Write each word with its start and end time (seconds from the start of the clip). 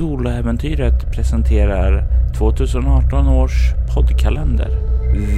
Soloäventyret 0.00 1.12
presenterar 1.14 2.04
2018 2.38 3.28
års 3.28 3.52
poddkalender. 3.94 4.70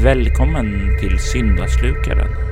Välkommen 0.03 0.99
till 1.01 1.19
Syndaslukaren. 1.19 2.52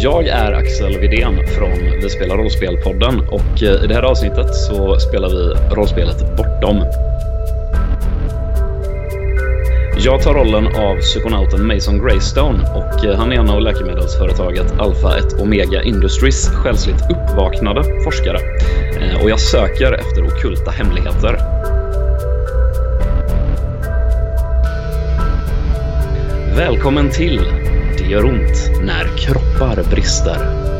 Jag 0.00 0.26
är 0.26 0.52
Axel 0.52 0.98
Vidén 0.98 1.46
från 1.46 2.00
Vi 2.02 2.10
spelar 2.10 2.36
rollspel-podden 2.36 3.28
och 3.28 3.62
eh, 3.62 3.84
i 3.84 3.86
det 3.86 3.94
här 3.94 4.02
avsnittet 4.02 4.54
så 4.54 4.98
spelar 5.00 5.28
vi 5.28 5.74
rollspelet 5.74 6.36
Bortom. 6.36 6.84
Jag 10.04 10.22
tar 10.22 10.34
rollen 10.34 10.66
av 10.66 11.00
psykonauten 11.00 11.66
Mason 11.66 12.06
Greystone 12.06 12.58
och 12.74 13.04
eh, 13.04 13.18
han 13.18 13.32
är 13.32 13.36
en 13.36 13.50
av 13.50 13.60
läkemedelsföretaget 13.60 14.80
Alpha 14.80 15.18
1 15.18 15.40
Omega 15.40 15.82
Industries 15.82 16.48
själsligt 16.48 17.10
uppvaknade 17.10 17.84
forskare. 18.04 18.38
Eh, 19.00 19.22
och 19.22 19.30
jag 19.30 19.40
söker 19.40 19.92
efter 19.92 20.26
okulta 20.26 20.70
hemligheter. 20.70 21.38
Välkommen 26.56 27.10
till 27.10 27.67
det 27.98 28.04
gör 28.04 28.24
ont 28.24 28.70
när 28.82 29.16
kroppar 29.18 29.90
brister. 29.90 30.77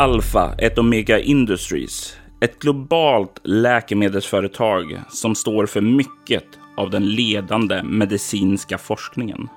Alpha 0.00 0.54
1 0.58 0.78
Omega 0.78 1.18
Industries. 1.18 2.16
Ett 2.40 2.58
globalt 2.58 3.40
läkemedelsföretag 3.44 5.00
som 5.08 5.34
står 5.34 5.66
för 5.66 5.80
mycket 5.80 6.44
av 6.76 6.90
den 6.90 7.06
ledande 7.06 7.82
medicinska 7.82 8.78
forskningen. 8.78 9.48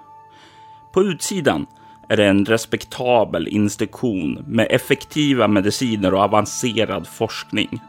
På 0.94 1.04
utsidan 1.04 1.66
är 2.10 2.18
det 2.18 2.26
en 2.26 2.46
respektabel 2.46 3.48
institution 3.48 4.46
med 4.48 4.68
effektiva 4.70 5.48
mediciner 5.48 6.14
och 6.14 6.22
avancerad 6.22 7.08
forskning. 7.08 7.82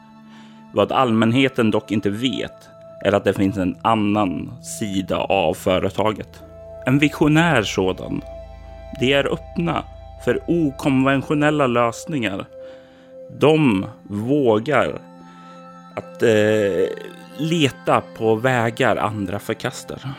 Vad 0.75 0.93
allmänheten 0.93 1.71
dock 1.71 1.91
inte 1.91 2.11
vet 2.11 2.69
är 3.05 3.13
att 3.13 3.25
det 3.25 3.35
finns 3.35 3.57
en 3.57 3.77
annan 3.83 4.53
sida 4.81 5.17
av 5.19 5.55
företaget. 5.55 6.43
En 6.87 6.99
visionär 6.99 7.63
sådan. 7.63 8.23
De 9.01 9.13
är 9.13 9.33
öppna 9.33 9.85
för 10.25 10.41
okonventionella 10.47 11.67
lösningar. 11.67 12.47
De 13.41 13.87
vågar 14.03 14.99
att 15.95 16.23
eh, 16.23 16.89
leta 17.39 18.03
på 18.19 18.35
vägar 18.35 18.97
andra 18.97 19.39
förkastar. 19.39 20.15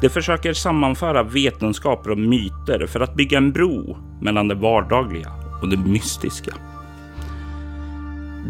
De 0.00 0.08
försöker 0.08 0.52
sammanföra 0.52 1.22
vetenskaper 1.22 2.10
och 2.10 2.18
myter 2.18 2.86
för 2.86 3.00
att 3.00 3.14
bygga 3.14 3.38
en 3.38 3.52
bro 3.52 3.96
mellan 4.20 4.48
det 4.48 4.54
vardagliga 4.54 5.32
och 5.62 5.68
det 5.68 5.76
mystiska. 5.76 6.54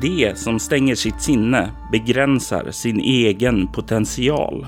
Det 0.00 0.38
som 0.38 0.58
stänger 0.58 0.94
sitt 0.94 1.22
sinne 1.22 1.70
begränsar 1.92 2.70
sin 2.70 3.00
egen 3.00 3.72
potential. 3.72 4.66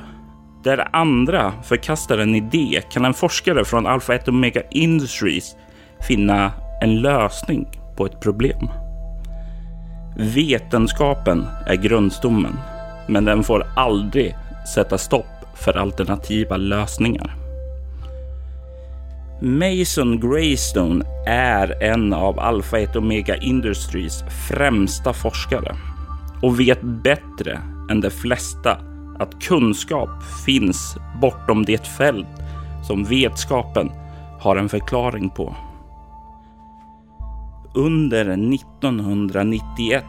Där 0.65 0.89
andra 0.93 1.53
förkastar 1.63 2.19
en 2.19 2.35
idé 2.35 2.83
kan 2.91 3.05
en 3.05 3.15
forskare 3.15 3.65
från 3.65 3.87
Alpha 3.87 4.15
1 4.15 4.29
Omega 4.29 4.63
Industries 4.71 5.57
finna 6.09 6.53
en 6.83 7.01
lösning 7.01 7.67
på 7.97 8.07
ett 8.07 8.21
problem. 8.21 8.82
Vetenskapen 10.17 11.47
är 11.67 11.75
grundstommen, 11.75 12.59
men 13.09 13.25
den 13.25 13.45
får 13.45 13.67
aldrig 13.77 14.37
sätta 14.75 14.99
stopp 14.99 15.27
för 15.55 15.77
alternativa 15.77 16.57
lösningar. 16.57 17.37
Mason 19.41 20.21
Greystone 20.21 21.05
är 21.27 21.83
en 21.83 22.13
av 22.13 22.41
Alpha 22.41 22.79
1 22.79 22.97
Omega 22.97 23.37
Industries 23.37 24.25
främsta 24.49 25.13
forskare 25.13 25.77
och 26.43 26.61
vet 26.61 26.83
bättre 26.83 27.61
än 27.91 28.01
de 28.01 28.11
flesta 28.11 28.79
att 29.19 29.43
kunskap 29.43 30.11
finns 30.47 30.97
bortom 31.21 31.65
det 31.65 31.87
fält 31.87 32.27
som 32.87 33.05
vetskapen 33.05 33.91
har 34.41 34.57
en 34.57 34.69
förklaring 34.69 35.31
på. 35.31 35.57
Under 37.75 38.25
1991 38.29 40.05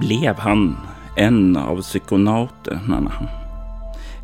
blev 0.00 0.38
han 0.38 0.76
en 1.16 1.56
av 1.56 1.82
psykonauterna. 1.82 3.12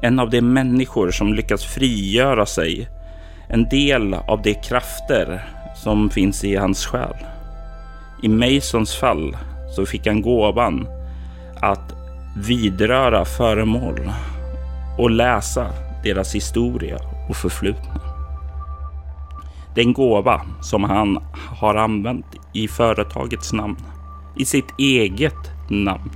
En 0.01 0.19
av 0.19 0.31
de 0.31 0.41
människor 0.41 1.11
som 1.11 1.35
lyckats 1.35 1.65
frigöra 1.65 2.47
sig 2.47 2.89
en 3.49 3.69
del 3.69 4.15
av 4.15 4.43
de 4.43 4.55
krafter 4.55 5.45
som 5.77 6.11
finns 6.11 6.45
i 6.45 6.57
hans 6.57 6.87
själ. 6.87 7.17
I 8.23 8.29
Masons 8.29 8.95
fall 8.95 9.37
så 9.77 9.87
fick 9.87 10.07
han 10.07 10.23
gåvan 10.23 10.87
att 11.61 11.93
vidröra 12.37 13.25
föremål 13.25 14.13
och 14.99 15.11
läsa 15.11 15.67
deras 16.05 16.35
historia 16.35 16.99
och 17.29 17.37
förflutna. 17.37 17.92
Den 19.75 19.93
gåva 19.93 20.41
som 20.61 20.85
han 20.85 21.19
har 21.59 21.75
använt 21.75 22.27
i 22.53 22.69
företagets 22.69 23.53
namn, 23.53 23.77
i 24.37 24.45
sitt 24.45 24.79
eget 24.79 25.71
namn. 25.71 26.11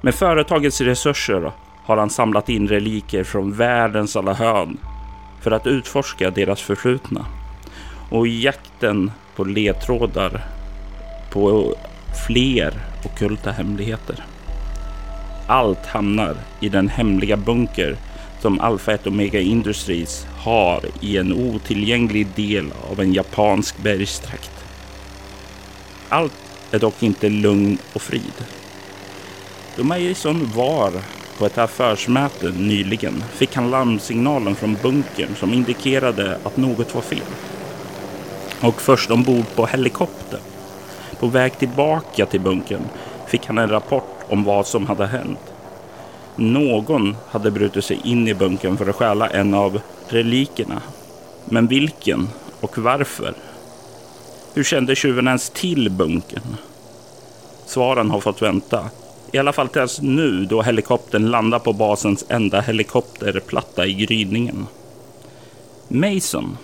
Med 0.00 0.14
företagets 0.14 0.80
resurser 0.80 1.52
har 1.84 1.96
han 1.96 2.10
samlat 2.10 2.48
in 2.48 2.68
reliker 2.68 3.24
från 3.24 3.52
världens 3.52 4.16
alla 4.16 4.32
hörn 4.34 4.78
för 5.40 5.50
att 5.50 5.66
utforska 5.66 6.30
deras 6.30 6.60
förflutna. 6.60 7.26
Och 8.10 8.26
i 8.26 8.42
jakten 8.42 9.12
på 9.36 9.44
ledtrådar 9.44 10.44
på 11.32 11.74
fler 12.26 12.74
okulta 13.04 13.50
hemligheter. 13.50 14.24
Allt 15.46 15.86
hamnar 15.86 16.36
i 16.60 16.68
den 16.68 16.88
hemliga 16.88 17.36
bunker 17.36 17.96
som 18.40 18.60
Alpha 18.60 18.92
1 18.92 19.06
Omega 19.06 19.40
Industries 19.40 20.26
har 20.42 20.80
i 21.00 21.16
en 21.16 21.32
otillgänglig 21.32 22.26
del 22.36 22.72
av 22.90 23.00
en 23.00 23.12
japansk 23.12 23.78
bergstrakt. 23.78 24.50
Allt 26.08 26.32
är 26.70 26.78
dock 26.78 27.02
inte 27.02 27.28
lugn 27.28 27.78
och 27.92 28.02
frid. 28.02 28.44
Då 29.76 29.84
Mason 29.84 30.50
var 30.54 30.92
på 31.38 31.46
ett 31.46 31.58
affärsmöte 31.58 32.50
nyligen 32.50 33.24
fick 33.32 33.56
han 33.56 33.70
larmsignalen 33.70 34.54
från 34.54 34.76
bunkern 34.82 35.36
som 35.36 35.54
indikerade 35.54 36.38
att 36.44 36.56
något 36.56 36.94
var 36.94 37.02
fel. 37.02 37.22
Och 38.60 38.80
först 38.80 39.10
ombord 39.10 39.44
på 39.54 39.66
helikoptern, 39.66 40.40
på 41.18 41.26
väg 41.26 41.58
tillbaka 41.58 42.26
till 42.26 42.40
bunkern, 42.40 42.82
fick 43.26 43.46
han 43.46 43.58
en 43.58 43.68
rapport 43.68 44.24
om 44.28 44.44
vad 44.44 44.66
som 44.66 44.86
hade 44.86 45.06
hänt. 45.06 45.49
Någon 46.36 47.16
hade 47.28 47.50
brutit 47.50 47.84
sig 47.84 48.00
in 48.04 48.28
i 48.28 48.34
bunkern 48.34 48.76
för 48.76 48.86
att 48.86 48.96
stjäla 48.96 49.28
en 49.28 49.54
av 49.54 49.80
relikerna. 50.08 50.82
Men 51.44 51.66
vilken 51.66 52.28
och 52.60 52.78
varför? 52.78 53.34
Hur 54.54 54.64
kände 54.64 54.96
tjuven 54.96 55.26
ens 55.26 55.50
till 55.50 55.90
bunkern? 55.90 56.56
Svaren 57.66 58.10
har 58.10 58.20
fått 58.20 58.42
vänta. 58.42 58.90
I 59.32 59.38
alla 59.38 59.52
fall 59.52 59.68
tills 59.68 60.00
nu 60.00 60.44
då 60.44 60.62
helikoptern 60.62 61.30
landar 61.30 61.58
på 61.58 61.72
basens 61.72 62.24
enda 62.28 62.60
helikopterplatta 62.60 63.86
i 63.86 63.94
gryningen. 63.94 64.66
Mason, 65.88 66.58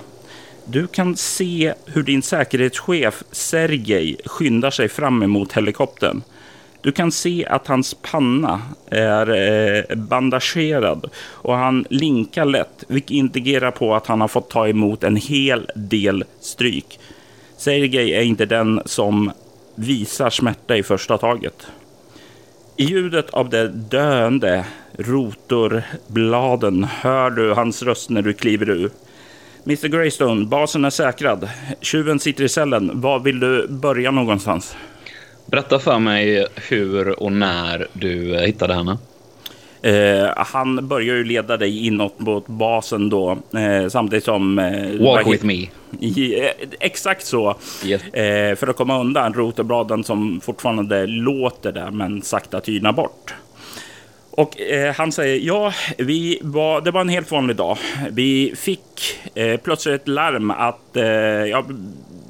du 0.64 0.86
kan 0.86 1.16
se 1.16 1.74
hur 1.86 2.02
din 2.02 2.22
säkerhetschef 2.22 3.24
Sergej 3.30 4.16
skyndar 4.24 4.70
sig 4.70 4.88
fram 4.88 5.22
emot 5.22 5.52
helikoptern. 5.52 6.22
Du 6.80 6.92
kan 6.92 7.12
se 7.12 7.46
att 7.46 7.66
hans 7.66 7.94
panna 7.94 8.62
är 8.90 9.30
eh, 9.30 9.96
bandagerad 9.96 11.10
och 11.18 11.54
han 11.54 11.86
linkar 11.90 12.44
lätt, 12.44 12.84
vilket 12.88 13.10
indikerar 13.10 13.70
på 13.70 13.94
att 13.94 14.06
han 14.06 14.20
har 14.20 14.28
fått 14.28 14.50
ta 14.50 14.68
emot 14.68 15.04
en 15.04 15.16
hel 15.16 15.70
del 15.74 16.24
stryk. 16.40 16.98
Sergej 17.56 18.14
är 18.14 18.22
inte 18.22 18.46
den 18.46 18.82
som 18.84 19.32
visar 19.74 20.30
smärta 20.30 20.76
i 20.76 20.82
första 20.82 21.18
taget. 21.18 21.66
I 22.76 22.84
ljudet 22.84 23.30
av 23.30 23.50
de 23.50 23.66
döende 23.66 24.64
rotorbladen 24.98 26.84
hör 26.84 27.30
du 27.30 27.52
hans 27.52 27.82
röst 27.82 28.10
när 28.10 28.22
du 28.22 28.32
kliver 28.32 28.70
ur. 28.70 28.90
Mr 29.64 29.88
Greystone, 29.88 30.46
basen 30.46 30.84
är 30.84 30.90
säkrad. 30.90 31.48
Tjuven 31.80 32.20
sitter 32.20 32.44
i 32.44 32.48
cellen. 32.48 33.00
Var 33.00 33.18
vill 33.18 33.40
du 33.40 33.68
börja 33.68 34.10
någonstans? 34.10 34.76
Berätta 35.46 35.78
för 35.78 35.98
mig 35.98 36.46
hur 36.68 37.22
och 37.22 37.32
när 37.32 37.86
du 37.92 38.38
hittade 38.38 38.74
henne. 38.74 38.98
Eh, 39.82 40.32
han 40.36 40.88
börjar 40.88 41.14
ju 41.14 41.24
leda 41.24 41.56
dig 41.56 41.86
inåt 41.86 42.20
mot 42.20 42.46
basen 42.46 43.10
då, 43.10 43.38
eh, 43.56 43.88
samtidigt 43.88 44.24
som... 44.24 44.58
Eh, 44.58 45.00
Walk 45.00 45.26
with 45.26 45.44
me. 45.44 45.66
I, 46.00 46.40
eh, 46.40 46.50
exakt 46.80 47.26
så. 47.26 47.56
Yes. 47.84 48.02
Eh, 48.02 48.56
för 48.56 48.66
att 48.66 48.76
komma 48.76 49.00
undan 49.00 49.34
rotorbladen 49.34 50.04
som 50.04 50.40
fortfarande 50.40 51.06
låter 51.06 51.72
där, 51.72 51.90
men 51.90 52.22
sakta 52.22 52.60
tynar 52.60 52.92
bort. 52.92 53.34
Och 54.30 54.60
eh, 54.60 54.94
han 54.94 55.12
säger, 55.12 55.40
ja, 55.40 55.72
vi 55.98 56.38
var, 56.42 56.80
det 56.80 56.90
var 56.90 57.00
en 57.00 57.08
helt 57.08 57.30
vanlig 57.30 57.56
dag. 57.56 57.78
Vi 58.10 58.54
fick 58.56 59.18
eh, 59.34 59.60
plötsligt 59.60 60.00
ett 60.00 60.08
larm 60.08 60.50
att 60.50 60.96
eh, 60.96 61.04
ja, 61.04 61.64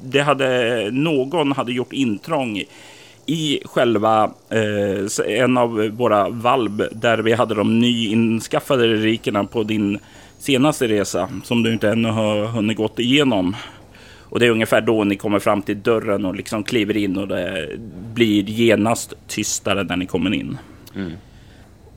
det 0.03 0.19
hade, 0.19 0.89
någon 0.91 1.51
hade 1.51 1.71
gjort 1.71 1.93
intrång 1.93 2.63
i 3.27 3.59
själva 3.65 4.31
eh, 4.49 5.39
en 5.39 5.57
av 5.57 5.89
våra 5.89 6.29
valv 6.29 6.87
där 6.91 7.17
vi 7.17 7.33
hade 7.33 7.55
de 7.55 7.79
nyinskaffade 7.79 8.87
rikena 8.87 9.43
på 9.43 9.63
din 9.63 9.99
senaste 10.39 10.87
resa 10.87 11.29
som 11.43 11.63
du 11.63 11.73
inte 11.73 11.89
ännu 11.89 12.09
har 12.09 12.45
hunnit 12.45 12.77
gått 12.77 12.99
igenom. 12.99 13.55
Och 14.29 14.39
det 14.39 14.45
är 14.45 14.49
ungefär 14.49 14.81
då 14.81 15.03
ni 15.03 15.15
kommer 15.15 15.39
fram 15.39 15.61
till 15.61 15.81
dörren 15.81 16.25
och 16.25 16.35
liksom 16.35 16.63
kliver 16.63 16.97
in 16.97 17.17
och 17.17 17.27
det 17.27 17.69
blir 18.13 18.43
genast 18.43 19.13
tystare 19.27 19.83
när 19.83 19.97
ni 19.97 20.05
kommer 20.05 20.33
in. 20.33 20.57
Mm. 20.95 21.11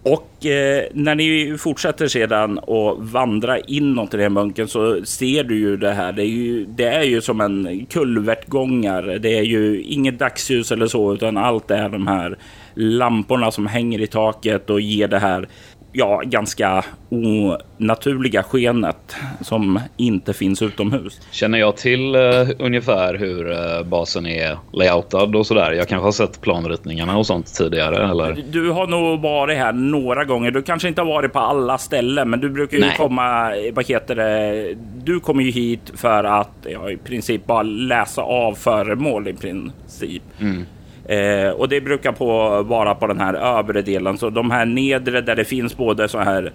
Och 0.03 0.47
eh, 0.47 0.85
när 0.93 1.15
ni 1.15 1.57
fortsätter 1.59 2.09
sedan 2.09 2.59
och 2.59 3.09
vandra 3.09 3.59
inåt 3.59 4.15
i 4.15 4.17
den 4.17 4.35
bunkern 4.35 4.69
så 4.69 5.05
ser 5.05 5.45
du 5.45 5.59
ju 5.59 5.77
det 5.77 5.93
här. 5.93 6.13
Det 6.13 6.23
är 6.23 6.27
ju, 6.27 6.67
det 6.67 6.85
är 6.85 7.03
ju 7.03 7.21
som 7.21 7.41
en 7.41 7.87
kulvertgångar. 7.91 9.03
Det 9.03 9.39
är 9.39 9.43
ju 9.43 9.83
inget 9.83 10.19
dagsljus 10.19 10.73
eller 10.73 10.87
så, 10.87 11.15
utan 11.15 11.37
allt 11.37 11.71
är 11.71 11.89
de 11.89 12.07
här 12.07 12.39
lamporna 12.75 13.51
som 13.51 13.67
hänger 13.67 14.01
i 14.01 14.07
taket 14.07 14.71
och 14.71 14.81
ger 14.81 15.09
det 15.09 15.19
här 15.19 15.49
ja, 15.93 16.23
ganska 16.25 16.85
onaturliga 17.09 18.43
skenet 18.43 19.17
som 19.41 19.81
inte 19.97 20.33
finns 20.33 20.63
utomhus. 20.63 21.21
Känner 21.31 21.59
jag 21.59 21.77
till 21.77 22.17
uh, 22.17 22.49
ungefär 22.59 23.15
hur 23.15 23.51
uh, 23.51 23.83
basen 23.87 24.27
är 24.27 24.59
layoutad 24.73 25.39
och 25.39 25.47
sådär? 25.47 25.73
Jag 25.73 25.89
kanske 25.89 26.05
har 26.05 26.13
sett 26.13 26.41
planritningarna 26.41 27.19
och 27.19 27.27
sånt 27.27 27.55
tidigare, 27.55 28.11
eller? 28.11 28.45
Du 28.51 28.71
har 28.71 28.87
nog 28.87 29.21
varit 29.21 29.59
här 29.59 29.73
några 29.73 30.25
gånger. 30.25 30.51
Du 30.51 30.63
kanske 30.63 30.89
inte 30.89 31.01
har 31.01 31.09
varit 31.09 31.33
på 31.33 31.39
alla 31.39 31.79
ställen, 31.79 32.31
men 32.31 32.41
du 32.41 32.51
brukar 32.51 32.77
ju 32.77 32.85
Nej. 32.85 32.97
komma, 32.97 33.53
vad 33.73 33.87
heter 33.87 34.17
det? 34.17 34.75
Du 35.05 35.21
kommer 35.21 35.43
ju 35.43 35.51
hit 35.51 35.93
för 35.95 36.25
att 36.25 36.51
ja, 36.63 36.91
i 36.91 36.97
princip 36.97 37.47
bara 37.47 37.63
läsa 37.63 38.23
av 38.23 38.55
föremål 38.55 39.29
i 39.29 39.33
princip. 39.33 40.23
Mm. 40.41 40.67
Eh, 41.05 41.51
och 41.51 41.69
det 41.69 41.81
brukar 41.81 42.13
på, 42.13 42.63
vara 42.63 42.95
på 42.95 43.07
den 43.07 43.21
här 43.21 43.35
övre 43.35 43.83
delen. 43.83 44.19
Så 44.19 44.31
de 44.31 44.51
här 44.51 44.67
nedre 44.67 45.21
där 45.21 45.37
det 45.37 45.45
finns 45.45 45.77
både 45.77 46.09
så 46.09 46.19
här 46.19 46.53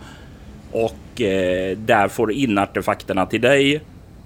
och 0.72 1.22
eh, 1.22 1.78
där 1.78 2.08
får 2.08 2.28
du 2.28 2.34
in 2.34 2.58
artefakterna 2.58 3.26
till 3.26 3.42
dig 3.42 3.82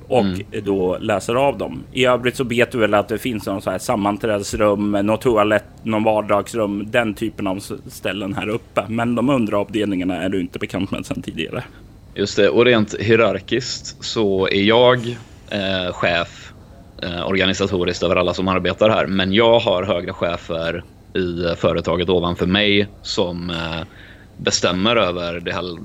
och 0.07 0.21
mm. 0.21 0.45
då 0.63 0.98
läser 0.98 1.36
av 1.36 1.57
dem. 1.57 1.83
I 1.94 2.06
övrigt 2.06 2.36
så 2.36 2.44
vet 2.44 2.71
du 2.71 2.77
väl 2.77 2.94
att 2.94 3.07
det 3.07 3.18
finns 3.18 3.45
någon 3.45 3.62
så 3.62 3.71
här 3.71 3.77
sammanträdesrum, 3.77 4.92
någon 4.92 5.19
toalett, 5.19 5.65
någon 5.83 6.04
vardagsrum, 6.04 6.88
den 6.92 7.13
typen 7.13 7.48
av 7.48 7.63
ställen 7.88 8.33
här 8.33 8.50
uppe. 8.50 8.86
Men 8.88 9.15
de 9.15 9.30
underavdelningarna 9.30 10.24
är 10.24 10.30
du 10.30 10.42
inte 10.42 10.59
bekant 10.59 10.92
med 10.92 11.06
sedan 11.06 11.21
tidigare. 11.21 11.63
Just 12.15 12.38
det, 12.38 12.50
och 12.50 12.65
rent 12.65 12.95
hierarkiskt 13.00 14.04
så 14.04 14.48
är 14.48 14.63
jag 14.63 15.07
eh, 15.50 15.94
chef 15.94 16.53
eh, 17.03 17.27
organisatoriskt 17.27 18.03
över 18.03 18.15
alla 18.15 18.33
som 18.33 18.48
arbetar 18.48 18.89
här. 18.89 19.07
Men 19.07 19.33
jag 19.33 19.60
har 19.60 19.83
högre 19.83 20.13
chefer 20.13 20.83
i 21.13 21.56
företaget 21.57 22.10
ovanför 22.10 22.45
mig 22.45 22.88
som 23.01 23.50
eh, 23.50 23.88
bestämmer 24.38 24.95
över 24.95 25.51
här, 25.51 25.77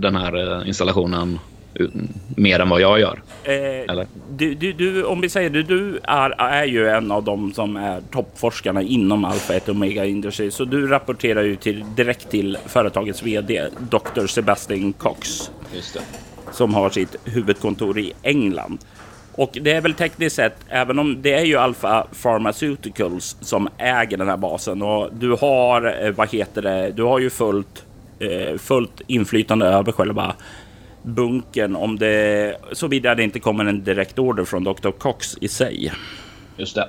den 0.00 0.16
här 0.16 0.60
eh, 0.60 0.68
installationen 0.68 1.38
mer 2.36 2.60
än 2.60 2.68
vad 2.68 2.80
jag 2.80 3.00
gör. 3.00 3.22
Eh, 3.44 4.04
du, 4.30 4.54
du, 4.54 4.72
du, 4.72 5.04
om 5.04 5.20
vi 5.20 5.28
säger 5.28 5.50
det, 5.50 5.62
du 5.62 5.98
är, 6.02 6.30
är 6.40 6.64
ju 6.64 6.88
en 6.88 7.10
av 7.10 7.24
dem 7.24 7.52
som 7.52 7.76
är 7.76 8.00
toppforskarna 8.00 8.82
inom 8.82 9.24
Alpha 9.24 9.54
1 9.54 9.68
Omega 9.68 10.04
Industries. 10.04 10.54
Så 10.54 10.64
du 10.64 10.86
rapporterar 10.86 11.42
ju 11.42 11.56
till, 11.56 11.84
direkt 11.96 12.30
till 12.30 12.58
företagets 12.66 13.22
vd, 13.22 13.66
Dr. 13.90 14.26
Sebastian 14.26 14.92
Cox. 14.92 15.50
Som 16.52 16.74
har 16.74 16.90
sitt 16.90 17.16
huvudkontor 17.24 17.98
i 17.98 18.12
England. 18.22 18.78
Och 19.32 19.58
det 19.60 19.72
är 19.72 19.80
väl 19.80 19.94
tekniskt 19.94 20.36
sett, 20.36 20.56
även 20.68 20.98
om 20.98 21.22
det 21.22 21.34
är 21.34 21.44
ju 21.44 21.56
Alpha 21.56 22.06
Pharmaceuticals 22.22 23.36
som 23.40 23.68
äger 23.78 24.16
den 24.16 24.28
här 24.28 24.36
basen 24.36 24.82
och 24.82 25.08
du 25.12 25.32
har, 25.32 26.04
eh, 26.04 26.10
vad 26.10 26.28
heter 26.28 26.62
det, 26.62 26.90
du 26.90 27.02
har 27.02 27.18
ju 27.18 27.30
fullt, 27.30 27.84
eh, 28.18 28.58
fullt 28.58 29.00
inflytande 29.06 29.66
över 29.66 29.92
själva 29.92 30.34
bunkern 31.02 31.76
om 31.76 31.98
det, 31.98 32.56
såvida 32.72 33.14
det 33.14 33.22
inte 33.22 33.40
kommer 33.40 33.64
en 33.64 33.84
direkt 33.84 34.18
order 34.18 34.44
från 34.44 34.64
Dr. 34.64 34.90
Cox 34.90 35.36
i 35.40 35.48
sig. 35.48 35.92
Just 36.56 36.74
det. 36.74 36.88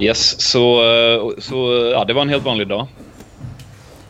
Yes, 0.00 0.40
så, 0.40 0.82
så 1.38 1.90
ja, 1.92 2.04
det 2.04 2.12
var 2.12 2.22
en 2.22 2.28
helt 2.28 2.44
vanlig 2.44 2.68
dag. 2.68 2.86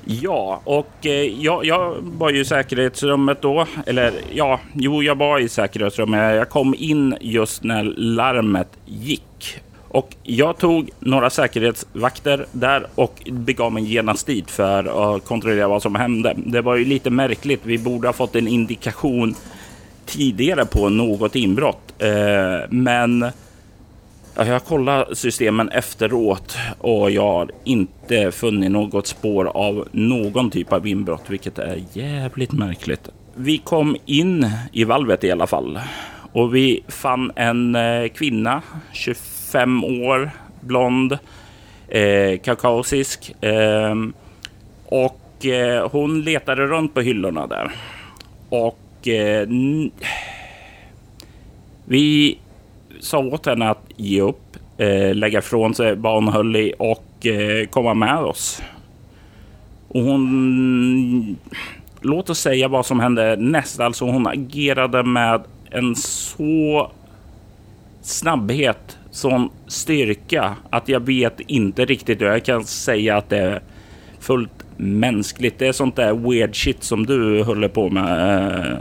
Ja, 0.04 0.60
och 0.64 1.06
eh, 1.06 1.42
jag, 1.42 1.64
jag 1.64 1.96
var 2.00 2.30
ju 2.30 2.40
i 2.40 2.44
säkerhetsrummet 2.44 3.42
då. 3.42 3.66
Eller 3.86 4.12
ja, 4.32 4.60
jo, 4.74 5.02
jag 5.02 5.14
var 5.14 5.38
i 5.38 5.48
säkerhetsrummet. 5.48 6.36
Jag 6.36 6.48
kom 6.48 6.74
in 6.78 7.16
just 7.20 7.62
när 7.62 7.84
larmet 7.96 8.68
gick. 8.86 9.60
Och 9.90 10.16
jag 10.22 10.58
tog 10.58 10.90
några 11.00 11.30
säkerhetsvakter 11.30 12.46
där 12.52 12.86
och 12.94 13.22
begav 13.30 13.72
mig 13.72 13.92
genast 13.92 14.26
dit 14.26 14.50
för 14.50 15.14
att 15.16 15.24
kontrollera 15.24 15.68
vad 15.68 15.82
som 15.82 15.94
hände. 15.94 16.34
Det 16.36 16.60
var 16.60 16.76
ju 16.76 16.84
lite 16.84 17.10
märkligt. 17.10 17.60
Vi 17.62 17.78
borde 17.78 18.08
ha 18.08 18.12
fått 18.12 18.36
en 18.36 18.48
indikation 18.48 19.34
tidigare 20.06 20.64
på 20.64 20.88
något 20.88 21.36
inbrott. 21.36 21.94
Eh, 21.98 22.68
men 22.70 23.26
jag 24.34 24.64
kollade 24.64 25.16
systemen 25.16 25.68
efteråt 25.68 26.56
och 26.78 27.10
jag 27.10 27.22
har 27.22 27.50
inte 27.64 28.32
funnit 28.32 28.70
något 28.70 29.06
spår 29.06 29.44
av 29.44 29.88
någon 29.92 30.50
typ 30.50 30.72
av 30.72 30.86
inbrott, 30.86 31.24
vilket 31.28 31.58
är 31.58 31.82
jävligt 31.92 32.52
märkligt. 32.52 33.08
Vi 33.34 33.58
kom 33.58 33.96
in 34.06 34.50
i 34.72 34.84
valvet 34.84 35.24
i 35.24 35.30
alla 35.30 35.46
fall 35.46 35.78
och 36.32 36.54
vi 36.54 36.80
fann 36.88 37.32
en 37.36 37.74
eh, 37.74 38.08
kvinna, 38.08 38.62
25 38.92 39.39
fem 39.52 39.84
år, 39.84 40.30
blond, 40.60 41.18
eh, 41.88 42.38
kaukasisk. 42.40 43.34
Eh, 43.40 43.94
och 44.84 45.46
eh, 45.46 45.88
hon 45.90 46.22
letade 46.22 46.66
runt 46.66 46.94
på 46.94 47.00
hyllorna 47.00 47.46
där. 47.46 47.70
Och 48.48 49.08
eh, 49.08 49.48
vi 51.84 52.38
sa 53.00 53.18
åt 53.18 53.46
henne 53.46 53.70
att 53.70 53.84
ge 53.96 54.20
upp, 54.20 54.56
eh, 54.78 55.14
lägga 55.14 55.38
ifrån 55.38 55.74
sig 55.74 55.96
vad 55.96 56.14
hon 56.14 56.28
höll 56.28 56.56
i 56.56 56.74
och 56.78 57.26
eh, 57.26 57.66
komma 57.66 57.94
med 57.94 58.18
oss. 58.18 58.62
Och 59.88 60.02
hon... 60.02 61.36
Låt 62.02 62.30
oss 62.30 62.38
säga 62.38 62.68
vad 62.68 62.86
som 62.86 63.00
hände 63.00 63.36
näst. 63.36 63.80
Alltså 63.80 64.04
hon 64.04 64.26
agerade 64.26 65.02
med 65.02 65.42
en 65.70 65.96
så 65.96 66.90
snabbhet 68.02 68.98
sån 69.10 69.50
styrka 69.66 70.56
att 70.70 70.88
jag 70.88 71.06
vet 71.06 71.40
inte 71.40 71.84
riktigt 71.84 72.20
hur 72.20 72.26
jag 72.26 72.44
kan 72.44 72.64
säga 72.64 73.16
att 73.16 73.28
det 73.28 73.38
är 73.38 73.62
fullt 74.20 74.50
mänskligt. 74.76 75.58
Det 75.58 75.66
är 75.66 75.72
sånt 75.72 75.96
där 75.96 76.14
weird 76.14 76.64
shit 76.64 76.84
som 76.84 77.06
du 77.06 77.42
håller 77.42 77.68
på 77.68 77.88
med 77.88 78.38
eh, 78.38 78.78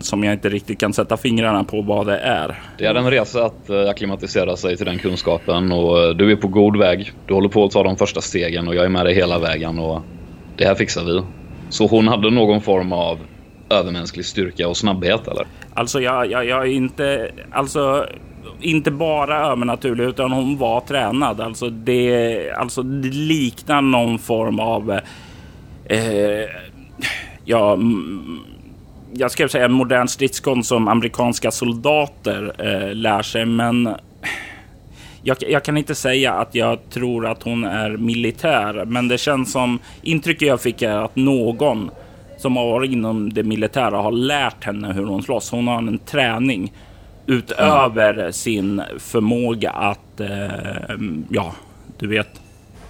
som 0.00 0.24
jag 0.24 0.32
inte 0.32 0.48
riktigt 0.48 0.80
kan 0.80 0.92
sätta 0.92 1.16
fingrarna 1.16 1.64
på 1.64 1.82
vad 1.82 2.06
det 2.06 2.18
är. 2.18 2.62
Det 2.78 2.84
är 2.84 2.94
en 2.94 3.10
resa 3.10 3.44
att 3.44 3.70
eh, 3.70 3.88
akklimatisera 3.88 4.56
sig 4.56 4.76
till 4.76 4.86
den 4.86 4.98
kunskapen 4.98 5.72
och 5.72 5.98
eh, 5.98 6.10
du 6.10 6.32
är 6.32 6.36
på 6.36 6.48
god 6.48 6.78
väg. 6.78 7.12
Du 7.26 7.34
håller 7.34 7.48
på 7.48 7.64
att 7.64 7.70
ta 7.70 7.82
de 7.82 7.96
första 7.96 8.20
stegen 8.20 8.68
och 8.68 8.74
jag 8.74 8.84
är 8.84 8.88
med 8.88 9.06
dig 9.06 9.14
hela 9.14 9.38
vägen 9.38 9.78
och 9.78 10.02
det 10.56 10.64
här 10.64 10.74
fixar 10.74 11.04
vi. 11.04 11.22
Så 11.68 11.86
hon 11.86 12.08
hade 12.08 12.30
någon 12.30 12.60
form 12.60 12.92
av 12.92 13.18
övermänsklig 13.70 14.24
styrka 14.24 14.68
och 14.68 14.76
snabbhet 14.76 15.28
eller? 15.28 15.46
Alltså 15.74 16.00
jag, 16.00 16.30
jag, 16.30 16.46
jag 16.46 16.62
är 16.62 16.72
inte, 16.72 17.30
alltså 17.50 18.06
inte 18.60 18.90
bara 18.90 19.46
övernaturlig 19.46 20.04
utan 20.04 20.32
hon 20.32 20.58
var 20.58 20.80
tränad. 20.80 21.40
Alltså 21.40 21.70
det, 21.70 22.50
alltså 22.52 22.82
det 22.82 23.08
liknar 23.08 23.80
någon 23.80 24.18
form 24.18 24.60
av, 24.60 25.00
eh, 25.84 26.48
ja, 27.44 27.78
jag 29.12 29.30
ska 29.30 29.48
säga 29.48 29.64
en 29.64 29.72
modern 29.72 30.08
stridskonst 30.08 30.68
som 30.68 30.88
amerikanska 30.88 31.50
soldater 31.50 32.52
eh, 32.58 32.94
lär 32.94 33.22
sig. 33.22 33.46
Men 33.46 33.94
jag, 35.22 35.36
jag, 35.40 35.64
kan 35.64 35.76
inte 35.76 35.94
säga 35.94 36.32
att 36.32 36.54
jag 36.54 36.90
tror 36.90 37.26
att 37.26 37.42
hon 37.42 37.64
är 37.64 37.90
militär, 37.90 38.84
men 38.84 39.08
det 39.08 39.18
känns 39.18 39.52
som 39.52 39.78
intrycket 40.02 40.48
jag 40.48 40.60
fick 40.60 40.82
är 40.82 40.96
att 41.04 41.16
någon 41.16 41.90
som 42.38 42.56
har 42.56 42.66
varit 42.66 42.90
inom 42.90 43.32
det 43.32 43.42
militära 43.42 43.96
har 43.96 44.12
lärt 44.12 44.64
henne 44.64 44.92
hur 44.92 45.04
hon 45.04 45.22
slåss. 45.22 45.50
Hon 45.50 45.68
har 45.68 45.78
en 45.78 45.98
träning 45.98 46.72
utöver 47.26 48.18
mm. 48.18 48.32
sin 48.32 48.82
förmåga 48.98 49.70
att, 49.70 50.20
eh, 50.20 50.96
ja, 51.28 51.54
du 51.98 52.06
vet, 52.06 52.40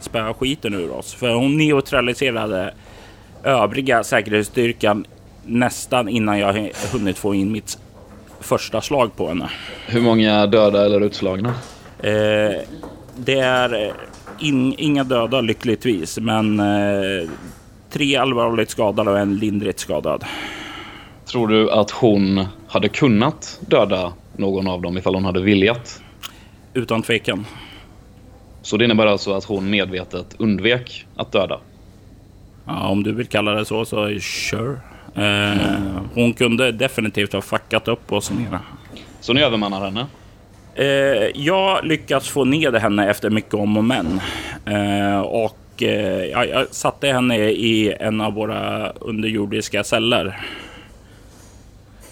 spöa 0.00 0.34
skiten 0.34 0.74
ur 0.74 0.90
oss. 0.90 1.14
För 1.14 1.34
hon 1.34 1.56
neutraliserade 1.56 2.74
övriga 3.44 4.04
säkerhetsstyrkan 4.04 5.04
nästan 5.44 6.08
innan 6.08 6.38
jag 6.38 6.70
hunnit 6.92 7.18
få 7.18 7.34
in 7.34 7.52
mitt 7.52 7.78
första 8.40 8.80
slag 8.80 9.16
på 9.16 9.28
henne. 9.28 9.50
Hur 9.86 10.00
många 10.00 10.46
döda 10.46 10.84
eller 10.84 11.00
utslagna? 11.00 11.48
Eh, 12.02 12.60
det 13.16 13.38
är 13.40 13.86
eh, 13.86 13.94
in, 14.38 14.74
inga 14.78 15.04
döda 15.04 15.40
lyckligtvis, 15.40 16.18
men 16.18 16.60
eh, 16.60 17.28
tre 17.90 18.16
allvarligt 18.16 18.70
skadade 18.70 19.10
och 19.10 19.18
en 19.18 19.36
lindrigt 19.36 19.80
skadad. 19.80 20.24
Tror 21.26 21.48
du 21.48 21.70
att 21.70 21.90
hon 21.90 22.46
hade 22.68 22.88
kunnat 22.88 23.60
döda 23.60 24.12
någon 24.42 24.68
av 24.68 24.82
dem 24.82 24.98
ifall 24.98 25.14
hon 25.14 25.24
hade 25.24 25.40
viljat? 25.40 26.02
Utan 26.74 27.02
tvekan. 27.02 27.46
Så 28.62 28.76
det 28.76 28.84
innebär 28.84 29.06
alltså 29.06 29.32
att 29.32 29.44
hon 29.44 29.70
medvetet 29.70 30.36
undvek 30.38 31.06
att 31.16 31.32
döda? 31.32 31.60
Ja, 32.66 32.88
om 32.88 33.02
du 33.02 33.12
vill 33.12 33.26
kalla 33.26 33.52
det 33.52 33.64
så, 33.64 33.84
så 33.84 34.18
sure. 34.20 34.76
Eh, 35.14 36.02
hon 36.14 36.32
kunde 36.32 36.72
definitivt 36.72 37.32
ha 37.32 37.40
fuckat 37.40 37.88
upp 37.88 38.12
oss 38.12 38.30
mera. 38.30 38.60
Så 39.20 39.32
ni 39.32 39.42
övermannar 39.42 39.84
henne? 39.84 40.06
Eh, 40.74 41.30
jag 41.34 41.84
lyckats 41.84 42.28
få 42.28 42.44
ner 42.44 42.72
henne 42.72 43.10
efter 43.10 43.30
mycket 43.30 43.54
om 43.54 43.76
och 43.76 43.84
men. 43.84 44.20
Eh, 44.66 45.20
och 45.20 45.82
eh, 45.82 46.24
jag, 46.24 46.48
jag 46.48 46.74
satte 46.74 47.08
henne 47.08 47.38
i 47.50 47.96
en 48.00 48.20
av 48.20 48.32
våra 48.32 48.88
underjordiska 48.88 49.84
celler. 49.84 50.40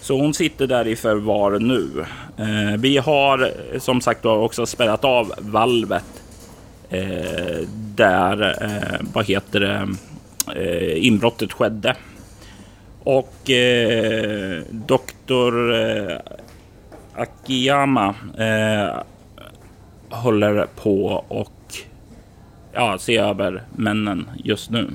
Så 0.01 0.17
hon 0.21 0.33
sitter 0.33 0.67
där 0.67 0.87
i 0.87 0.95
förvar 0.95 1.59
nu. 1.59 2.05
Eh, 2.37 2.79
vi 2.79 2.97
har 2.97 3.51
som 3.79 4.01
sagt 4.01 4.25
också 4.25 4.65
spärrat 4.65 5.03
av 5.03 5.33
valvet. 5.37 6.23
Eh, 6.89 7.67
där, 7.95 8.63
eh, 8.63 9.05
vad 9.13 9.25
heter 9.25 9.59
det, 9.59 9.87
eh, 10.55 11.05
inbrottet 11.05 11.53
skedde. 11.53 11.95
Och 13.03 13.49
eh, 13.49 14.61
doktor 14.71 15.73
eh, 15.75 16.17
Akiyama 17.15 18.15
eh, 18.37 18.95
håller 20.09 20.65
på 20.75 21.23
och 21.27 21.75
ja, 22.73 22.97
se 22.97 23.17
över 23.17 23.63
männen 23.75 24.29
just 24.43 24.69
nu. 24.69 24.89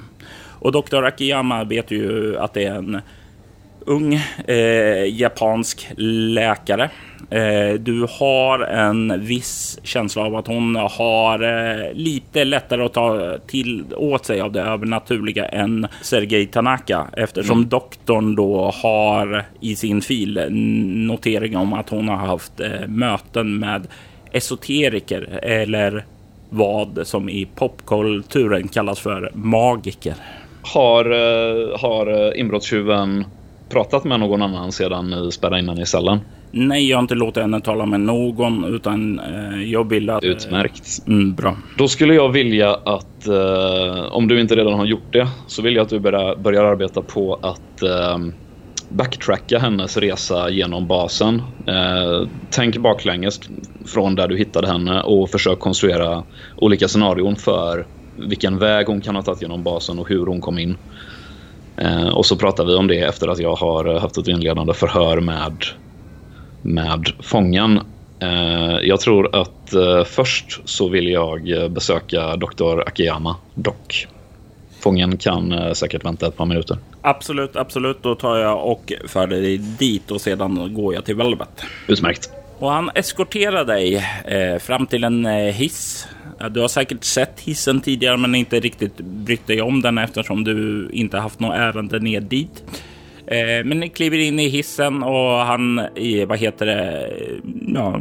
Och 0.60 0.72
doktor 0.72 1.04
Akiyama 1.06 1.64
vet 1.64 1.90
ju 1.90 2.38
att 2.38 2.54
det 2.54 2.64
är 2.64 2.74
en 2.74 3.00
ung 3.86 4.14
eh, 4.46 5.18
japansk 5.20 5.88
läkare. 5.96 6.90
Eh, 7.30 7.74
du 7.78 8.06
har 8.10 8.58
en 8.60 9.24
viss 9.24 9.78
känsla 9.82 10.22
av 10.22 10.36
att 10.36 10.46
hon 10.46 10.76
har 10.76 11.42
eh, 11.42 11.92
lite 11.92 12.44
lättare 12.44 12.84
att 12.84 12.92
ta 12.92 13.38
till 13.46 13.84
åt 13.96 14.24
sig 14.24 14.40
av 14.40 14.52
det 14.52 14.60
övernaturliga 14.60 15.46
än 15.46 15.86
Sergej 16.02 16.46
Tanaka 16.46 17.06
eftersom 17.16 17.58
mm. 17.58 17.68
doktorn 17.68 18.34
då 18.34 18.70
har 18.82 19.44
i 19.60 19.76
sin 19.76 20.02
fil 20.02 20.46
notering 21.06 21.56
om 21.56 21.72
att 21.72 21.88
hon 21.88 22.08
har 22.08 22.16
haft 22.16 22.52
möten 22.86 23.58
med 23.58 23.86
esoteriker 24.32 25.38
eller 25.42 26.04
vad 26.48 27.00
som 27.04 27.28
i 27.28 27.48
popkulturen 27.54 28.68
kallas 28.68 29.00
för 29.00 29.30
magiker. 29.34 30.14
Har, 30.62 31.04
har 31.78 32.36
inbrottstjuven 32.36 33.24
pratat 33.68 34.04
med 34.04 34.20
någon 34.20 34.42
annan 34.42 34.72
sedan 34.72 35.10
ni 35.10 35.32
spärrade 35.32 35.58
in 35.58 35.78
i 35.78 35.86
cellen? 35.86 36.18
Nej, 36.50 36.88
jag 36.88 36.96
har 36.96 37.02
inte 37.02 37.14
låtit 37.14 37.42
henne 37.42 37.60
tala 37.60 37.86
med 37.86 38.00
någon 38.00 38.64
utan 38.74 39.18
eh, 39.18 39.62
jag 39.62 39.88
vill 39.90 40.10
att... 40.10 40.24
Utmärkt. 40.24 41.06
Mm, 41.06 41.34
bra. 41.34 41.56
Då 41.78 41.88
skulle 41.88 42.14
jag 42.14 42.28
vilja 42.28 42.74
att, 42.74 43.26
eh, 43.26 44.12
om 44.12 44.28
du 44.28 44.40
inte 44.40 44.56
redan 44.56 44.72
har 44.72 44.86
gjort 44.86 45.12
det, 45.12 45.28
så 45.46 45.62
vill 45.62 45.76
jag 45.76 45.82
att 45.82 45.88
du 45.88 46.00
börjar, 46.00 46.36
börjar 46.36 46.64
arbeta 46.64 47.02
på 47.02 47.34
att 47.34 47.82
eh, 47.82 48.18
backtracka 48.88 49.58
hennes 49.58 49.96
resa 49.96 50.50
genom 50.50 50.86
basen. 50.86 51.42
Eh, 51.66 52.28
tänk 52.50 52.76
baklänges 52.76 53.40
från 53.86 54.14
där 54.14 54.28
du 54.28 54.36
hittade 54.36 54.68
henne 54.68 55.02
och 55.02 55.30
försök 55.30 55.58
konstruera 55.58 56.24
olika 56.56 56.88
scenarion 56.88 57.36
för 57.36 57.86
vilken 58.16 58.58
väg 58.58 58.86
hon 58.86 59.00
kan 59.00 59.16
ha 59.16 59.22
tagit 59.22 59.42
genom 59.42 59.62
basen 59.62 59.98
och 59.98 60.08
hur 60.08 60.26
hon 60.26 60.40
kom 60.40 60.58
in. 60.58 60.76
Eh, 61.76 62.08
och 62.08 62.26
så 62.26 62.36
pratar 62.36 62.64
vi 62.64 62.74
om 62.74 62.86
det 62.86 63.00
efter 63.00 63.28
att 63.28 63.38
jag 63.38 63.54
har 63.54 63.98
haft 63.98 64.18
ett 64.18 64.28
inledande 64.28 64.74
förhör 64.74 65.20
med, 65.20 65.64
med 66.62 67.08
fången. 67.20 67.80
Eh, 68.20 68.78
jag 68.82 69.00
tror 69.00 69.36
att 69.36 69.74
eh, 69.74 70.04
först 70.04 70.60
så 70.64 70.88
vill 70.88 71.08
jag 71.08 71.70
besöka 71.70 72.36
Dr. 72.36 72.80
Akiyama, 72.86 73.36
dock. 73.54 74.06
Fången 74.80 75.16
kan 75.16 75.74
säkert 75.74 76.04
vänta 76.04 76.26
ett 76.26 76.36
par 76.36 76.46
minuter. 76.46 76.78
Absolut, 77.00 77.56
absolut. 77.56 78.02
Då 78.02 78.14
tar 78.14 78.36
jag 78.36 78.66
och 78.66 78.92
för 79.06 79.26
dig 79.26 79.58
dit 79.58 80.10
och 80.10 80.20
sedan 80.20 80.74
går 80.74 80.94
jag 80.94 81.04
till 81.04 81.16
valvet. 81.16 81.64
Utmärkt. 81.86 82.30
Och 82.58 82.70
han 82.70 82.90
eskorterar 82.94 83.64
dig 83.64 84.04
fram 84.60 84.86
till 84.86 85.04
en 85.04 85.26
eh, 85.26 85.54
hiss 86.38 86.50
du 86.50 86.60
har 86.60 86.68
säkert 86.68 87.04
sett 87.04 87.40
hissen 87.40 87.80
tidigare 87.80 88.16
men 88.16 88.34
inte 88.34 88.60
riktigt 88.60 88.96
brytt 88.96 89.46
dig 89.46 89.62
om 89.62 89.82
den 89.82 89.98
eftersom 89.98 90.44
du 90.44 90.88
inte 90.92 91.18
haft 91.18 91.40
något 91.40 91.54
ärende 91.54 91.98
ner 91.98 92.20
dit. 92.20 92.64
Eh, 93.26 93.64
men 93.64 93.80
ni 93.80 93.88
kliver 93.88 94.18
in 94.18 94.40
i 94.40 94.48
hissen 94.48 95.02
och 95.02 95.30
han, 95.30 95.80
vad 96.26 96.38
heter 96.38 96.66
det, 96.66 97.10
ja, 97.74 98.00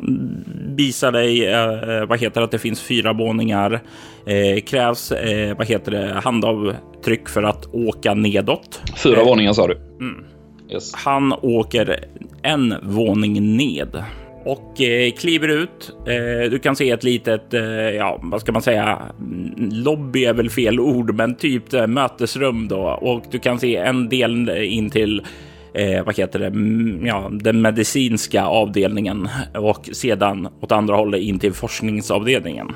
visar 0.76 1.12
dig, 1.12 1.46
eh, 1.48 2.06
vad 2.06 2.20
heter 2.20 2.42
det, 2.42 2.46
att 2.46 2.52
det 2.52 2.60
finns 2.60 2.82
fyra 2.82 3.14
våningar. 3.14 3.82
Eh, 4.26 4.62
krävs, 4.62 5.14
vad 5.58 5.68
heter 5.68 5.92
det, 5.92 6.22
handavtryck 6.24 7.30
för 7.30 7.44
att 7.44 7.66
åka 7.74 8.14
nedåt. 8.14 8.82
Fyra 9.04 9.24
våningar 9.24 9.54
sa 9.54 9.68
du? 9.68 9.78
Mm. 10.00 10.26
Yes. 10.70 10.94
Han 10.94 11.34
åker 11.34 12.00
en 12.42 12.76
våning 12.84 13.58
ned 13.58 14.04
och 14.46 14.82
eh, 14.82 15.12
kliver 15.12 15.48
ut. 15.48 15.96
Eh, 16.08 16.52
du 16.52 16.60
kan 16.60 16.76
se 16.76 16.90
ett 16.90 17.04
litet, 17.04 17.54
eh, 17.54 17.62
ja, 17.90 18.20
vad 18.22 18.42
ska 18.42 18.52
man 18.52 18.62
säga? 18.62 19.02
Lobby 19.58 20.26
är 20.26 20.34
väl 20.34 20.50
fel 20.50 20.80
ord, 20.80 21.16
men 21.16 21.36
typ 21.36 21.74
eh, 21.74 21.88
mötesrum 21.88 22.68
då. 22.68 22.82
Och 22.82 23.24
du 23.32 23.40
kan 23.40 23.60
se 23.60 23.76
en 23.76 24.10
del 24.10 24.50
in 24.50 24.90
till 24.90 25.26
eh, 25.74 26.06
vad 26.06 26.18
heter 26.18 26.40
det, 26.40 27.08
ja, 27.08 27.30
den 27.32 27.62
medicinska 27.62 28.46
avdelningen 28.46 29.30
och 29.54 29.90
sedan 29.94 30.48
åt 30.62 30.72
andra 30.72 30.96
hållet 30.96 31.22
in 31.22 31.40
till 31.40 31.54
forskningsavdelningen. 31.54 32.74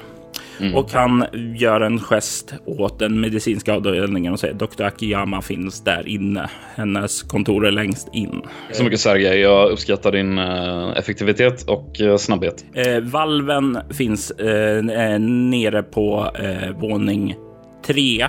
Mm. 0.60 0.76
Och 0.76 0.92
han 0.92 1.26
gör 1.56 1.82
en 1.82 2.00
gest 2.00 2.54
åt 2.66 3.00
den 3.00 3.22
medicinska 3.22 3.74
avdelningen 3.74 4.34
och 4.34 4.40
säger 4.40 4.54
Dr. 4.54 4.84
Akiyama 4.84 5.42
finns 5.42 5.84
där 5.84 6.08
inne. 6.08 6.50
Hennes 6.76 7.24
kontor 7.24 7.68
är 7.68 7.72
längst 7.72 8.10
in. 8.14 8.42
Tack 8.68 8.76
så 8.76 8.84
mycket 8.84 9.00
Sergej. 9.00 9.40
Jag 9.40 9.72
uppskattar 9.72 10.12
din 10.12 10.40
uh, 10.40 10.98
effektivitet 10.98 11.70
och 11.70 12.00
uh, 12.02 12.18
snabbhet. 12.18 12.66
Uh, 12.88 13.00
valven 13.00 13.78
finns 13.90 14.32
nere 14.40 15.84
på 15.84 16.32
våning 16.80 17.36
tre. 17.86 18.28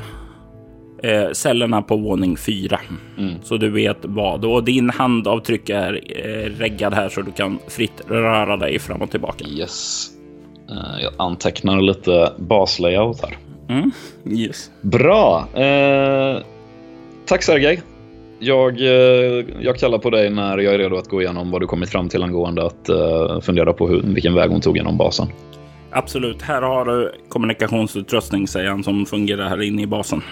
Eh, 1.03 1.33
cellerna 1.33 1.83
på 1.83 1.97
våning 1.97 2.37
fyra. 2.37 2.81
Mm. 3.19 3.35
Så 3.43 3.57
du 3.57 3.71
vet 3.71 3.99
vad. 4.03 4.45
Och 4.45 4.65
din 4.65 4.91
handavtryck 4.91 5.71
är 5.71 6.01
eh, 6.07 6.51
reggad 6.59 6.95
här 6.95 7.09
så 7.09 7.23
du 7.23 7.33
kan 7.33 7.59
fritt 7.69 8.03
röra 8.09 8.57
dig 8.57 8.79
fram 8.79 9.03
och 9.03 9.11
tillbaka. 9.11 9.45
Yes. 9.45 10.07
Eh, 10.71 11.03
jag 11.03 11.13
antecknar 11.17 11.81
lite 11.81 12.33
baslayout 12.37 13.21
här. 13.23 13.39
Mm, 13.69 13.91
yes. 14.27 14.71
Bra! 14.81 15.49
Eh, 15.55 16.43
tack 17.27 17.43
Sergej. 17.43 17.83
Jag, 18.39 18.81
eh, 18.81 19.45
jag 19.61 19.77
kallar 19.77 19.99
på 19.99 20.11
dig 20.11 20.31
när 20.31 20.59
jag 20.59 20.75
är 20.75 20.79
redo 20.79 20.97
att 20.97 21.09
gå 21.09 21.23
igenom 21.23 21.51
vad 21.51 21.61
du 21.61 21.67
kommit 21.67 21.91
fram 21.91 22.09
till 22.09 22.23
angående 22.23 22.67
att 22.67 22.91
uh, 22.91 23.41
fundera 23.41 23.73
på 23.73 23.89
hur, 23.89 24.03
vilken 24.03 24.35
väg 24.35 24.51
hon 24.51 24.61
tog 24.61 24.77
genom 24.77 24.97
basen. 24.97 25.27
Absolut. 25.91 26.43
Här 26.43 26.63
har 26.63 26.85
du 26.85 27.15
kommunikationsutrustning, 27.29 28.49
säger 28.49 28.71
han, 28.71 28.85
som 28.85 29.07
fungerar 29.07 29.49
här 29.49 29.63
inne 29.63 29.83
i 29.83 29.87
basen. 29.87 30.23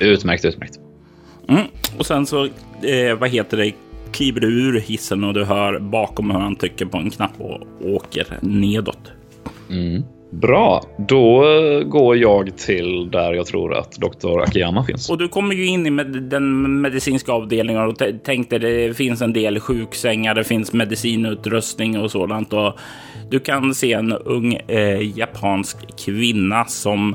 Utmärkt, 0.00 0.44
utmärkt. 0.44 0.78
Mm. 1.48 1.62
Och 1.98 2.06
sen 2.06 2.26
så, 2.26 2.44
eh, 2.44 3.18
vad 3.18 3.30
heter 3.30 3.56
det, 3.56 3.72
kliver 4.12 4.40
du 4.40 4.68
ur 4.68 4.80
hissen 4.80 5.24
och 5.24 5.34
du 5.34 5.44
hör 5.44 5.78
bakom 5.78 6.30
hur 6.30 6.38
han 6.38 6.56
trycker 6.56 6.86
på 6.86 6.98
en 6.98 7.10
knapp 7.10 7.40
och 7.40 7.60
åker 7.84 8.26
nedåt. 8.40 9.12
Mm. 9.70 10.02
Bra, 10.30 10.82
då 11.08 11.42
går 11.84 12.16
jag 12.16 12.56
till 12.56 13.10
där 13.10 13.32
jag 13.32 13.46
tror 13.46 13.74
att 13.74 13.92
Dr. 13.92 14.40
Akiyama 14.40 14.84
finns. 14.84 15.10
Och 15.10 15.18
du 15.18 15.28
kommer 15.28 15.54
ju 15.54 15.66
in 15.66 15.86
i 15.86 15.90
med 15.90 16.06
den 16.06 16.80
medicinska 16.80 17.32
avdelningen 17.32 17.82
och 17.82 18.02
tänkte 18.24 18.58
det 18.58 18.96
finns 18.96 19.22
en 19.22 19.32
del 19.32 19.60
sjuksängar, 19.60 20.34
det 20.34 20.44
finns 20.44 20.72
medicinutrustning 20.72 22.00
och 22.00 22.10
sådant. 22.10 22.52
Och 22.52 22.78
du 23.30 23.40
kan 23.40 23.74
se 23.74 23.92
en 23.92 24.12
ung 24.12 24.54
eh, 24.54 25.18
japansk 25.18 25.76
kvinna 26.04 26.64
som 26.64 27.14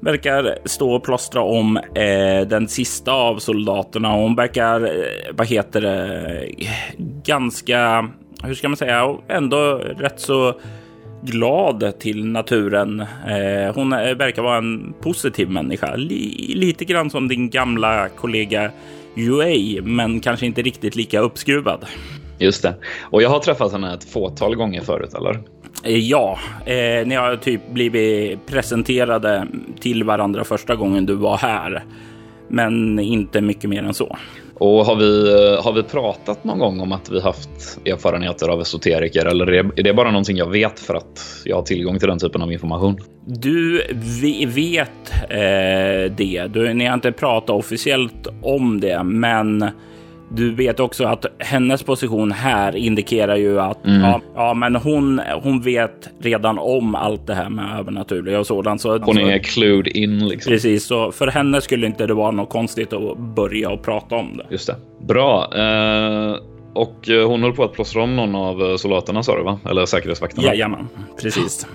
verkar 0.00 0.58
stå 0.64 0.94
och 0.94 1.04
plåstra 1.04 1.42
om 1.42 1.76
eh, 1.76 2.48
den 2.48 2.68
sista 2.68 3.12
av 3.12 3.38
soldaterna. 3.38 4.12
Hon 4.12 4.34
verkar, 4.34 4.84
eh, 4.84 5.34
vad 5.34 5.46
heter 5.46 5.80
det, 5.80 6.48
ganska, 7.24 8.08
hur 8.42 8.54
ska 8.54 8.68
man 8.68 8.76
säga, 8.76 9.16
ändå 9.28 9.74
rätt 9.98 10.20
så 10.20 10.54
glad 11.22 11.98
till 11.98 12.24
naturen. 12.26 13.00
Eh, 13.00 13.74
hon 13.74 13.90
verkar 13.90 14.42
vara 14.42 14.58
en 14.58 14.94
positiv 15.00 15.50
människa. 15.50 15.96
Li 15.96 16.52
lite 16.56 16.84
grann 16.84 17.10
som 17.10 17.28
din 17.28 17.50
gamla 17.50 18.08
kollega 18.08 18.70
UA, 19.16 19.82
men 19.82 20.20
kanske 20.20 20.46
inte 20.46 20.62
riktigt 20.62 20.96
lika 20.96 21.20
uppskruvad. 21.20 21.86
Just 22.38 22.62
det. 22.62 22.74
Och 23.02 23.22
jag 23.22 23.30
har 23.30 23.38
träffat 23.38 23.72
henne 23.72 23.94
ett 23.94 24.04
fåtal 24.04 24.56
gånger 24.56 24.80
förut, 24.80 25.14
eller? 25.14 25.40
Eh, 25.84 25.98
ja, 25.98 26.38
eh, 26.66 27.06
ni 27.06 27.14
har 27.14 27.36
typ 27.36 27.70
blivit 27.70 28.46
presenterade 28.46 29.46
till 29.80 30.04
varandra 30.04 30.44
första 30.44 30.76
gången 30.76 31.06
du 31.06 31.14
var 31.14 31.36
här. 31.36 31.84
Men 32.48 32.98
inte 32.98 33.40
mycket 33.40 33.70
mer 33.70 33.82
än 33.82 33.94
så. 33.94 34.16
Och 34.58 34.86
har 34.86 34.96
vi, 34.96 35.32
eh, 35.32 35.64
har 35.64 35.72
vi 35.72 35.82
pratat 35.82 36.44
någon 36.44 36.58
gång 36.58 36.80
om 36.80 36.92
att 36.92 37.10
vi 37.10 37.20
haft 37.20 37.78
erfarenheter 37.86 38.48
av 38.48 38.60
esoteriker 38.60 39.26
eller 39.26 39.52
är 39.52 39.82
det 39.82 39.94
bara 39.94 40.10
någonting 40.10 40.36
jag 40.36 40.50
vet 40.50 40.80
för 40.80 40.94
att 40.94 41.42
jag 41.44 41.56
har 41.56 41.62
tillgång 41.62 41.98
till 41.98 42.08
den 42.08 42.18
typen 42.18 42.42
av 42.42 42.52
information? 42.52 42.98
Du 43.24 43.82
vet 44.46 45.12
eh, 45.30 46.12
det. 46.16 46.46
Du, 46.50 46.74
ni 46.74 46.86
har 46.86 46.94
inte 46.94 47.12
pratat 47.12 47.50
officiellt 47.50 48.26
om 48.42 48.80
det, 48.80 49.02
men 49.02 49.70
du 50.30 50.54
vet 50.54 50.80
också 50.80 51.04
att 51.04 51.26
hennes 51.38 51.82
position 51.82 52.32
här 52.32 52.76
indikerar 52.76 53.36
ju 53.36 53.60
att 53.60 53.86
mm. 53.86 54.00
ja, 54.00 54.20
ja, 54.34 54.54
men 54.54 54.76
hon, 54.76 55.20
hon 55.42 55.60
vet 55.60 56.08
redan 56.20 56.58
om 56.58 56.94
allt 56.94 57.26
det 57.26 57.34
här 57.34 57.48
med 57.48 57.78
övernaturliga 57.78 58.40
och 58.40 58.46
sådant. 58.46 58.80
Så, 58.80 58.98
hon 58.98 59.18
är 59.18 59.38
clued 59.38 59.86
in 59.86 60.28
liksom. 60.28 60.50
Precis, 60.50 60.86
så 60.86 61.12
för 61.12 61.26
henne 61.26 61.60
skulle 61.60 61.86
inte 61.86 62.06
det 62.06 62.14
vara 62.14 62.30
något 62.30 62.50
konstigt 62.50 62.92
att 62.92 63.18
börja 63.18 63.70
och 63.70 63.82
prata 63.82 64.14
om 64.14 64.36
det. 64.36 64.46
Just 64.50 64.66
det. 64.66 64.76
Bra. 65.06 65.48
Eh, 65.54 66.36
och 66.74 67.08
eh, 67.08 67.28
hon 67.28 67.42
håller 67.42 67.54
på 67.54 67.64
att 67.64 67.72
plåstra 67.72 68.02
om 68.02 68.16
någon 68.16 68.34
av 68.34 68.62
eh, 68.62 68.76
soldaterna 68.76 69.22
sa 69.22 69.36
du 69.36 69.44
va? 69.44 69.58
Eller 69.70 69.86
säkerhetsvakterna? 69.86 70.46
Jajamän, 70.46 70.88
precis. 71.22 71.66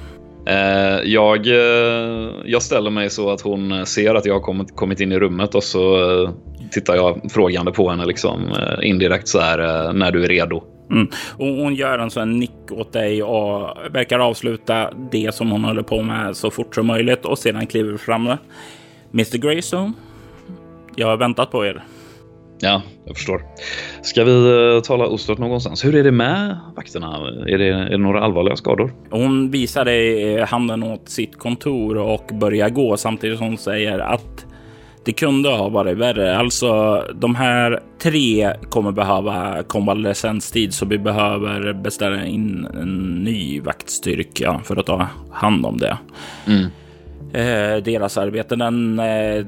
Eh, 0.46 1.00
jag, 1.04 1.48
eh, 1.48 2.32
jag 2.46 2.62
ställer 2.62 2.90
mig 2.90 3.10
så 3.10 3.32
att 3.32 3.42
hon 3.42 3.86
ser 3.86 4.16
att 4.16 4.26
jag 4.26 4.34
har 4.34 4.42
kommit, 4.42 4.76
kommit 4.76 5.00
in 5.00 5.12
i 5.12 5.20
rummet 5.20 5.56
och 5.56 5.64
så 5.64 5.96
eh, 6.24 6.32
tittar 6.72 6.96
jag 6.96 7.32
frågande 7.32 7.72
på 7.72 7.90
henne 7.90 8.06
liksom 8.06 8.56
indirekt 8.82 9.28
så 9.28 9.40
här 9.40 9.94
när 9.94 10.12
du 10.12 10.24
är 10.24 10.28
redo. 10.28 10.64
Mm. 10.92 11.08
Och 11.38 11.48
hon 11.48 11.76
gör 11.76 12.00
en 12.00 12.10
sån 12.10 12.40
nick 12.40 12.72
åt 12.72 12.94
dig 12.94 13.24
och 13.24 13.78
verkar 13.92 14.20
avsluta 14.20 14.90
det 15.12 15.36
som 15.36 15.52
hon 15.52 15.64
håller 15.64 15.84
på 15.84 16.02
med 16.02 16.38
så 16.38 16.52
fort 16.52 16.76
som 16.76 16.88
möjligt 16.88 17.26
och 17.26 17.40
sedan 17.40 17.68
kliver 17.68 17.98
fram. 17.98 18.28
Mr 19.14 19.38
Greystone, 19.38 19.94
jag 20.96 21.08
har 21.08 21.18
väntat 21.18 21.52
på 21.52 21.66
er. 21.66 21.84
Ja, 22.64 22.82
jag 23.06 23.16
förstår. 23.16 23.42
Ska 24.02 24.24
vi 24.24 24.32
uh, 24.32 24.82
tala 24.82 25.06
ostört 25.06 25.38
någonstans? 25.38 25.86
Hur 25.86 25.96
är 25.96 26.04
det 26.04 26.12
med 26.12 26.58
vakterna? 26.76 27.18
Är 27.48 27.58
det, 27.58 27.68
är 27.68 27.90
det 27.90 27.98
några 27.98 28.24
allvarliga 28.24 28.56
skador? 28.56 28.94
Hon 29.10 29.52
visar 29.52 29.86
dig 29.86 30.42
handen 30.42 30.84
åt 30.84 31.10
sitt 31.10 31.38
kontor 31.38 31.98
och 31.98 32.30
börjar 32.34 32.70
gå 32.70 32.98
samtidigt 32.98 33.38
som 33.38 33.48
hon 33.48 33.58
säger 33.58 34.00
att 34.00 34.46
det 35.06 35.14
kunde 35.14 35.50
ha 35.50 35.70
varit 35.70 35.98
värre. 35.98 36.38
Alltså, 36.38 37.04
de 37.16 37.36
här 37.36 37.80
tre 38.02 38.54
kommer 38.70 38.92
behöva 38.92 39.64
konvalescenstid 39.64 40.74
så 40.74 40.86
vi 40.86 40.98
behöver 40.98 41.74
beställa 41.74 42.26
in 42.26 42.68
en 42.82 43.24
ny 43.24 43.62
vaktstyrka 43.62 44.62
för 44.64 44.78
att 44.78 44.86
ta 44.86 45.08
hand 45.32 45.66
om 45.66 45.78
det. 45.78 45.98
Mm. 46.48 46.66
Eh, 47.34 47.84
deras 47.84 48.18
arbete, 48.18 48.56
den 48.56 49.00
eh, 49.00 49.46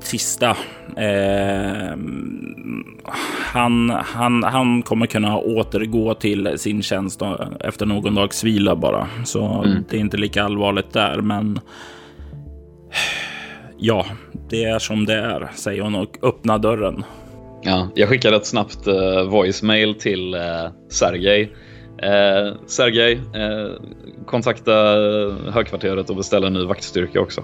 sista. 0.00 0.56
Eh, 0.96 1.96
han, 3.52 3.90
han, 3.90 4.42
han 4.42 4.82
kommer 4.82 5.06
kunna 5.06 5.38
återgå 5.38 6.14
till 6.14 6.58
sin 6.58 6.82
tjänst 6.82 7.22
efter 7.60 7.86
någon 7.86 8.14
dags 8.14 8.44
vila 8.44 8.76
bara. 8.76 9.08
Så 9.24 9.44
mm. 9.44 9.84
det 9.90 9.96
är 9.96 10.00
inte 10.00 10.16
lika 10.16 10.44
allvarligt 10.44 10.92
där. 10.92 11.20
Men 11.20 11.60
ja, 13.78 14.06
det 14.50 14.64
är 14.64 14.78
som 14.78 15.06
det 15.06 15.14
är, 15.14 15.50
säger 15.54 15.82
hon 15.82 15.94
och 15.94 16.18
öppnar 16.22 16.58
dörren. 16.58 17.04
Ja, 17.62 17.88
jag 17.94 18.08
skickade 18.08 18.36
ett 18.36 18.46
snabbt 18.46 18.88
uh, 18.88 19.22
voicemail 19.22 19.94
till 19.94 20.34
uh, 20.34 20.40
Sergej. 20.88 21.42
Uh, 21.42 22.56
Sergej, 22.66 23.14
uh, 23.14 23.72
kontakta 24.26 24.72
högkvarteret 25.50 26.10
och 26.10 26.16
beställa 26.16 26.46
en 26.46 26.52
ny 26.52 26.64
vaktstyrka 26.64 27.20
också. 27.20 27.42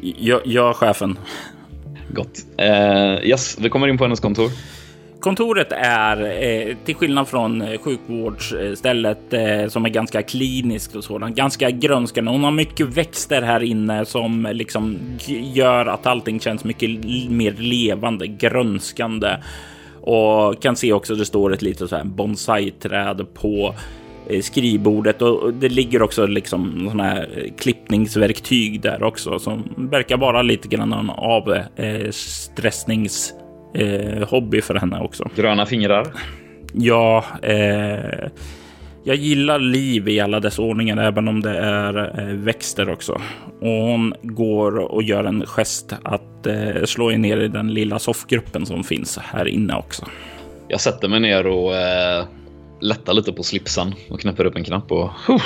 Ja, 0.00 0.40
ja 0.44 0.72
chefen. 0.72 1.18
Gott. 2.14 2.46
Uh, 2.60 3.26
yes, 3.26 3.58
vi 3.60 3.68
kommer 3.68 3.88
in 3.88 3.98
på 3.98 4.04
hennes 4.04 4.20
kontor. 4.20 4.50
Kontoret 5.20 5.72
är, 5.72 6.42
eh, 6.42 6.76
till 6.84 6.94
skillnad 6.94 7.28
från 7.28 7.62
eh, 7.62 7.80
sjukvårdsstället 7.80 9.32
eh, 9.32 9.66
som 9.68 9.84
är 9.84 9.88
ganska 9.88 10.22
kliniskt 10.22 10.96
och 10.96 11.04
sådant, 11.04 11.36
ganska 11.36 11.70
grönskande. 11.70 12.30
Hon 12.30 12.44
har 12.44 12.50
mycket 12.50 12.86
växter 12.86 13.42
här 13.42 13.62
inne 13.62 14.04
som 14.04 14.48
liksom 14.52 14.98
gör 15.54 15.86
att 15.86 16.06
allting 16.06 16.40
känns 16.40 16.64
mycket 16.64 16.90
mer 17.30 17.52
levande, 17.58 18.26
grönskande. 18.26 19.36
Och 20.00 20.62
kan 20.62 20.76
se 20.76 20.92
också, 20.92 21.14
det 21.14 21.24
står 21.24 21.54
ett 21.54 21.62
litet 21.62 21.90
så 21.90 21.96
här 21.96 22.04
bonsai-träd 22.04 23.26
på 23.34 23.66
eh, 23.68 23.80
skrivbordet 24.42 25.22
och 25.22 25.54
det 25.54 25.68
ligger 25.68 26.02
också 26.02 26.26
liksom 26.26 26.88
sådana 26.90 27.04
här 27.04 27.50
klippningsverktyg 27.58 28.80
där 28.80 29.02
också 29.02 29.38
som 29.38 29.88
verkar 29.90 30.16
vara 30.16 30.42
lite 30.42 30.68
grann 30.68 31.10
av 31.10 31.52
eh, 31.76 32.10
stressnings 32.10 33.34
eh, 33.74 34.28
hobby 34.28 34.60
för 34.60 34.74
henne 34.74 35.00
också. 35.00 35.28
Gröna 35.36 35.66
fingrar? 35.66 36.06
Ja, 36.72 37.24
eh, 37.42 38.28
jag 39.04 39.16
gillar 39.16 39.58
liv 39.58 40.08
i 40.08 40.20
alla 40.20 40.40
dess 40.40 40.58
ordningar, 40.58 40.96
även 40.96 41.28
om 41.28 41.40
det 41.40 41.58
är 41.58 42.20
eh, 42.20 42.34
växter 42.34 42.90
också. 42.90 43.12
Och 43.60 43.68
hon 43.68 44.14
går 44.22 44.78
och 44.78 45.02
gör 45.02 45.24
en 45.24 45.46
gest 45.46 45.94
att 46.02 46.46
eh, 46.46 46.84
slå 46.84 47.10
ner 47.10 47.36
i 47.36 47.48
den 47.48 47.74
lilla 47.74 47.98
soffgruppen 47.98 48.66
som 48.66 48.84
finns 48.84 49.18
här 49.18 49.48
inne 49.48 49.74
också. 49.74 50.06
Jag 50.68 50.80
sätter 50.80 51.08
mig 51.08 51.20
ner 51.20 51.46
och 51.46 51.76
eh, 51.76 52.24
lättar 52.80 53.14
lite 53.14 53.32
på 53.32 53.42
slipsen 53.42 53.94
och 54.10 54.20
knäpper 54.20 54.44
upp 54.44 54.56
en 54.56 54.64
knapp. 54.64 54.92
Och, 54.92 55.10
uh, 55.28 55.36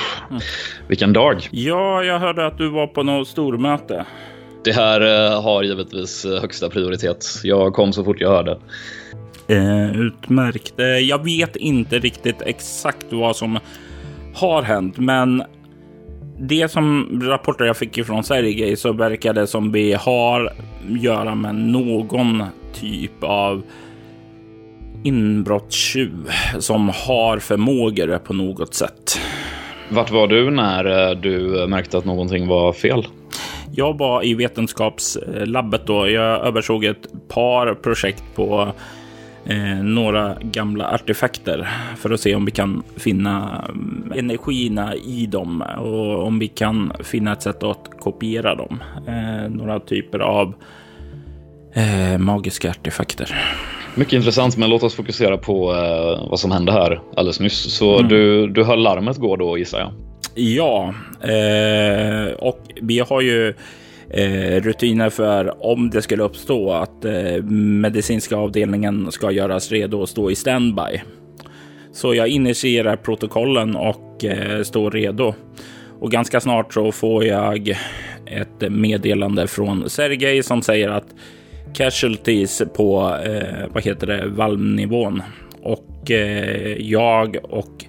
vilken 0.88 1.12
dag! 1.12 1.48
Ja, 1.50 2.04
jag 2.04 2.18
hörde 2.18 2.46
att 2.46 2.58
du 2.58 2.68
var 2.68 2.86
på 2.86 3.02
något 3.02 3.28
stormöte. 3.28 4.06
Det 4.64 4.72
här 4.72 5.00
eh, 5.00 5.42
har 5.42 5.62
givetvis 5.62 6.24
eh, 6.24 6.40
högsta 6.40 6.70
prioritet. 6.70 7.26
Jag 7.42 7.72
kom 7.72 7.92
så 7.92 8.04
fort 8.04 8.20
jag 8.20 8.30
hörde. 8.30 8.58
Eh, 9.48 9.96
utmärkt. 9.96 10.80
Eh, 10.80 10.86
jag 10.86 11.24
vet 11.24 11.56
inte 11.56 11.98
riktigt 11.98 12.42
exakt 12.42 13.06
vad 13.10 13.36
som 13.36 13.58
har 14.34 14.62
hänt, 14.62 14.98
men 14.98 15.42
det 16.38 16.70
som 16.70 17.20
rapporter 17.22 17.64
jag 17.64 17.76
fick 17.76 17.98
ifrån 17.98 18.24
Sergej 18.24 18.76
så 18.76 18.92
verkar 18.92 19.32
det 19.32 19.46
som 19.46 19.72
vi 19.72 19.92
har 19.92 20.46
att 20.46 21.02
göra 21.02 21.34
med 21.34 21.54
någon 21.54 22.44
typ 22.74 23.24
av 23.24 23.62
inbrottstjuv 25.02 26.30
som 26.58 26.88
har 26.88 27.38
förmågor 27.38 28.18
på 28.18 28.32
något 28.32 28.74
sätt. 28.74 29.20
Vart 29.88 30.10
var 30.10 30.26
du 30.26 30.50
när 30.50 31.14
du 31.14 31.66
märkte 31.66 31.98
att 31.98 32.04
någonting 32.04 32.46
var 32.46 32.72
fel? 32.72 33.06
Jag 33.72 33.98
var 33.98 34.26
i 34.26 34.34
vetenskapslabbet 34.34 35.86
då. 35.86 36.08
Jag 36.08 36.46
översåg 36.46 36.84
ett 36.84 37.28
par 37.28 37.74
projekt 37.74 38.24
på 38.34 38.72
eh, 39.44 39.82
några 39.82 40.36
gamla 40.40 40.94
artefakter 40.94 41.68
för 41.96 42.10
att 42.10 42.20
se 42.20 42.34
om 42.34 42.44
vi 42.44 42.50
kan 42.50 42.82
finna 42.96 43.64
mm, 43.68 44.12
energierna 44.16 44.94
i 44.94 45.26
dem 45.26 45.64
och 45.78 46.26
om 46.26 46.38
vi 46.38 46.48
kan 46.48 46.92
finna 47.04 47.32
ett 47.32 47.42
sätt 47.42 47.62
att 47.62 47.90
kopiera 48.00 48.54
dem. 48.54 48.82
Eh, 49.06 49.50
några 49.50 49.80
typer 49.80 50.18
av 50.18 50.54
eh, 51.74 52.18
magiska 52.18 52.70
artefakter. 52.70 53.56
Mycket 53.94 54.12
intressant, 54.12 54.56
men 54.56 54.70
låt 54.70 54.82
oss 54.82 54.94
fokusera 54.94 55.38
på 55.38 55.72
eh, 55.72 56.30
vad 56.30 56.40
som 56.40 56.50
hände 56.50 56.72
här 56.72 57.00
alldeles 57.16 57.40
nyss. 57.40 57.74
Så 57.74 57.98
mm. 57.98 58.08
du, 58.08 58.46
du 58.46 58.64
hör 58.64 58.76
larmet 58.76 59.16
gå 59.16 59.36
då 59.36 59.58
gissar 59.58 59.78
jag? 59.78 59.92
Ja, 60.34 60.94
eh, 61.22 62.32
och 62.32 62.60
vi 62.80 62.98
har 62.98 63.20
ju 63.20 63.54
eh, 64.10 64.60
rutiner 64.62 65.10
för 65.10 65.66
om 65.66 65.90
det 65.90 66.02
skulle 66.02 66.22
uppstå 66.22 66.72
att 66.72 67.04
eh, 67.04 67.42
medicinska 67.44 68.36
avdelningen 68.36 69.12
ska 69.12 69.30
göras 69.30 69.72
redo 69.72 70.02
att 70.02 70.08
stå 70.08 70.30
i 70.30 70.34
standby. 70.34 71.00
Så 71.92 72.14
jag 72.14 72.28
initierar 72.28 72.96
protokollen 72.96 73.76
och 73.76 74.24
eh, 74.24 74.62
står 74.62 74.90
redo. 74.90 75.34
Och 76.00 76.10
ganska 76.10 76.40
snart 76.40 76.74
så 76.74 76.92
får 76.92 77.24
jag 77.24 77.68
ett 78.26 78.70
meddelande 78.70 79.46
från 79.46 79.90
Sergej 79.90 80.42
som 80.42 80.62
säger 80.62 80.88
att 80.88 81.06
casualties 81.74 82.62
på 82.74 83.16
eh, 83.24 83.66
vad 83.72 83.84
heter 83.84 84.06
det, 84.06 84.26
valmnivån. 84.26 85.22
och 85.62 86.10
eh, 86.10 86.76
jag 86.78 87.36
och 87.42 87.84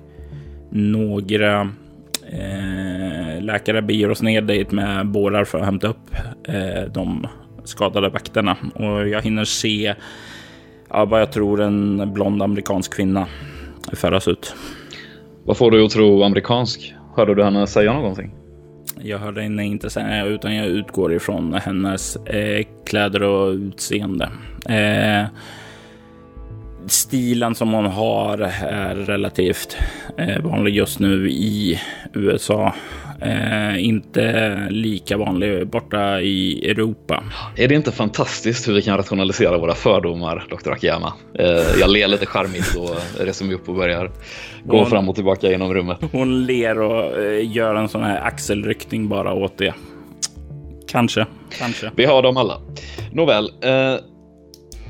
några 0.69 1.61
eh, 2.31 3.41
läkare 3.41 3.81
beger 3.81 4.11
oss 4.11 4.21
ner 4.21 4.41
dit 4.41 4.71
med 4.71 5.07
bårar 5.07 5.43
för 5.43 5.59
att 5.59 5.65
hämta 5.65 5.87
upp 5.87 6.15
eh, 6.43 6.91
de 6.93 7.27
skadade 7.63 8.09
vakterna 8.09 8.57
och 8.73 9.07
jag 9.07 9.21
hinner 9.21 9.45
se 9.45 9.95
ja, 10.89 11.05
vad 11.05 11.21
jag 11.21 11.31
tror 11.31 11.61
en 11.61 12.13
blond 12.13 12.43
amerikansk 12.43 12.93
kvinna 12.93 13.27
föras 13.93 14.27
ut. 14.27 14.55
Vad 15.43 15.57
får 15.57 15.71
du 15.71 15.85
att 15.85 15.91
tro 15.91 16.23
amerikansk? 16.23 16.93
Hörde 17.15 17.35
du 17.35 17.43
henne 17.43 17.67
säga 17.67 17.93
någonting? 17.93 18.40
Jag 19.03 19.17
hörde 19.19 19.41
henne 19.41 19.65
inte 19.65 19.89
säga 19.89 20.25
eh, 20.25 20.27
utan 20.27 20.55
jag 20.55 20.67
utgår 20.67 21.13
ifrån 21.13 21.53
hennes 21.53 22.15
eh, 22.15 22.65
kläder 22.85 23.23
och 23.23 23.53
utseende. 23.53 24.29
Eh, 24.69 25.25
stilen 26.87 27.55
som 27.55 27.73
hon 27.73 27.85
har 27.85 28.37
är 28.61 28.95
relativt 28.95 29.77
eh, 30.17 30.41
vanlig 30.41 30.75
just 30.75 30.99
nu 30.99 31.29
i 31.29 31.79
USA. 32.13 32.73
Eh, 33.21 33.85
inte 33.85 34.55
lika 34.69 35.17
vanlig 35.17 35.67
borta 35.67 36.21
i 36.21 36.69
Europa. 36.69 37.23
Är 37.55 37.67
det 37.67 37.75
inte 37.75 37.91
fantastiskt 37.91 38.67
hur 38.67 38.73
vi 38.73 38.81
kan 38.81 38.97
rationalisera 38.97 39.57
våra 39.57 39.75
fördomar, 39.75 40.47
Dr. 40.49 40.71
Akiyama? 40.71 41.13
Eh, 41.39 41.79
jag 41.79 41.89
ler 41.89 42.07
lite 42.07 42.25
charmigt 42.25 42.75
och 42.75 43.25
reser 43.25 43.45
mig 43.45 43.55
upp 43.55 43.69
och 43.69 43.75
börjar 43.75 44.11
gå 44.63 44.77
hon, 44.77 44.85
fram 44.85 45.09
och 45.09 45.15
tillbaka 45.15 45.49
genom 45.49 45.73
rummet. 45.73 45.97
Hon 46.11 46.45
ler 46.45 46.79
och 46.79 47.21
eh, 47.21 47.51
gör 47.51 47.75
en 47.75 47.89
sån 47.89 48.03
här 48.03 48.21
axelryckning 48.21 49.09
bara 49.09 49.33
åt 49.33 49.57
det. 49.57 49.73
Kanske, 50.87 51.25
kanske. 51.59 51.91
Vi 51.95 52.05
har 52.05 52.21
dem 52.21 52.37
alla. 52.37 52.61
Nåväl, 53.11 53.45
eh, 53.61 53.95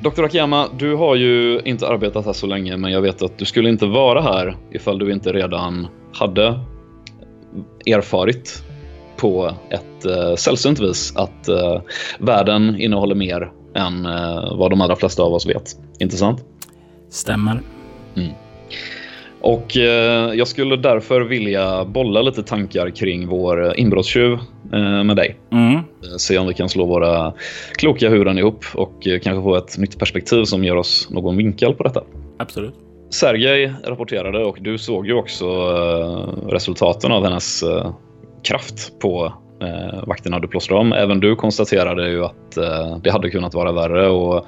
Dr. 0.02 0.24
Akiyama, 0.24 0.67
du 0.78 0.96
har 0.96 1.15
ju 1.15 1.62
inte 1.65 1.88
arbetat 1.88 2.26
här 2.26 2.34
så 2.34 2.48
länge, 2.48 2.78
men 2.78 2.91
jag 2.91 3.02
vet 3.02 3.22
att 3.22 3.38
du 3.38 3.46
skulle 3.46 3.70
inte 3.70 3.86
vara 3.86 4.22
här 4.22 4.58
ifall 4.72 5.00
du 5.00 5.12
inte 5.12 5.34
redan 5.34 5.88
hade 6.13 6.60
erfarit 7.86 8.64
på 9.18 9.52
ett 9.70 10.06
uh, 10.06 10.36
sällsynt 10.36 10.80
vis 10.80 11.14
att 11.16 11.50
uh, 11.50 11.82
världen 12.20 12.76
innehåller 12.80 13.16
mer 13.16 13.52
än 13.76 14.06
uh, 14.06 14.58
vad 14.58 14.70
de 14.70 14.82
allra 14.82 14.96
flesta 14.96 15.24
av 15.24 15.34
oss 15.34 15.46
vet. 15.46 15.78
Inte 16.00 16.18
sant? 16.18 16.46
Stämmer. 17.10 17.62
Mm. 18.16 18.32
Och 19.42 19.78
eh, 19.78 20.34
jag 20.34 20.48
skulle 20.48 20.76
därför 20.76 21.22
vilja 21.22 21.86
bolla 21.86 22.22
lite 22.22 22.44
tankar 22.44 22.90
kring 22.90 23.28
vår 23.28 23.80
inbrottstjuv 23.80 24.34
eh, 24.74 25.04
med 25.04 25.16
dig. 25.16 25.38
Mm. 25.52 25.76
Eh, 25.76 25.82
se 26.18 26.38
om 26.38 26.48
vi 26.48 26.54
kan 26.54 26.70
slå 26.70 26.86
våra 26.86 27.34
kloka 27.76 28.10
huvuden 28.10 28.38
ihop 28.38 28.66
och 28.74 29.08
eh, 29.08 29.20
kanske 29.20 29.44
få 29.44 29.56
ett 29.56 29.78
nytt 29.78 30.00
perspektiv 30.00 30.44
som 30.44 30.64
ger 30.64 30.76
oss 30.76 31.08
någon 31.10 31.38
vinkel 31.38 31.74
på 31.74 31.84
detta. 31.84 32.04
Absolut. 32.40 32.74
Sergej 33.12 33.74
rapporterade 33.84 34.45
och 34.45 34.58
du 34.62 34.78
såg 34.78 35.08
ju 35.08 35.13
också 35.13 35.45
eh, 35.45 36.50
resultaten 36.50 37.12
av 37.12 37.24
hennes 37.24 37.63
eh, 37.63 37.93
kraft 38.43 39.00
på 39.00 39.34
eh, 39.62 40.04
vakterna 40.08 40.39
du 40.39 40.47
plåstrade 40.47 40.82
om. 40.82 40.93
Även 40.93 41.19
du 41.19 41.36
konstaterade 41.36 42.10
ju 42.10 42.26
att 42.26 42.58
eh, 42.58 42.97
det 43.04 43.12
hade 43.12 43.30
kunnat 43.30 43.54
vara 43.54 43.71
värre 43.71 44.10
och 44.10 44.45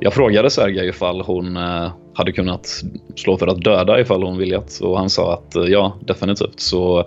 jag 0.00 0.12
frågade 0.12 0.50
Sergej 0.50 0.88
ifall 0.88 1.20
hon 1.20 1.56
eh, 1.56 1.90
hade 2.14 2.32
kunnat 2.32 2.82
slå 3.16 3.36
för 3.36 3.46
att 3.46 3.64
döda 3.64 4.00
ifall 4.00 4.22
hon 4.22 4.38
viljat 4.38 4.80
och 4.82 4.98
han 4.98 5.10
sa 5.10 5.32
att 5.32 5.56
eh, 5.56 5.64
ja, 5.64 5.96
definitivt. 6.00 6.60
Så 6.60 7.04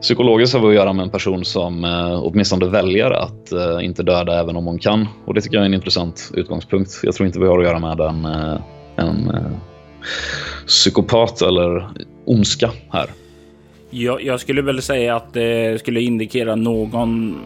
psykologiskt 0.00 0.54
har 0.54 0.60
vi 0.60 0.68
att 0.68 0.74
göra 0.74 0.92
med 0.92 1.02
en 1.02 1.10
person 1.10 1.44
som 1.44 1.84
eh, 1.84 2.22
åtminstone 2.22 2.66
väljer 2.66 3.10
att 3.10 3.52
eh, 3.52 3.84
inte 3.84 4.02
döda 4.02 4.40
även 4.40 4.56
om 4.56 4.66
hon 4.66 4.78
kan 4.78 5.08
och 5.26 5.34
det 5.34 5.40
tycker 5.40 5.56
jag 5.56 5.62
är 5.62 5.68
en 5.68 5.74
intressant 5.74 6.30
utgångspunkt. 6.34 6.90
Jag 7.02 7.14
tror 7.14 7.26
inte 7.26 7.40
vi 7.40 7.46
har 7.46 7.58
att 7.58 7.64
göra 7.64 7.78
med 7.78 8.00
en, 8.00 8.24
eh, 8.24 8.60
en 8.96 9.30
eh, 9.30 9.69
psykopat 10.66 11.42
eller 11.42 11.88
ondska 12.24 12.70
här. 12.92 13.06
Jag, 13.90 14.24
jag, 14.24 14.40
skulle 14.40 14.62
väl 14.62 14.82
säga 14.82 15.16
att 15.16 15.32
det 15.32 15.80
skulle 15.80 16.00
indikera 16.00 16.56
någon 16.56 17.38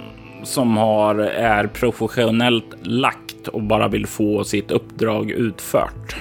som 0.43 0.77
har, 0.77 1.15
är 1.19 1.67
professionellt 1.67 2.77
lagt 2.83 3.49
och 3.49 3.63
bara 3.63 3.89
vill 3.89 4.07
få 4.07 4.45
sitt 4.45 4.71
uppdrag 4.71 5.31
utfört. 5.31 6.17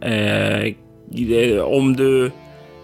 Eh, 0.00 0.64
eh 0.64 1.60
om 1.62 1.96
du 1.96 2.30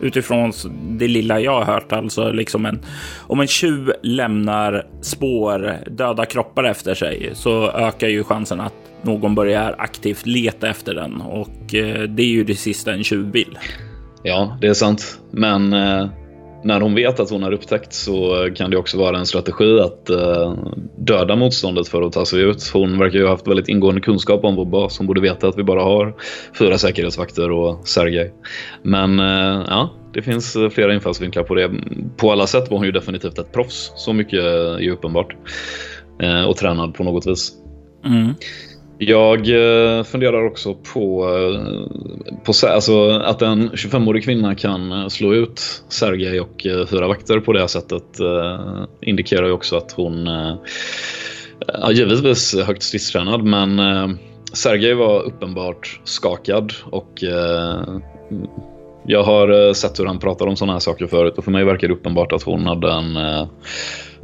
utifrån 0.03 0.53
det 0.89 1.09
lilla 1.09 1.41
jag 1.41 1.53
har 1.53 1.65
hört, 1.65 1.93
alltså 1.93 2.31
liksom 2.31 2.67
en 2.67 2.81
om 3.21 3.41
en 3.41 3.47
tjuv 3.47 3.93
lämnar 4.03 4.87
spår, 5.01 5.77
döda 5.91 6.25
kroppar 6.25 6.65
efter 6.65 6.95
sig 6.95 7.31
så 7.35 7.71
ökar 7.71 8.09
ju 8.09 8.25
chansen 8.25 8.61
att 8.61 8.75
någon 9.03 9.35
börjar 9.35 9.75
aktivt 9.79 10.27
leta 10.27 10.69
efter 10.69 10.95
den 10.95 11.21
och 11.21 11.75
eh, 11.75 12.03
det 12.03 12.23
är 12.23 12.27
ju 12.27 12.45
det 12.45 12.55
sista 12.55 12.93
en 12.93 13.05
tjuv 13.05 13.33
vill. 13.33 13.59
Ja, 14.23 14.59
det 14.61 14.67
är 14.67 14.75
sant, 14.75 15.21
men 15.31 15.73
eh, 15.73 16.07
när 16.65 16.81
hon 16.81 16.95
vet 16.95 17.21
att 17.21 17.31
hon 17.31 17.43
har 17.43 17.53
upptäckt 17.53 17.93
så 17.93 18.49
kan 18.55 18.71
det 18.71 18.77
också 18.77 18.99
vara 18.99 19.19
en 19.19 19.27
strategi 19.27 19.81
att 19.81 20.11
uh, 20.11 20.55
döda 20.97 21.37
motståndet 21.37 21.89
för 21.89 22.03
att 22.03 22.13
ta 22.13 22.25
sig 22.25 22.41
ut. 22.43 22.71
Hon 22.73 22.99
verkar 22.99 23.19
ju 23.19 23.25
ha 23.25 23.31
haft 23.31 23.49
väldigt 23.49 23.69
ingående 23.69 24.01
kunskap 24.01 24.45
om 24.45 24.57
vår 24.57 24.65
bas. 24.65 24.99
Hon 24.99 25.07
borde 25.07 25.21
veta 25.21 25.49
att 25.49 25.59
vi 25.59 25.63
bara 25.63 25.83
har 25.83 26.15
fyra 26.59 26.79
säkerhetsvakter 26.79 27.51
och 27.51 27.89
Sergej. 27.89 28.33
Men 28.83 29.19
ja, 29.69 29.91
det 30.15 30.23
finns 30.23 30.57
flera 30.71 30.95
infallsvinklar 30.95 31.43
på 31.43 31.55
det. 31.55 31.71
På 32.17 32.33
alla 32.33 32.47
sätt 32.47 32.71
var 32.71 32.77
hon 32.77 32.87
ju 32.87 32.93
definitivt 32.93 33.39
ett 33.39 33.53
proffs. 33.53 33.93
Så 33.97 34.13
mycket 34.13 34.41
är 34.41 34.79
ju 34.79 34.93
uppenbart. 34.93 35.37
Och 36.49 36.57
tränad 36.57 36.95
på 36.95 37.05
något 37.05 37.27
vis. 37.27 37.53
Mm. 38.05 38.35
Jag 38.99 39.39
eh, 39.39 40.05
funderar 40.05 40.47
också 40.47 40.75
på, 40.75 41.29
eh, 41.29 42.35
på 42.45 42.67
alltså, 42.67 43.11
att 43.11 43.43
en 43.43 43.71
25-årig 43.71 44.25
kvinna 44.25 44.55
kan 44.55 44.93
eh, 44.93 45.09
slå 45.09 45.35
ut 45.35 45.85
Sergej 45.89 46.41
och 46.41 46.67
fyra 46.91 47.09
vakter 47.09 47.41
på 47.41 47.53
det 47.53 47.69
sättet 47.69 48.03
indikerar 49.01 49.47
ju 49.47 49.53
också 49.53 49.77
att 49.77 49.93
hon 49.93 50.27
ja, 51.67 51.93
givetvis 51.93 52.55
högt 52.55 52.83
stridstränad 52.83 53.45
men 53.45 53.81
Sergej 54.53 54.95
var 54.95 55.23
uppenbart 55.23 56.01
skakad 56.05 56.73
och 56.85 57.25
jag 59.07 59.23
har 59.23 59.75
sett 59.75 60.01
hur 60.01 60.07
han 60.07 60.19
pratar 60.19 60.47
om 60.47 60.57
sådana 60.57 60.73
här 60.73 60.81
saker 60.81 61.07
förut 61.07 61.39
och 61.39 61.45
för 61.45 61.51
mig 61.51 61.65
verkar 61.65 61.89
det 61.89 61.95
uppenbart 61.95 62.33
att 62.33 62.43
hon 62.43 62.67
hade 62.67 62.93
en 62.93 63.17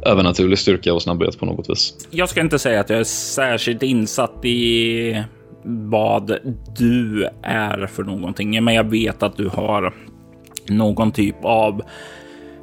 övernaturlig 0.05 0.59
styrka 0.59 0.93
och 0.93 1.01
snabbhet 1.01 1.39
på 1.39 1.45
något 1.45 1.69
vis. 1.69 1.93
Jag 2.09 2.29
ska 2.29 2.41
inte 2.41 2.59
säga 2.59 2.79
att 2.79 2.89
jag 2.89 2.99
är 2.99 3.03
särskilt 3.03 3.83
insatt 3.83 4.45
i 4.45 5.23
vad 5.63 6.37
du 6.77 7.27
är 7.43 7.87
för 7.87 8.03
någonting, 8.03 8.63
men 8.63 8.73
jag 8.73 8.89
vet 8.89 9.23
att 9.23 9.37
du 9.37 9.47
har 9.47 9.93
någon 10.67 11.11
typ 11.11 11.35
av 11.43 11.81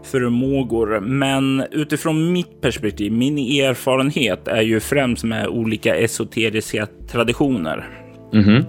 förmågor. 0.03 1.01
Men 1.01 1.65
utifrån 1.71 2.33
mitt 2.33 2.61
perspektiv, 2.61 3.13
min 3.13 3.39
erfarenhet 3.39 4.49
är 4.49 4.63
ju 4.63 4.81
främst 4.81 5.25
med 5.25 5.49
olika 5.49 5.97
esoteriska 5.97 6.87
traditioner. 7.09 7.89
Mm 8.33 8.45
-hmm. 8.45 8.65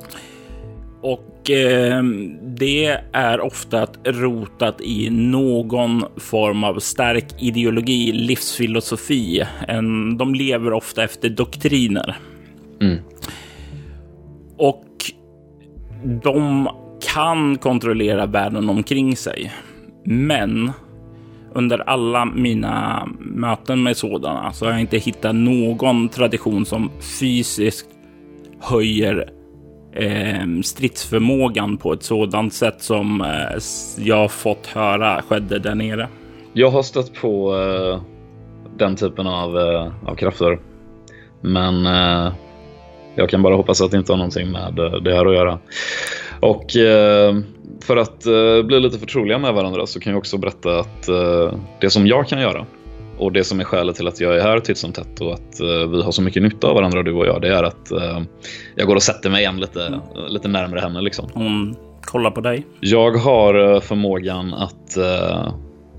Och 1.47 1.51
eh, 1.51 2.03
det 2.41 2.97
är 3.11 3.41
ofta 3.41 3.87
rotat 4.05 4.81
i 4.81 5.09
någon 5.09 6.03
form 6.17 6.63
av 6.63 6.79
stark 6.79 7.25
ideologi, 7.39 8.11
livsfilosofi. 8.11 9.43
En, 9.67 10.17
de 10.17 10.35
lever 10.35 10.73
ofta 10.73 11.03
efter 11.03 11.29
doktriner. 11.29 12.15
Mm. 12.81 12.97
Och 14.57 14.85
de 16.23 16.69
kan 17.13 17.57
kontrollera 17.57 18.25
världen 18.25 18.69
omkring 18.69 19.15
sig. 19.15 19.53
Men 20.03 20.71
under 21.53 21.89
alla 21.89 22.25
mina 22.25 23.07
möten 23.19 23.83
med 23.83 23.97
sådana 23.97 24.53
så 24.53 24.65
har 24.65 24.71
jag 24.71 24.81
inte 24.81 24.97
hittat 24.97 25.35
någon 25.35 26.09
tradition 26.09 26.65
som 26.65 26.91
fysiskt 27.19 27.89
höjer 28.59 29.36
eh, 29.97 30.61
stridsförmågan 30.63 31.77
på 31.77 31.93
ett 31.93 32.03
sådant 32.03 32.53
sätt 32.53 32.81
som 32.81 33.21
eh, 33.21 33.57
jag 33.97 34.31
fått 34.31 34.65
höra 34.65 35.21
skedde 35.21 35.59
där 35.59 35.75
nere. 35.75 36.07
Jag 36.53 36.69
har 36.69 36.83
stött 36.83 37.13
på 37.13 37.55
eh, 37.55 38.01
den 38.77 38.95
typen 38.95 39.27
av, 39.27 39.57
eh, 39.57 39.91
av 40.05 40.15
krafter. 40.15 40.59
Men 41.41 41.85
eh, 41.85 42.33
jag 43.15 43.29
kan 43.29 43.41
bara 43.41 43.55
hoppas 43.55 43.81
att 43.81 43.91
det 43.91 43.97
inte 43.97 44.11
har 44.11 44.17
någonting 44.17 44.51
med 44.51 44.79
eh, 44.79 44.91
det 44.91 45.15
här 45.15 45.25
att 45.25 45.35
göra. 45.35 45.59
Och 46.39 46.75
eh, 46.75 47.35
för 47.81 47.97
att 47.97 48.25
eh, 48.25 48.65
bli 48.65 48.79
lite 48.79 48.99
förtroliga 48.99 49.37
med 49.37 49.53
varandra 49.53 49.85
så 49.85 49.99
kan 49.99 50.11
jag 50.11 50.17
också 50.17 50.37
berätta 50.37 50.79
att 50.79 51.09
det 51.81 51.89
som 51.89 52.07
jag 52.07 52.27
kan 52.27 52.41
göra 52.41 52.65
och 53.17 53.31
det 53.31 53.43
som 53.43 53.59
är 53.59 53.63
skälet 53.63 53.95
till 53.95 54.07
att 54.07 54.19
jag 54.19 54.37
är 54.37 54.41
här 54.41 54.59
titt 54.59 54.77
som 54.77 54.91
tätt 54.91 55.21
och 55.21 55.33
att 55.33 55.61
uh, 55.61 55.91
vi 55.91 56.03
har 56.03 56.11
så 56.11 56.21
mycket 56.21 56.43
nytta 56.43 56.67
av 56.67 56.75
varandra 56.75 57.03
du 57.03 57.13
och 57.13 57.27
jag, 57.27 57.41
det 57.41 57.47
är 57.47 57.63
att 57.63 57.91
uh, 57.91 58.21
jag 58.75 58.87
går 58.87 58.95
och 58.95 59.03
sätter 59.03 59.29
mig 59.29 59.41
igen 59.41 59.59
lite, 59.59 59.85
mm. 59.85 59.99
lite 60.27 60.47
närmare 60.47 60.79
henne. 60.79 61.01
Liksom. 61.01 61.29
Hon 61.33 61.75
kollar 62.01 62.31
på 62.31 62.41
dig? 62.41 62.65
Jag 62.79 63.11
har 63.11 63.79
förmågan 63.79 64.53
att 64.53 64.97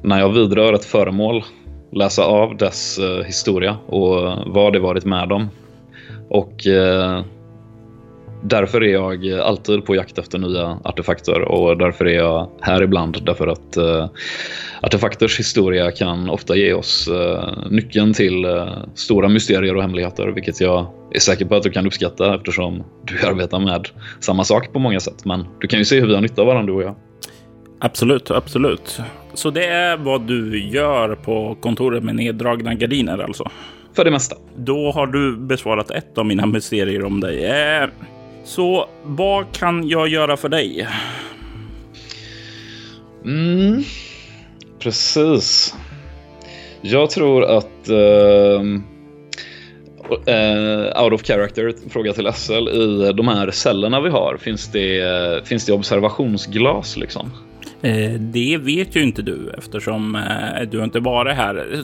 när 0.02 0.20
jag 0.20 0.28
vidrör 0.28 0.72
ett 0.72 0.84
föremål 0.84 1.44
läsa 1.92 2.24
av 2.24 2.56
dess 2.56 3.00
historia 3.26 3.76
och 3.86 4.32
vad 4.46 4.72
det 4.72 4.78
varit 4.78 5.04
med 5.04 5.32
om. 5.32 5.48
Och 6.30 6.66
därför 8.42 8.82
är 8.82 8.92
jag 8.92 9.40
alltid 9.40 9.84
på 9.84 9.94
jakt 9.94 10.18
efter 10.18 10.38
nya 10.38 10.78
artefakter 10.84 11.40
och 11.40 11.78
därför 11.78 12.04
är 12.04 12.14
jag 12.14 12.50
här 12.60 12.82
ibland. 12.82 13.24
Därför 13.24 13.46
att 13.46 13.76
uh, 13.76 14.06
artefakters 14.80 15.38
historia 15.38 15.90
kan 15.90 16.30
ofta 16.30 16.56
ge 16.56 16.72
oss 16.72 17.08
uh, 17.08 17.70
nyckeln 17.70 18.14
till 18.14 18.44
uh, 18.44 18.68
stora 18.94 19.28
mysterier 19.28 19.76
och 19.76 19.82
hemligheter, 19.82 20.26
vilket 20.26 20.60
jag 20.60 20.86
är 21.14 21.20
säker 21.20 21.44
på 21.44 21.54
att 21.54 21.62
du 21.62 21.70
kan 21.70 21.86
uppskatta 21.86 22.34
eftersom 22.34 22.84
du 23.04 23.26
arbetar 23.26 23.60
med 23.60 23.88
samma 24.20 24.44
sak 24.44 24.72
på 24.72 24.78
många 24.78 25.00
sätt. 25.00 25.24
Men 25.24 25.44
du 25.60 25.66
kan 25.68 25.78
ju 25.78 25.84
se 25.84 26.00
hur 26.00 26.06
vi 26.06 26.14
har 26.14 26.20
nytta 26.20 26.42
av 26.42 26.46
varandra, 26.46 26.72
du 26.72 26.76
och 26.76 26.82
jag. 26.82 26.94
Absolut, 27.80 28.30
absolut. 28.30 29.00
Så 29.34 29.50
det 29.50 29.66
är 29.66 29.96
vad 29.96 30.26
du 30.26 30.68
gör 30.68 31.14
på 31.14 31.56
kontoret 31.60 32.04
med 32.04 32.14
neddragna 32.14 32.74
gardiner 32.74 33.18
alltså? 33.18 33.50
För 33.96 34.04
det 34.04 34.10
mesta. 34.10 34.36
Då 34.56 34.90
har 34.90 35.06
du 35.06 35.36
besvarat 35.36 35.90
ett 35.90 36.18
av 36.18 36.26
mina 36.26 36.46
mysterier 36.56 37.04
om 37.04 37.20
dig. 37.20 37.44
Eh, 37.44 37.88
så 38.48 38.88
vad 39.04 39.52
kan 39.52 39.88
jag 39.88 40.08
göra 40.08 40.36
för 40.36 40.48
dig? 40.48 40.88
Mm, 43.24 43.82
precis. 44.78 45.74
Jag 46.80 47.10
tror 47.10 47.44
att 47.44 47.90
uh, 47.90 48.60
uh, 50.10 51.02
out 51.02 51.12
of 51.12 51.22
character, 51.22 51.74
fråga 51.90 52.12
till 52.12 52.32
SL, 52.32 52.68
i 52.68 53.12
de 53.12 53.28
här 53.28 53.50
cellerna 53.50 54.00
vi 54.00 54.10
har, 54.10 54.36
finns 54.36 54.72
det, 54.72 55.00
uh, 55.00 55.44
finns 55.44 55.66
det 55.66 55.72
observationsglas 55.72 56.96
liksom? 56.96 57.30
Eh, 57.82 58.12
det 58.12 58.58
vet 58.60 58.96
ju 58.96 59.02
inte 59.02 59.22
du 59.22 59.50
eftersom 59.58 60.22
du 60.70 60.84
inte 60.84 61.00
varit 61.00 61.36
här. 61.36 61.82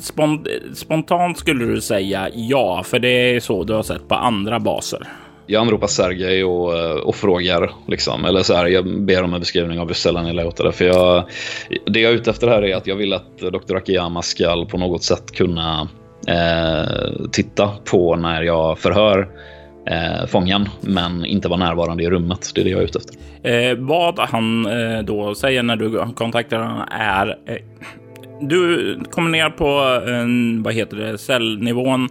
Spontant 0.75 1.39
skulle 1.39 1.65
du 1.65 1.81
säga 1.81 2.29
ja, 2.35 2.83
för 2.83 2.99
det 2.99 3.09
är 3.09 3.41
så 3.41 3.65
du 3.65 3.73
har 3.73 3.83
sett 3.83 4.09
på 4.09 4.15
andra 4.15 4.61
baser 4.61 5.09
jag 5.47 5.61
anropar 5.61 5.87
Sergej 5.87 6.45
och, 6.45 6.79
eh, 6.79 6.97
och 6.97 7.15
frågar, 7.15 7.71
liksom, 7.89 8.25
eller 8.25 8.43
så 8.43 8.55
här, 8.55 8.67
jag 8.67 9.01
ber 9.01 9.23
om 9.23 9.35
en 9.35 9.41
beskrivning 9.41 9.81
av 9.81 9.87
hur 9.87 9.95
sällan 9.95 10.27
jag 10.27 10.37
låter 10.37 10.65
det. 10.65 10.73
För 10.73 10.85
jag, 10.85 11.25
det 11.87 12.01
jag 12.01 12.13
är 12.13 12.17
ute 12.17 12.31
efter 12.31 12.49
här 12.49 12.65
är 12.65 12.77
att 12.77 12.87
jag 12.87 12.97
vill 12.97 13.13
att 13.13 13.39
Dr. 13.39 13.77
Akiyama 13.77 14.23
ska 14.23 14.67
på 14.71 14.79
något 14.79 15.03
sätt 15.03 15.33
kunna 15.33 15.89
eh, 16.29 17.29
titta 17.33 17.71
på 17.85 18.17
när 18.17 18.43
jag 18.43 18.79
förhör 18.79 19.29
eh, 19.87 20.27
fången, 20.27 20.69
men 20.81 21.25
inte 21.25 21.49
vara 21.49 21.59
närvarande 21.59 22.05
i 22.05 22.11
rummet. 22.11 22.51
Det 22.55 22.61
är 22.61 22.65
det 22.65 22.71
jag 22.71 22.81
är 22.81 22.85
ute 22.85 22.99
efter. 22.99 23.17
Eh, 23.43 23.77
vad 23.79 24.19
han 24.19 24.67
eh, 24.67 25.03
då 25.03 25.35
säger 25.35 25.63
när 25.63 25.77
du 25.77 26.07
kontaktar 26.15 26.59
honom 26.59 26.85
är 26.91 27.39
eh, 27.47 27.57
du 28.41 28.99
kommer 29.11 29.31
ner 29.31 29.51
på 29.51 29.65
eh, 30.11 30.65
vad 30.65 30.75
heter 30.75 30.97
det, 30.97 31.19
cellnivån 31.19 32.09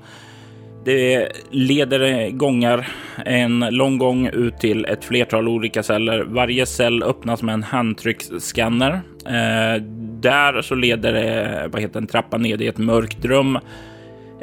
det 0.86 1.32
leder 1.50 2.30
gångar, 2.30 2.88
en 3.26 3.60
lång 3.60 3.98
gång 3.98 4.28
ut 4.28 4.58
till 4.58 4.86
ett 4.86 5.06
flertal 5.06 5.48
olika 5.48 5.84
celler. 5.84 6.24
Varje 6.24 6.66
cell 6.66 7.04
öppnas 7.04 7.44
med 7.44 7.54
en 7.54 7.64
handtrycksskanner. 7.64 9.02
Eh, 9.26 9.82
där 10.22 10.62
så 10.62 10.76
leder 10.76 11.14
det 11.14 11.68
vad 11.72 11.82
heter 11.82 12.00
en 12.00 12.08
trappa 12.08 12.38
ned 12.38 12.62
i 12.62 12.68
ett 12.68 12.78
mörkt 12.78 13.26
rum 13.26 13.60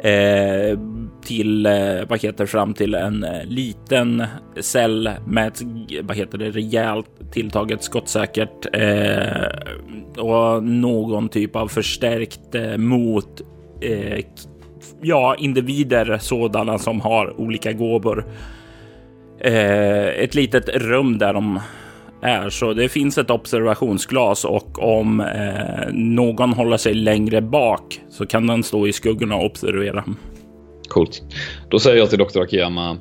eh, 0.03 0.79
till 1.25 1.65
eh, 1.65 2.07
vad 2.09 2.21
heter 2.21 2.45
fram 2.45 2.73
till 2.73 2.95
en 2.95 3.23
eh, 3.23 3.45
liten 3.45 4.23
cell 4.59 5.09
med 5.27 5.47
ett 5.47 5.61
vad 6.01 6.17
heter 6.17 6.37
det 6.37 6.49
rejält 6.49 7.31
tilltaget 7.31 7.83
skottsäkert 7.83 8.65
eh, 8.73 10.23
och 10.23 10.63
någon 10.63 11.29
typ 11.29 11.55
av 11.55 11.67
förstärkt 11.67 12.55
eh, 12.55 12.77
mot 12.77 13.41
eh, 13.81 14.25
ja, 15.01 15.35
individer 15.39 16.17
sådana 16.21 16.77
som 16.77 17.01
har 17.01 17.39
olika 17.39 17.73
gåvor. 17.73 18.25
Eh, 19.39 20.07
ett 20.07 20.35
litet 20.35 20.69
rum 20.69 21.17
där 21.17 21.33
de 21.33 21.59
är, 22.21 22.49
så 22.49 22.73
det 22.73 22.89
finns 22.89 23.17
ett 23.17 23.29
observationsglas 23.29 24.45
och 24.45 24.97
om 24.97 25.19
eh, 25.19 25.93
någon 25.93 26.53
håller 26.53 26.77
sig 26.77 26.93
längre 26.93 27.41
bak 27.41 28.01
så 28.09 28.25
kan 28.25 28.47
den 28.47 28.63
stå 28.63 28.87
i 28.87 28.93
skuggorna 28.93 29.35
och 29.35 29.45
observera. 29.45 30.03
Coolt. 30.89 31.21
Då 31.69 31.79
säger 31.79 31.97
jag 31.97 32.09
till 32.09 32.19
Dr. 32.19 32.41
Akiyama. 32.41 32.97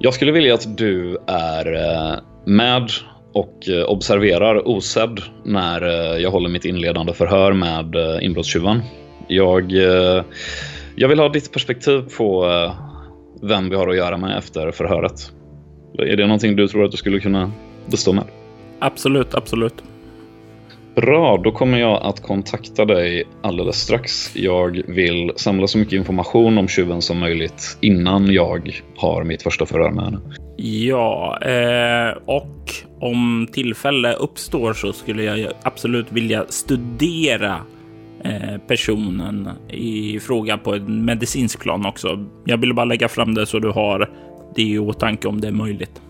Jag 0.00 0.14
skulle 0.14 0.32
vilja 0.32 0.54
att 0.54 0.76
du 0.78 1.18
är 1.26 1.74
eh, 1.74 2.18
med 2.46 2.90
och 3.32 3.68
eh, 3.68 3.84
observerar 3.84 4.68
osedd 4.68 5.20
när 5.44 5.82
eh, 5.82 6.22
jag 6.22 6.30
håller 6.30 6.48
mitt 6.48 6.64
inledande 6.64 7.12
förhör 7.12 7.52
med 7.52 7.96
inbrottstjuven. 8.22 8.82
Jag 9.28 9.72
jag 10.98 11.08
vill 11.08 11.18
ha 11.18 11.28
ditt 11.28 11.52
perspektiv 11.52 12.02
på 12.16 12.46
eh, 12.46 12.74
vem 13.42 13.70
vi 13.70 13.76
har 13.76 13.88
att 13.88 13.96
göra 13.96 14.16
med 14.16 14.38
efter 14.38 14.70
förhöret. 14.70 15.32
Är 15.98 16.16
det 16.16 16.26
någonting 16.26 16.56
du 16.56 16.68
tror 16.68 16.84
att 16.84 16.90
du 16.90 16.96
skulle 16.96 17.20
kunna 17.20 17.52
bestå 17.86 18.12
med? 18.12 18.24
Absolut, 18.78 19.34
absolut. 19.34 19.74
Bra, 20.94 21.40
då 21.44 21.52
kommer 21.52 21.78
jag 21.78 22.02
att 22.02 22.22
kontakta 22.22 22.84
dig 22.84 23.24
alldeles 23.42 23.76
strax. 23.76 24.36
Jag 24.36 24.82
vill 24.88 25.32
samla 25.36 25.66
så 25.66 25.78
mycket 25.78 25.92
information 25.92 26.58
om 26.58 26.68
tjuven 26.68 27.02
som 27.02 27.18
möjligt 27.18 27.78
innan 27.80 28.32
jag 28.32 28.72
har 28.96 29.24
mitt 29.24 29.42
första 29.42 29.66
förhör 29.66 29.90
med 29.90 30.04
henne. 30.04 30.18
Ja, 30.56 31.38
eh, 31.42 32.18
och 32.24 32.72
om 33.00 33.48
tillfälle 33.52 34.12
uppstår 34.12 34.72
så 34.72 34.92
skulle 34.92 35.22
jag 35.22 35.52
absolut 35.62 36.12
vilja 36.12 36.44
studera 36.48 37.60
personen 38.68 39.48
i 39.70 40.20
fråga 40.20 40.58
på 40.58 40.74
en 40.74 41.04
medicinsk 41.04 41.60
plan 41.60 41.86
också. 41.86 42.26
Jag 42.44 42.58
vill 42.58 42.74
bara 42.74 42.84
lägga 42.84 43.08
fram 43.08 43.34
det 43.34 43.46
så 43.46 43.58
du 43.58 43.68
har 43.68 44.10
det 44.54 44.62
i 44.62 44.78
åtanke 44.78 45.28
om 45.28 45.40
det 45.40 45.48
är 45.48 45.52
möjligt. 45.52 46.02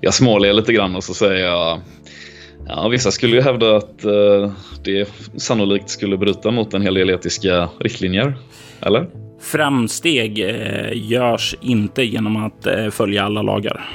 Jag 0.00 0.14
småler 0.14 0.52
lite 0.52 0.72
grann 0.72 0.96
och 0.96 1.04
så 1.04 1.14
säger 1.14 1.46
jag 1.46 1.80
Ja, 2.66 2.88
vissa 2.88 3.10
skulle 3.10 3.36
ju 3.36 3.42
hävda 3.42 3.76
att 3.76 4.04
eh, 4.04 4.52
det 4.84 5.08
sannolikt 5.36 5.90
skulle 5.90 6.16
bryta 6.16 6.50
mot 6.50 6.74
en 6.74 6.82
hel 6.82 6.94
del 6.94 7.10
etiska 7.10 7.68
riktlinjer. 7.78 8.34
Eller? 8.80 9.06
Framsteg 9.40 10.38
eh, 10.38 10.90
görs 10.92 11.56
inte 11.60 12.02
genom 12.02 12.36
att 12.36 12.66
eh, 12.66 12.90
följa 12.90 13.24
alla 13.24 13.42
lagar. 13.42 13.88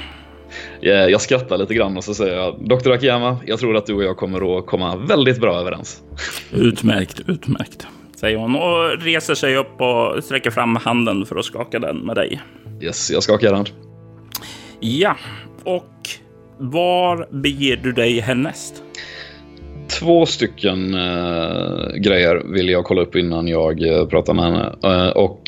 Jag 0.80 1.20
skrattar 1.20 1.58
lite 1.58 1.74
grann 1.74 1.96
och 1.96 2.04
så 2.04 2.14
säger 2.14 2.36
jag 2.36 2.68
Dr. 2.68 2.90
Akiyama, 2.90 3.38
jag 3.46 3.58
tror 3.58 3.76
att 3.76 3.86
du 3.86 3.94
och 3.94 4.04
jag 4.04 4.16
kommer 4.16 4.58
att 4.58 4.66
komma 4.66 4.96
väldigt 4.96 5.40
bra 5.40 5.60
överens. 5.60 6.02
Utmärkt, 6.52 7.20
utmärkt. 7.26 7.86
Säger 8.16 8.36
hon 8.36 8.56
och 8.56 9.02
reser 9.02 9.34
sig 9.34 9.56
upp 9.56 9.80
och 9.80 10.24
sträcker 10.24 10.50
fram 10.50 10.76
handen 10.76 11.26
för 11.26 11.36
att 11.36 11.44
skaka 11.44 11.78
den 11.78 11.96
med 11.96 12.16
dig. 12.16 12.40
Yes, 12.80 13.10
jag 13.10 13.22
skakar 13.22 13.52
hand. 13.54 13.70
Ja, 14.80 15.16
och 15.64 16.08
var 16.58 17.28
beger 17.30 17.76
du 17.76 17.92
dig 17.92 18.20
härnäst? 18.20 18.82
Två 19.90 20.26
stycken 20.26 20.94
uh, 20.94 21.94
grejer 21.94 22.42
vill 22.44 22.68
jag 22.68 22.84
kolla 22.84 23.02
upp 23.02 23.16
innan 23.16 23.48
jag 23.48 23.82
uh, 23.82 24.06
pratar 24.06 24.34
med 24.34 24.44
henne. 24.44 24.74
Uh, 24.84 25.08
och 25.08 25.42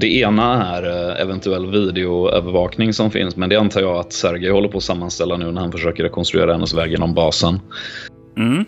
det 0.00 0.06
ena 0.06 0.76
är 0.76 0.82
eventuell 1.20 1.66
videoövervakning 1.66 2.92
som 2.92 3.10
finns, 3.10 3.36
men 3.36 3.48
det 3.48 3.56
antar 3.56 3.80
jag 3.80 3.96
att 3.96 4.12
Sergej 4.12 4.50
håller 4.50 4.68
på 4.68 4.78
att 4.78 4.84
sammanställa 4.84 5.36
nu 5.36 5.52
när 5.52 5.60
han 5.60 5.72
försöker 5.72 6.02
rekonstruera 6.02 6.52
hennes 6.52 6.74
väg 6.74 6.90
genom 6.90 7.14
basen. 7.14 7.60
Mm. 8.36 8.64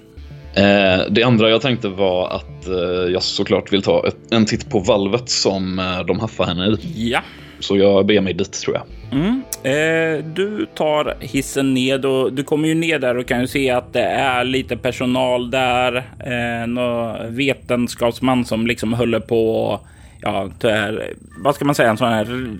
Det 1.10 1.22
andra 1.22 1.50
jag 1.50 1.60
tänkte 1.60 1.88
var 1.88 2.28
att 2.28 2.66
jag 3.12 3.22
såklart 3.22 3.72
vill 3.72 3.82
ta 3.82 4.06
ett, 4.06 4.16
en 4.30 4.46
titt 4.46 4.70
på 4.70 4.78
valvet 4.78 5.28
som 5.28 5.82
de 6.06 6.20
haffar 6.20 6.44
henne 6.44 6.66
i. 6.66 7.10
Ja. 7.10 7.20
Så 7.60 7.76
jag 7.76 8.06
beger 8.06 8.20
mig 8.20 8.32
dit 8.32 8.52
tror 8.52 8.76
jag. 8.76 8.84
Mm. 9.12 9.42
Eh, 9.62 10.24
du 10.24 10.66
tar 10.74 11.16
hissen 11.20 11.74
ned 11.74 12.06
och 12.06 12.32
du 12.32 12.44
kommer 12.44 12.68
ju 12.68 12.74
ner 12.74 12.98
där 12.98 13.16
och 13.16 13.26
kan 13.26 13.40
ju 13.40 13.46
se 13.46 13.70
att 13.70 13.92
det 13.92 14.02
är 14.02 14.44
lite 14.44 14.76
personal 14.76 15.50
där. 15.50 15.96
Eh, 16.20 16.66
någon 16.66 17.34
vetenskapsman 17.34 18.44
som 18.44 18.66
liksom 18.66 18.92
håller 18.92 19.20
på 19.20 19.80
ja, 20.20 20.48
tyvärr, 20.58 21.14
vad 21.38 21.54
ska 21.54 21.64
man 21.64 21.74
säga, 21.74 21.90
en 21.90 21.96
sån 21.96 22.08
här 22.08 22.56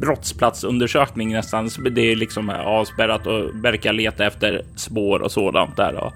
brottsplatsundersökning 0.00 1.32
nästan. 1.32 1.70
Det 1.90 2.12
är 2.12 2.16
liksom 2.16 2.50
avspärrat 2.50 3.26
och 3.26 3.64
verkar 3.64 3.92
leta 3.92 4.26
efter 4.26 4.62
spår 4.76 5.20
och 5.22 5.32
sådant 5.32 5.76
där. 5.76 5.94
Och 5.94 6.12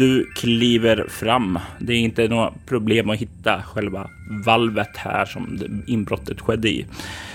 du 0.00 0.26
kliver 0.34 1.06
fram. 1.08 1.58
Det 1.78 1.92
är 1.92 1.98
inte 1.98 2.28
några 2.28 2.52
problem 2.66 3.10
att 3.10 3.18
hitta 3.18 3.62
själva 3.62 4.10
valvet 4.46 4.96
här 4.96 5.24
som 5.24 5.58
inbrottet 5.86 6.40
skedde 6.40 6.68
i. 6.68 6.86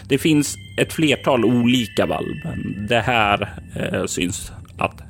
Det 0.07 0.17
finns 0.17 0.55
ett 0.81 0.93
flertal 0.93 1.45
olika 1.45 2.05
valv, 2.05 2.35
men 2.43 2.87
det 2.87 2.99
här 2.99 3.53
eh, 3.75 4.05
syns 4.05 4.51
att 4.77 5.01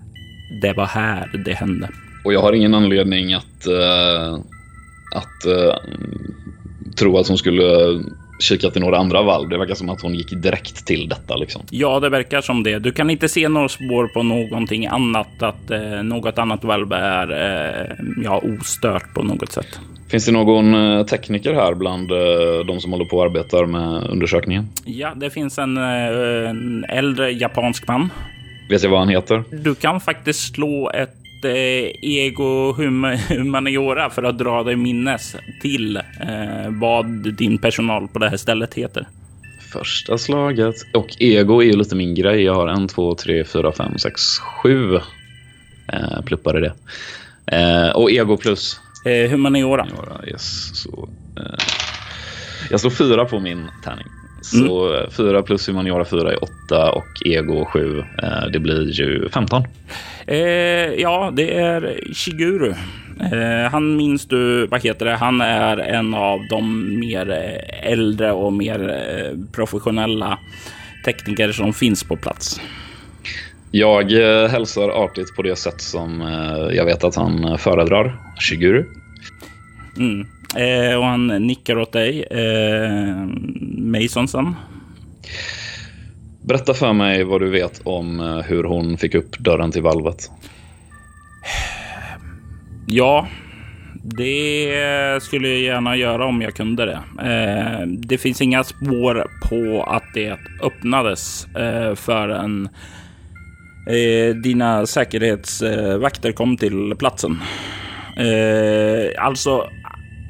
det 0.61 0.73
var 0.73 0.85
här 0.85 1.43
det 1.45 1.53
hände. 1.53 1.89
Och 2.25 2.33
jag 2.33 2.41
har 2.41 2.53
ingen 2.53 2.73
anledning 2.73 3.33
att, 3.33 3.67
eh, 3.67 4.33
att 5.15 5.45
eh, 5.45 5.75
tro 6.95 7.17
att 7.17 7.27
hon 7.27 7.37
skulle 7.37 7.63
kika 8.39 8.69
till 8.69 8.81
några 8.81 8.97
andra 8.97 9.21
valv. 9.21 9.49
Det 9.49 9.57
verkar 9.57 9.75
som 9.75 9.89
att 9.89 10.01
hon 10.01 10.15
gick 10.15 10.29
direkt 10.31 10.85
till 10.85 11.09
detta. 11.09 11.35
Liksom. 11.35 11.61
Ja, 11.69 11.99
det 11.99 12.09
verkar 12.09 12.41
som 12.41 12.63
det. 12.63 12.79
Du 12.79 12.91
kan 12.91 13.09
inte 13.09 13.29
se 13.29 13.49
några 13.49 13.69
spår 13.69 14.07
på 14.07 14.23
någonting 14.23 14.85
annat. 14.87 15.43
Att 15.43 15.71
eh, 15.71 16.03
något 16.03 16.37
annat 16.37 16.63
valv 16.63 16.93
är 16.93 17.31
eh, 17.31 17.95
ja, 18.23 18.41
ostört 18.59 19.13
på 19.13 19.23
något 19.23 19.51
sätt. 19.51 19.79
Finns 20.07 20.25
det 20.25 20.31
någon 20.31 20.75
eh, 20.75 21.05
tekniker 21.05 21.53
här 21.53 21.73
bland 21.73 22.11
eh, 22.11 22.65
de 22.67 22.79
som 22.79 22.91
håller 22.91 23.05
på 23.05 23.17
och 23.17 23.25
arbetar 23.25 23.65
med 23.65 24.09
undersökningen? 24.09 24.67
Ja, 24.85 25.13
det 25.15 25.29
finns 25.29 25.57
en, 25.57 25.77
eh, 25.77 26.49
en 26.49 26.85
äldre 26.89 27.31
japansk 27.31 27.87
man. 27.87 28.09
Vet 28.69 28.83
jag 28.83 28.89
vad 28.89 28.99
han 28.99 29.09
heter? 29.09 29.43
Du 29.51 29.75
kan 29.75 30.01
faktiskt 30.01 30.53
slå 30.53 30.91
ett 30.93 31.24
ego 32.01 32.73
humaniora 33.29 34.09
för 34.09 34.23
att 34.23 34.37
dra 34.37 34.63
dig 34.63 34.75
minnes 34.75 35.35
till 35.61 35.97
eh, 35.97 36.69
vad 36.69 37.35
din 37.35 37.57
personal 37.57 38.07
på 38.07 38.19
det 38.19 38.29
här 38.29 38.37
stället 38.37 38.73
heter. 38.73 39.07
Första 39.71 40.17
slaget. 40.17 40.75
Och 40.93 41.07
ego 41.19 41.61
är 41.61 41.65
ju 41.65 41.75
lite 41.75 41.95
min 41.95 42.15
grej. 42.15 42.43
Jag 42.43 42.53
har 42.53 42.67
en, 42.67 42.87
två, 42.87 43.15
tre, 43.15 43.43
fyra, 43.43 43.71
fem, 43.71 43.97
sex, 43.97 44.21
sju 44.39 44.95
eh, 45.93 46.21
pluppar 46.25 46.57
i 46.57 46.61
det. 46.61 46.73
Eh, 47.57 47.89
och 47.89 48.11
ego 48.11 48.37
plus? 48.37 48.79
Eh, 49.05 49.29
humaniora. 49.29 49.83
humaniora 49.83 50.27
yes. 50.27 50.71
Så, 50.73 51.09
eh, 51.37 51.65
jag 52.69 52.79
slår 52.79 52.91
fyra 52.91 53.25
på 53.25 53.39
min 53.39 53.67
tärning. 53.83 54.07
Så 54.45 54.95
mm. 54.95 55.11
4 55.11 55.43
plus 55.43 55.69
humaniora 55.69 56.05
4 56.05 56.31
är 56.31 56.43
8 56.43 56.91
och 56.91 57.25
ego 57.25 57.65
7. 57.65 57.99
Eh, 57.99 58.45
det 58.53 58.59
blir 58.59 58.91
ju 58.91 59.29
15. 59.29 59.63
Eh, 60.27 60.37
ja, 61.01 61.31
det 61.35 61.57
är 61.57 61.99
Shiguru. 62.13 62.73
Eh, 63.19 63.71
han 63.71 63.95
minns 63.95 64.25
du, 64.25 64.67
vad 64.67 64.83
heter 64.83 65.05
det? 65.05 65.15
Han 65.15 65.41
är 65.41 65.77
en 65.77 66.13
av 66.13 66.39
de 66.49 66.99
mer 66.99 67.31
eh, 67.31 67.91
äldre 67.91 68.31
och 68.31 68.53
mer 68.53 68.89
eh, 68.89 69.51
professionella 69.51 70.39
tekniker 71.05 71.51
som 71.51 71.73
finns 71.73 72.03
på 72.03 72.15
plats. 72.15 72.61
Jag 73.71 74.11
eh, 74.11 74.49
hälsar 74.49 74.89
artigt 74.89 75.35
på 75.35 75.41
det 75.41 75.55
sätt 75.55 75.81
som 75.81 76.21
jag 76.73 76.85
vet 76.85 77.03
att 77.03 77.15
han 77.15 77.57
föredrar, 77.57 78.15
Shiguru. 78.39 78.85
Mm. 79.97 80.27
Eh, 80.55 80.95
och 80.95 81.05
han 81.05 81.27
nickar 81.27 81.77
åt 81.79 81.91
dig, 81.91 82.23
eh, 82.23 83.27
Masonsen. 83.77 84.55
Berätta 86.47 86.73
för 86.73 86.93
mig 86.93 87.23
vad 87.23 87.41
du 87.41 87.49
vet 87.49 87.81
om 87.83 88.19
eh, 88.19 88.37
hur 88.37 88.63
hon 88.63 88.97
fick 88.97 89.15
upp 89.15 89.39
dörren 89.39 89.71
till 89.71 89.81
valvet. 89.81 90.31
Ja, 92.87 93.27
det 94.03 95.23
skulle 95.23 95.47
jag 95.47 95.59
gärna 95.59 95.95
göra 95.95 96.25
om 96.25 96.41
jag 96.41 96.53
kunde 96.53 96.85
det. 96.85 96.99
Eh, 97.31 97.87
det 97.87 98.17
finns 98.17 98.41
inga 98.41 98.63
spår 98.63 99.27
på 99.49 99.83
att 99.83 100.03
det 100.13 100.37
öppnades 100.61 101.47
eh, 101.55 101.95
förrän 101.95 102.69
dina 104.43 104.85
säkerhetsvakter 104.85 106.31
kom 106.31 106.57
till 106.57 106.95
platsen. 106.99 107.41
Alltså, 109.17 109.69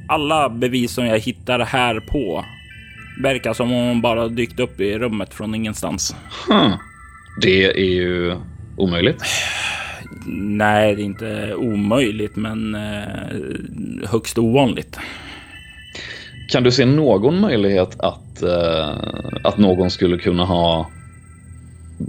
alla 0.08 0.50
bevis 0.50 0.92
som 0.92 1.06
jag 1.06 1.20
hittar 1.20 1.60
här 1.60 2.00
på 2.00 2.46
verkar 3.24 3.54
som 3.54 3.74
om 3.74 3.88
hon 3.88 4.02
bara 4.02 4.28
dykt 4.28 4.60
upp 4.60 4.82
i 4.82 4.98
rummet 4.98 5.34
från 5.34 5.56
ingenstans. 5.56 6.16
Hmm. 6.50 6.72
Det 7.42 7.66
är 7.66 7.94
ju 7.94 8.36
omöjligt. 8.78 9.24
Nej, 10.38 10.96
det 10.96 11.02
är 11.02 11.06
inte 11.06 11.56
omöjligt, 11.56 12.36
men 12.36 12.76
eh, 12.76 14.10
högst 14.10 14.38
ovanligt. 14.38 15.00
Kan 16.50 16.64
du 16.64 16.72
se 16.72 16.86
någon 16.86 17.42
möjlighet 17.42 18.00
att, 18.00 18.42
eh, 18.42 18.90
att 19.44 19.58
någon 19.58 19.92
skulle 19.92 20.18
kunna 20.18 20.46
ha 20.46 20.90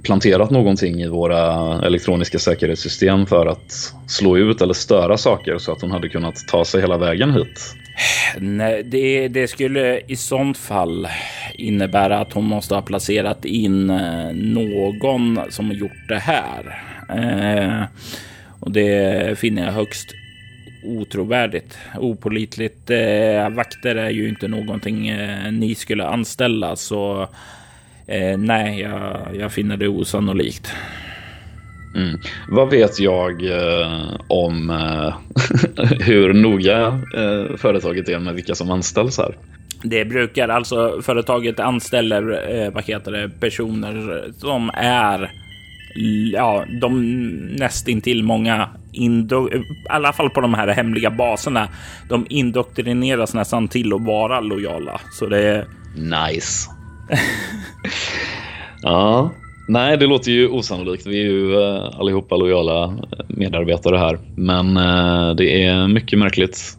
planterat 0.03 0.51
någonting 0.51 1.03
i 1.03 1.09
våra 1.09 1.73
elektroniska 1.87 2.39
säkerhetssystem 2.39 3.27
för 3.27 3.47
att 3.47 3.95
slå 4.07 4.39
ut 4.39 4.61
eller 4.61 4.75
störa 4.75 5.17
saker 5.17 5.59
så 5.59 5.73
att 5.73 5.81
hon 5.81 5.91
hade 5.91 6.09
kunnat 6.09 6.37
ta 6.49 6.65
sig 6.65 6.81
hela 6.81 6.99
vägen 6.99 7.35
hit? 7.35 7.75
Nej, 8.39 8.83
det, 8.83 9.29
det 9.29 9.49
skulle 9.49 10.01
i 10.07 10.17
sånt 10.17 10.59
fall 10.59 11.09
innebära 11.55 12.19
att 12.19 12.33
hon 12.33 12.45
måste 12.45 12.75
ha 12.75 12.83
placerat 12.83 13.45
in 13.45 13.91
eh, 13.91 14.33
någon 14.33 15.41
som 15.51 15.73
gjort 15.73 16.09
det 16.09 16.19
här. 16.19 16.83
Eh, 17.09 17.85
och 18.61 18.71
det 18.71 19.39
finner 19.39 19.65
jag 19.65 19.73
högst 19.73 20.15
otrovärdigt, 20.85 21.79
opolitligt. 21.99 22.91
Eh, 22.91 23.51
vakter 23.51 23.97
är 23.97 24.11
ju 24.11 24.29
inte 24.29 24.49
någonting 24.49 25.09
eh, 25.09 25.53
ni 25.53 25.75
skulle 25.75 26.07
anställa, 26.07 26.77
så 26.77 27.29
eh, 28.07 28.39
nej, 28.39 28.81
jag, 28.81 29.37
jag 29.39 29.53
finner 29.53 29.77
det 29.77 29.89
osannolikt. 29.89 30.73
Mm. 31.97 32.19
Vad 32.49 32.71
vet 32.71 33.01
jag 33.01 33.45
eh, 33.45 34.21
om 34.29 34.71
eh, 34.71 35.15
hur 36.01 36.33
noga 36.35 36.87
eh, 37.17 37.57
företaget 37.57 38.09
är 38.09 38.19
med 38.19 38.35
vilka 38.35 38.55
som 38.55 38.71
anställs 38.71 39.19
här? 39.19 39.37
Det 39.83 40.05
brukar 40.05 40.49
alltså 40.49 41.01
företaget 41.03 41.61
anställer 41.61 42.53
eh, 42.55 42.73
vad 42.73 42.85
heter 42.85 43.13
det, 43.13 43.31
personer 43.41 44.25
som 44.39 44.71
är 44.75 45.31
ja, 46.33 46.65
de 46.81 47.21
nästintill 47.59 48.23
många 48.23 48.69
indo, 48.93 49.49
i 49.55 49.63
alla 49.89 50.13
fall 50.13 50.31
på 50.31 50.41
de 50.41 50.55
här 50.55 50.69
hemliga 50.69 51.11
baserna. 51.11 51.69
De 52.09 52.27
indoktrineras 52.29 53.35
nästan 53.35 53.69
till 53.69 53.93
att 53.93 54.07
vara 54.07 54.41
lojala, 54.41 55.01
så 55.13 55.27
det 55.27 55.41
är 55.41 55.67
nice. 55.97 56.76
ja, 58.83 59.31
Nej, 59.69 59.97
det 59.97 60.07
låter 60.07 60.31
ju 60.31 60.49
osannolikt. 60.49 61.07
Vi 61.07 61.21
är 61.21 61.25
ju 61.25 61.57
uh, 61.57 62.01
allihopa 62.01 62.37
lojala 62.37 62.85
eh, 62.85 63.25
medarbetare 63.29 63.97
här. 63.97 64.19
Men 64.37 64.77
uh, 64.77 65.37
det 65.37 65.65
är 65.65 65.89
mycket 65.89 66.19
märkligt. 66.19 66.79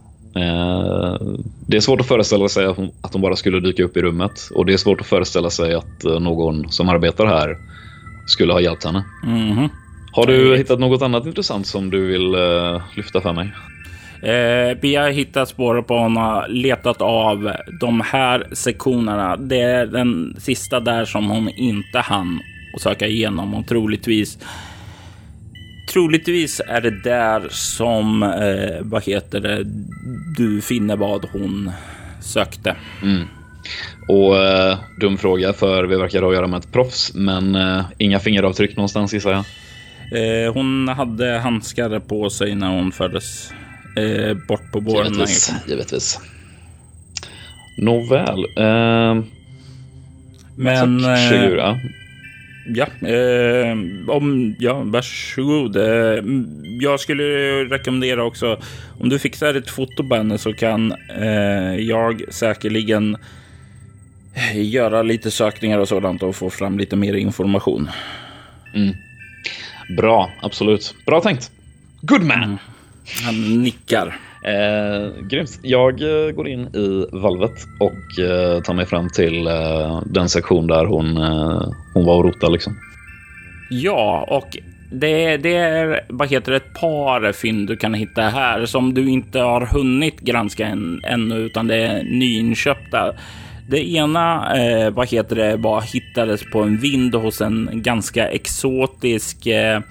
Det 1.68 1.78
är 1.78 1.82
svårt 1.82 2.02
att 2.02 2.08
föreställa 2.08 2.50
sig 2.50 2.66
att 2.66 2.78
hon, 3.14 3.22
bara 3.22 3.36
skulle 3.36 3.60
dyka 3.60 3.84
upp 3.84 3.98
i 3.98 4.02
rummet. 4.02 4.50
Och 4.56 4.66
det 4.66 4.74
är 4.74 4.78
svårt 4.78 5.02
att 5.02 5.08
föreställa 5.08 5.50
sig 5.50 5.74
att 5.74 6.04
någon 6.04 6.72
som 6.72 6.90
arbetar 6.90 7.26
här 7.26 7.58
skulle 8.28 8.54
ha 8.54 8.62
hjälpt 8.62 8.84
henne. 8.84 9.04
Mm 9.24 9.52
-hmm. 9.52 9.70
Har 10.12 10.26
du 10.26 10.58
hittat 10.58 10.80
något 10.80 11.02
annat 11.02 11.26
intressant 11.26 11.68
som 11.68 11.90
du 11.90 12.08
vill 12.08 12.36
lyfta 12.96 13.22
för 13.22 13.34
mig? 13.34 13.52
Eh, 14.22 14.78
vi 14.82 14.96
har 14.96 15.10
hittat 15.10 15.50
spår 15.50 15.82
på 15.82 15.98
hon 15.98 16.44
letat 16.50 17.02
av 17.02 17.52
de 17.80 18.02
här 18.02 18.48
sektionerna. 18.52 19.38
Det 19.38 19.62
är 19.62 19.86
den 19.86 20.36
sista 20.40 20.80
där 20.80 21.06
som 21.06 21.30
hon 21.30 21.50
inte 21.50 22.00
hann 22.00 22.40
och 22.74 22.82
söka 22.82 23.08
igenom 23.08 23.54
och 23.54 23.68
troligtvis 23.68 24.38
Troligtvis 25.88 26.62
är 26.68 26.82
det 26.82 27.04
där 27.04 27.48
som, 27.50 28.24
eh, 28.24 28.82
vad 28.82 29.04
heter 29.04 29.40
det, 29.40 29.64
du 30.38 30.62
finner 30.62 30.96
vad 30.96 31.26
hon 31.32 31.72
sökte. 32.22 32.76
Mm. 33.04 33.28
Och 34.08 34.38
eh, 34.38 34.78
dum 35.00 35.18
fråga 35.18 35.54
för 35.54 35.84
vi 35.84 35.96
verkar 35.96 36.22
ha 36.22 36.30
att 36.30 36.36
göra 36.36 36.48
med 36.48 36.60
ett 36.60 36.72
proffs, 36.72 37.14
men 37.14 37.56
eh, 37.56 37.86
inga 37.98 38.20
fingeravtryck 38.20 38.76
någonstans 38.76 39.14
gissar 39.14 39.32
jag. 39.32 39.44
Eh, 40.12 40.54
hon 40.54 40.88
hade 40.88 41.38
handskar 41.38 42.00
på 42.00 42.30
sig 42.30 42.56
när 42.56 42.70
hon 42.70 42.92
fördes 42.92 43.54
eh, 43.98 44.34
bort 44.48 44.72
på 44.72 44.82
båren. 44.82 45.14
Givetvis, 45.14 45.52
givetvis. 45.68 46.20
Nåväl. 47.78 48.46
Eh, 48.58 49.24
men... 50.56 51.00
Shigura. 51.30 51.80
Ja, 52.76 53.08
eh, 53.08 53.78
om, 54.08 54.56
ja, 54.60 54.82
varsågod. 54.86 55.76
Eh, 55.76 56.24
jag 56.82 57.00
skulle 57.00 57.24
rekommendera 57.64 58.24
också, 58.24 58.60
om 59.00 59.10
du 59.10 59.20
fixar 59.20 59.54
ett 59.54 59.70
foto 59.70 60.08
på 60.10 60.16
henne 60.16 60.38
så 60.38 60.54
kan 60.54 60.94
eh, 61.18 61.76
jag 61.76 62.22
säkerligen 62.30 63.18
göra 64.54 65.02
lite 65.02 65.32
sökningar 65.32 65.80
och 65.80 65.88
sådant 65.88 66.24
och 66.24 66.36
få 66.36 66.50
fram 66.50 66.80
lite 66.80 66.96
mer 66.96 67.14
information. 67.14 67.90
Mm. 68.74 68.96
Bra, 69.98 70.32
absolut. 70.42 70.96
Bra 71.06 71.22
tänkt. 71.22 71.52
Good 72.02 72.24
man! 72.24 72.44
Mm. 72.44 72.58
Han 73.26 73.64
nickar. 73.64 74.20
Eh, 74.44 75.24
grymt. 75.30 75.60
Jag 75.62 76.02
eh, 76.02 76.32
går 76.32 76.48
in 76.48 76.62
i 76.62 77.06
valvet 77.12 77.54
och 77.80 78.24
eh, 78.24 78.62
tar 78.62 78.74
mig 78.74 78.86
fram 78.86 79.10
till 79.10 79.48
eh, 79.48 80.02
den 80.06 80.30
sektion 80.30 80.68
där 80.68 80.86
hon, 80.86 81.18
eh, 81.18 81.62
hon 81.94 82.06
var 82.06 82.16
och 82.16 82.26
rotade. 82.26 82.54
Liksom. 82.54 82.78
Ja, 83.70 84.26
och 84.30 84.58
det, 84.92 85.38
det, 85.38 85.56
är 85.56 86.02
vad 86.10 86.30
heter 86.30 86.52
det, 86.52 86.58
ett 86.58 86.74
par 86.74 87.32
fynd 87.32 87.68
du 87.68 87.78
kan 87.78 87.94
hitta 87.94 88.22
här 88.22 88.66
som 88.66 88.94
du 88.94 89.10
inte 89.10 89.40
har 89.40 89.62
hunnit 89.62 90.20
granska 90.20 90.68
än, 90.68 91.02
ännu, 91.04 91.36
utan 91.36 91.68
det 91.68 91.76
är 91.76 92.04
nyinköpta. 92.04 93.14
Det 93.70 93.90
ena, 93.90 94.58
eh, 94.58 94.90
vad 94.90 95.10
heter 95.10 95.36
det, 95.36 95.56
var 95.58 95.82
hittades 95.82 96.44
på 96.52 96.62
en 96.62 96.78
vind 96.78 97.16
hos 97.16 97.42
en 97.42 97.70
ganska 97.74 98.28
exotisk 98.28 99.48
eh, 99.48 99.82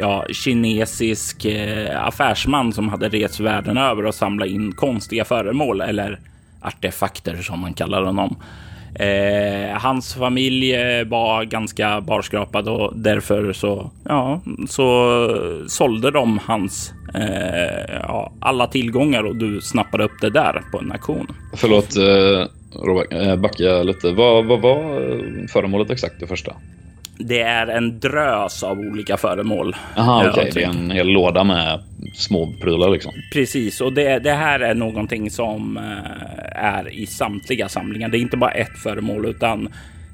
ja, 0.00 0.24
kinesisk 0.32 1.44
eh, 1.44 2.06
affärsman 2.06 2.72
som 2.72 2.88
hade 2.88 3.08
rest 3.08 3.40
världen 3.40 3.76
över 3.76 4.06
och 4.06 4.14
samlat 4.14 4.48
in 4.48 4.72
konstiga 4.72 5.24
föremål 5.24 5.80
eller 5.80 6.18
artefakter 6.60 7.36
som 7.36 7.60
man 7.60 7.74
kallar 7.74 8.02
honom. 8.02 8.36
Eh, 8.98 9.78
hans 9.78 10.14
familj 10.14 10.74
eh, 10.74 11.06
var 11.06 11.44
ganska 11.44 12.00
barskrapad 12.00 12.68
och 12.68 12.92
därför 12.96 13.52
så, 13.52 13.90
ja, 14.04 14.40
så 14.68 15.64
sålde 15.68 16.10
de 16.10 16.40
hans 16.46 16.92
eh, 17.14 17.94
ja, 18.02 18.32
alla 18.40 18.66
tillgångar 18.66 19.22
och 19.22 19.36
du 19.36 19.60
snappade 19.60 20.04
upp 20.04 20.20
det 20.20 20.30
där 20.30 20.62
på 20.72 20.78
en 20.78 20.92
auktion. 20.92 21.26
Förlåt, 21.54 21.96
eh, 21.96 22.48
Robert, 22.86 23.12
eh, 23.12 23.36
backa 23.36 23.82
lite. 23.82 24.12
Vad, 24.12 24.46
vad 24.46 24.60
var 24.60 24.78
eh, 24.78 25.46
föremålet 25.52 25.90
exakt 25.90 26.20
det 26.20 26.26
första? 26.26 26.52
Det 27.18 27.40
är 27.40 27.66
en 27.66 28.00
drös 28.00 28.62
av 28.62 28.78
olika 28.78 29.16
föremål. 29.16 29.76
Aha, 29.96 30.20
okej. 30.20 30.30
Okay. 30.30 30.50
Det 30.50 30.62
är 30.62 30.68
en 30.68 30.90
hel 30.90 31.08
låda 31.08 31.44
med 31.44 31.82
små 32.14 32.52
prylar 32.60 32.90
liksom. 32.90 33.12
Precis, 33.32 33.80
och 33.80 33.92
det, 33.92 34.18
det 34.18 34.32
här 34.32 34.60
är 34.60 34.74
någonting 34.74 35.30
som 35.30 35.78
är 36.52 36.94
i 36.94 37.06
samtliga 37.06 37.68
samlingar. 37.68 38.08
Det 38.08 38.18
är 38.18 38.20
inte 38.20 38.36
bara 38.36 38.50
ett 38.50 38.78
föremål, 38.82 39.26
utan 39.26 39.68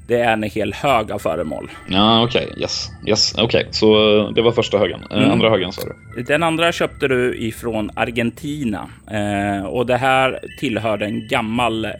det 0.07 0.19
är 0.19 0.33
en 0.33 0.43
hel 0.43 0.73
hög 0.73 1.11
av 1.11 1.19
föremål. 1.19 1.71
Ja, 1.87 2.23
okej. 2.23 2.47
Okay. 2.47 2.61
Yes. 2.61 2.89
yes. 3.07 3.37
Okay. 3.37 3.65
så 3.71 3.95
det 4.35 4.41
var 4.41 4.51
första 4.51 4.77
högen. 4.77 4.99
Mm. 5.11 5.31
Andra 5.31 5.49
högen 5.49 5.71
sa 5.71 5.81
du? 6.15 6.23
Den 6.23 6.43
andra 6.43 6.71
köpte 6.71 7.07
du 7.07 7.37
ifrån 7.37 7.89
Argentina. 7.93 8.89
Eh, 9.11 9.65
och 9.65 9.85
det 9.85 9.97
här 9.97 10.39
tillhörde 10.59 11.05
en 11.05 11.27
gammal 11.27 11.85
eh, 11.85 11.91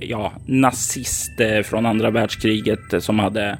ja, 0.00 0.32
nazist 0.46 1.40
eh, 1.40 1.62
från 1.62 1.86
andra 1.86 2.10
världskriget 2.10 3.02
som 3.02 3.18
hade 3.18 3.58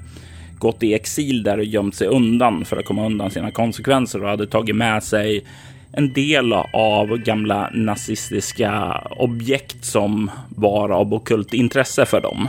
gått 0.58 0.82
i 0.82 0.94
exil 0.94 1.42
där 1.42 1.58
och 1.58 1.64
gömt 1.64 1.94
sig 1.94 2.06
undan 2.06 2.64
för 2.64 2.76
att 2.76 2.84
komma 2.84 3.06
undan 3.06 3.30
sina 3.30 3.50
konsekvenser 3.50 4.22
och 4.22 4.30
hade 4.30 4.46
tagit 4.46 4.76
med 4.76 5.02
sig 5.02 5.44
en 5.92 6.12
del 6.12 6.52
av 6.72 7.16
gamla 7.16 7.70
nazistiska 7.74 9.02
objekt 9.10 9.84
som 9.84 10.30
var 10.48 10.88
av 10.88 11.14
okult 11.14 11.54
intresse 11.54 12.06
för 12.06 12.20
dem. 12.20 12.48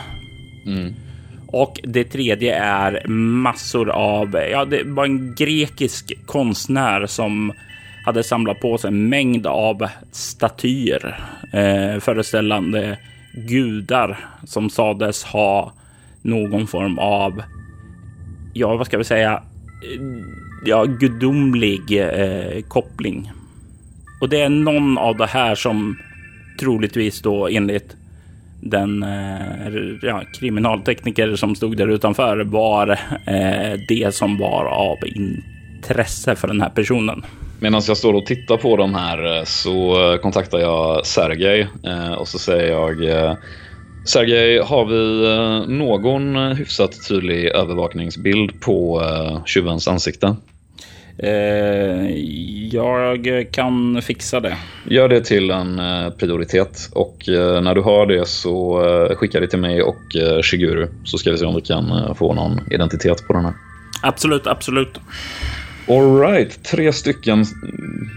Mm. 0.65 0.93
Och 1.47 1.79
det 1.83 2.03
tredje 2.03 2.55
är 2.55 3.07
massor 3.07 3.89
av, 3.89 4.39
ja, 4.51 4.65
det 4.65 4.83
var 4.83 5.05
en 5.05 5.35
grekisk 5.35 6.13
konstnär 6.25 7.05
som 7.05 7.53
hade 8.05 8.23
samlat 8.23 8.59
på 8.59 8.77
sig 8.77 8.87
en 8.87 9.09
mängd 9.09 9.47
av 9.47 9.87
statyer 10.11 11.19
eh, 11.53 11.99
föreställande 11.99 12.97
gudar 13.33 14.17
som 14.43 14.69
sades 14.69 15.23
ha 15.23 15.73
någon 16.21 16.67
form 16.67 16.99
av, 16.99 17.43
ja, 18.53 18.75
vad 18.75 18.85
ska 18.87 18.97
vi 18.97 19.03
säga, 19.03 19.43
ja, 20.65 20.83
gudomlig 20.83 21.99
eh, 21.99 22.61
koppling. 22.61 23.31
Och 24.21 24.29
det 24.29 24.41
är 24.41 24.49
någon 24.49 24.97
av 24.97 25.17
det 25.17 25.25
här 25.25 25.55
som 25.55 25.97
troligtvis 26.59 27.21
då 27.21 27.47
enligt 27.47 27.95
den 28.61 29.03
eh, 29.03 29.67
ja, 30.01 30.21
kriminaltekniker 30.39 31.35
som 31.35 31.55
stod 31.55 31.77
där 31.77 31.87
utanför 31.87 32.43
var 32.43 32.89
eh, 33.25 33.79
det 33.87 34.15
som 34.15 34.37
var 34.37 34.65
av 34.65 34.97
intresse 35.05 36.35
för 36.35 36.47
den 36.47 36.61
här 36.61 36.69
personen. 36.69 37.25
Medan 37.59 37.81
jag 37.87 37.97
står 37.97 38.13
och 38.13 38.25
tittar 38.25 38.57
på 38.57 38.77
de 38.77 38.95
här 38.95 39.37
eh, 39.37 39.43
så 39.43 40.17
kontaktar 40.21 40.59
jag 40.59 41.05
Sergej 41.05 41.67
eh, 41.83 42.11
och 42.11 42.27
så 42.27 42.39
säger 42.39 42.71
jag 42.71 43.03
eh, 43.03 43.33
Sergej, 44.09 44.59
har 44.59 44.85
vi 44.85 45.73
någon 45.75 46.35
hyfsat 46.35 47.07
tydlig 47.07 47.45
övervakningsbild 47.45 48.61
på 48.61 49.01
tjuvens 49.45 49.87
ansikte? 49.87 50.35
Eh, 51.17 52.11
jag 52.71 53.47
kan 53.51 54.01
fixa 54.01 54.39
det. 54.39 54.57
Gör 54.83 55.09
det 55.09 55.21
till 55.21 55.51
en 55.51 55.79
eh, 55.79 56.09
prioritet 56.09 56.89
och 56.91 57.29
eh, 57.29 57.61
när 57.61 57.75
du 57.75 57.81
har 57.81 58.05
det 58.05 58.27
så 58.27 58.81
skicka 59.15 59.39
det 59.39 59.47
till 59.47 59.59
mig 59.59 59.81
och 59.81 60.01
Shiguru 60.43 60.87
så 61.03 61.17
ska 61.17 61.31
vi 61.31 61.37
se 61.37 61.45
om 61.45 61.55
vi 61.55 61.61
kan 61.61 62.15
få 62.15 62.33
någon 62.33 62.59
identitet 62.71 63.27
på 63.27 63.33
den 63.33 63.45
här. 63.45 63.53
Absolut, 64.01 64.47
absolut. 64.47 64.99
Alright, 65.87 66.63
tre 66.63 66.93
stycken 66.93 67.45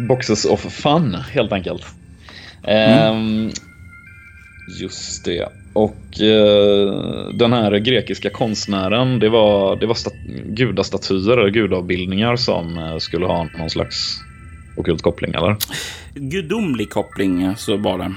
boxes 0.09 0.45
of 0.45 0.61
fun 0.61 1.15
helt 1.15 1.53
enkelt. 1.53 1.87
Mm. 2.65 3.17
Um, 3.17 3.51
just 4.81 5.25
det. 5.25 5.49
Och 5.73 6.21
eh, 6.21 7.29
den 7.35 7.53
här 7.53 7.79
grekiska 7.79 8.31
konstnären, 8.31 9.19
det 9.19 9.29
var, 9.29 9.77
det 9.77 9.87
var 9.87 9.95
stat 9.95 10.15
gudastatyer 10.47 11.39
eller 11.39 11.51
gudavbildningar 11.51 12.37
som 12.37 12.79
eh, 12.79 12.99
skulle 12.99 13.27
ha 13.27 13.49
någon 13.59 13.71
slags 13.71 14.21
okult 14.77 15.03
koppling, 15.03 15.35
eller? 15.35 15.57
Gudomlig 16.15 16.91
koppling, 16.91 17.57
så 17.57 17.77
var 17.77 17.99
det. 17.99 18.15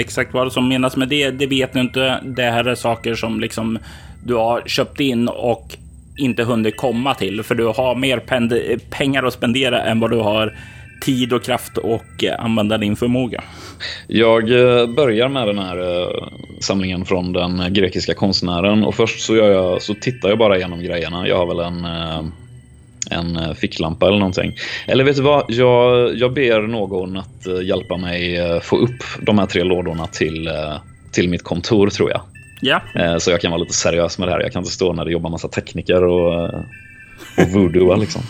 Exakt 0.00 0.34
vad 0.34 0.52
som 0.52 0.68
menas 0.68 0.96
med 0.96 1.08
det, 1.08 1.30
det 1.30 1.46
vet 1.46 1.72
du 1.72 1.80
inte. 1.80 2.20
Det 2.22 2.50
här 2.50 2.64
är 2.64 2.74
saker 2.74 3.14
som 3.14 3.40
liksom 3.40 3.78
du 4.24 4.34
har 4.34 4.62
köpt 4.66 5.00
in 5.00 5.28
och 5.28 5.76
inte 6.16 6.44
hunnit 6.44 6.76
komma 6.76 7.14
till, 7.14 7.42
för 7.42 7.54
du 7.54 7.64
har 7.64 7.94
mer 7.94 8.18
pengar 8.90 9.22
att 9.22 9.32
spendera 9.32 9.82
än 9.82 10.00
vad 10.00 10.10
du 10.10 10.16
har 10.16 10.56
tid 11.00 11.32
och 11.32 11.42
kraft 11.42 11.78
och 11.78 12.24
eh, 12.24 12.44
använda 12.44 12.78
din 12.78 12.96
förmåga. 12.96 13.44
Jag 14.06 14.50
eh, 14.50 14.86
börjar 14.86 15.28
med 15.28 15.46
den 15.46 15.58
här 15.58 16.02
eh, 16.02 16.28
samlingen 16.60 17.04
från 17.04 17.32
den 17.32 17.74
grekiska 17.74 18.14
konstnären 18.14 18.84
och 18.84 18.94
först 18.94 19.20
så, 19.20 19.36
jag, 19.36 19.82
så 19.82 19.94
tittar 19.94 20.28
jag 20.28 20.38
bara 20.38 20.56
igenom 20.56 20.82
grejerna. 20.82 21.28
Jag 21.28 21.36
har 21.36 21.46
väl 21.46 21.60
en, 21.60 21.86
en 23.10 23.54
ficklampa 23.54 24.06
eller 24.06 24.18
någonting. 24.18 24.52
Eller 24.86 25.04
vet 25.04 25.16
du 25.16 25.22
vad? 25.22 25.44
Jag, 25.48 26.16
jag 26.16 26.32
ber 26.32 26.60
någon 26.60 27.16
att 27.16 27.46
hjälpa 27.64 27.96
mig 27.96 28.38
få 28.62 28.76
upp 28.76 29.02
de 29.20 29.38
här 29.38 29.46
tre 29.46 29.64
lådorna 29.64 30.06
till, 30.06 30.50
till 31.12 31.28
mitt 31.28 31.42
kontor 31.42 31.88
tror 31.88 32.10
jag. 32.10 32.20
Ja. 32.60 32.80
Så 33.18 33.30
jag 33.30 33.40
kan 33.40 33.50
vara 33.50 33.60
lite 33.60 33.74
seriös 33.74 34.18
med 34.18 34.28
det 34.28 34.32
här. 34.32 34.40
Jag 34.40 34.52
kan 34.52 34.60
inte 34.60 34.72
stå 34.72 34.92
när 34.92 35.04
det 35.04 35.10
jobbar 35.12 35.30
massa 35.30 35.48
tekniker 35.48 36.04
och, 36.04 36.44
och 37.38 37.48
voodoo 37.52 37.96
liksom. 37.96 38.22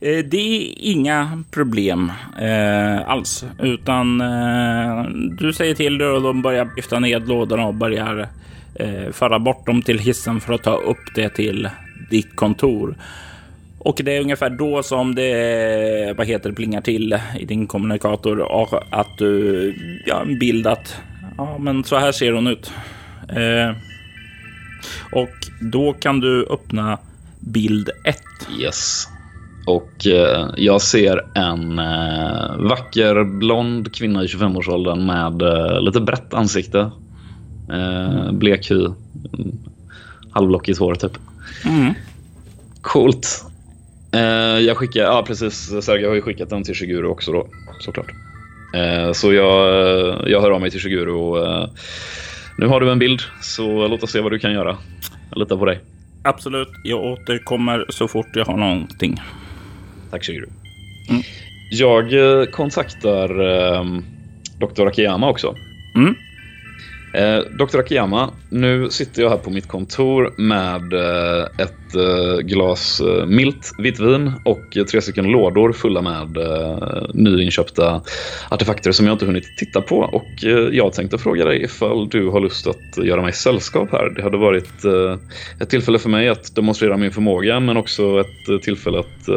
Eh, 0.00 0.24
det 0.24 0.36
är 0.36 0.74
inga 0.78 1.42
problem 1.50 2.12
eh, 2.40 3.08
alls, 3.08 3.44
utan 3.62 4.20
eh, 4.20 5.04
du 5.38 5.52
säger 5.52 5.74
till 5.74 6.02
och 6.02 6.22
de 6.22 6.42
börjar 6.42 6.68
lyfta 6.76 6.98
ned 6.98 7.28
lådorna 7.28 7.66
och 7.66 7.74
börjar 7.74 8.28
eh, 8.74 9.12
föra 9.12 9.38
bort 9.38 9.66
dem 9.66 9.82
till 9.82 9.98
hissen 9.98 10.40
för 10.40 10.52
att 10.52 10.62
ta 10.62 10.76
upp 10.76 11.14
det 11.14 11.28
till 11.28 11.68
ditt 12.10 12.36
kontor. 12.36 12.96
Och 13.78 14.00
det 14.04 14.16
är 14.16 14.20
ungefär 14.20 14.50
då 14.50 14.82
som 14.82 15.14
det 15.14 16.14
vad 16.16 16.26
heter, 16.26 16.52
plingar 16.52 16.80
till 16.80 17.18
i 17.38 17.44
din 17.44 17.66
kommunikator 17.66 18.38
och 18.38 18.82
att 18.90 19.18
du 19.18 19.74
ja, 20.06 20.22
en 20.22 20.38
bild 20.38 20.66
att 20.66 20.96
ja, 21.36 21.58
men 21.58 21.84
så 21.84 21.96
här 21.96 22.12
ser 22.12 22.32
hon 22.32 22.46
ut. 22.46 22.72
Eh, 23.28 23.76
och 25.12 25.34
då 25.60 25.92
kan 25.92 26.20
du 26.20 26.46
öppna 26.50 26.98
bild 27.40 27.90
1. 28.04 28.16
Yes. 28.60 29.08
Och 29.66 30.06
eh, 30.06 30.48
jag 30.56 30.82
ser 30.82 31.20
en 31.34 31.78
eh, 31.78 32.56
vacker 32.58 33.24
blond 33.24 33.94
kvinna 33.94 34.24
i 34.24 34.26
25-årsåldern 34.26 35.06
med 35.06 35.42
eh, 35.42 35.80
lite 35.80 36.00
brett 36.00 36.34
ansikte. 36.34 36.90
Eh, 37.72 38.32
blek 38.32 38.70
hy. 38.70 38.88
Halvlockigt 40.30 40.78
hår 40.78 40.94
typ. 40.94 41.12
Mm. 41.64 41.94
Coolt. 42.80 43.44
Jag 44.60 44.76
skickar, 44.76 45.00
ja 45.02 45.24
precis, 45.26 45.84
Sergej 45.84 46.08
har 46.08 46.14
ju 46.14 46.22
skickat 46.22 46.50
den 46.50 46.64
till 46.64 46.74
Shiguro 46.74 47.10
också 47.10 47.32
då, 47.32 47.46
såklart. 47.80 48.12
Så 49.12 49.32
jag, 49.32 50.30
jag 50.30 50.40
hör 50.40 50.50
av 50.50 50.60
mig 50.60 50.70
till 50.70 50.80
Shiguro 50.80 51.20
och 51.20 51.68
nu 52.58 52.66
har 52.66 52.80
du 52.80 52.90
en 52.90 52.98
bild, 52.98 53.20
så 53.42 53.88
låt 53.88 54.02
oss 54.02 54.10
se 54.10 54.20
vad 54.20 54.32
du 54.32 54.38
kan 54.38 54.52
göra. 54.52 54.76
Jag 55.30 55.38
litar 55.38 55.56
på 55.56 55.64
dig. 55.64 55.80
Absolut, 56.22 56.68
jag 56.84 57.04
återkommer 57.04 57.86
så 57.88 58.08
fort 58.08 58.28
jag 58.34 58.44
har 58.44 58.56
någonting. 58.56 59.20
Tack 60.14 60.24
Shiguru. 60.24 60.48
Mm. 61.10 61.22
Jag 61.70 62.12
eh, 62.12 62.46
kontaktar 62.46 63.40
eh, 63.40 63.84
Dr. 64.58 64.86
Akiyama 64.86 65.30
också. 65.30 65.54
Mm. 65.96 66.14
Eh, 67.14 67.38
Dr. 67.38 67.78
Akiyama, 67.78 68.30
nu 68.50 68.90
sitter 68.90 69.22
jag 69.22 69.30
här 69.30 69.36
på 69.36 69.50
mitt 69.50 69.68
kontor 69.68 70.34
med 70.36 70.92
eh, 70.92 71.44
ett 71.58 71.94
eh, 71.94 72.38
glas 72.38 73.00
eh, 73.00 73.26
milt 73.26 73.72
vitt 73.78 74.00
vin 74.00 74.32
och 74.44 74.76
tre 74.90 75.00
stycken 75.00 75.24
lådor 75.24 75.72
fulla 75.72 76.02
med 76.02 76.36
eh, 76.36 77.06
nyinköpta 77.14 78.02
artefakter 78.50 78.92
som 78.92 79.06
jag 79.06 79.14
inte 79.14 79.26
hunnit 79.26 79.58
titta 79.58 79.80
på. 79.80 79.98
Och 79.98 80.44
eh, 80.44 80.68
jag 80.72 80.92
tänkte 80.92 81.18
fråga 81.18 81.44
dig 81.44 81.62
ifall 81.62 82.08
du 82.08 82.28
har 82.28 82.40
lust 82.40 82.66
att 82.66 83.04
göra 83.04 83.22
mig 83.22 83.32
sällskap 83.32 83.88
här. 83.92 84.10
Det 84.16 84.22
hade 84.22 84.36
varit 84.36 84.84
ett 85.60 85.70
tillfälle 85.70 85.98
för 85.98 86.08
mig 86.08 86.28
att 86.28 86.54
demonstrera 86.54 86.96
min 86.96 87.12
förmåga 87.12 87.60
men 87.60 87.76
också 87.76 88.20
ett 88.20 88.62
tillfälle 88.62 88.98
att, 88.98 89.28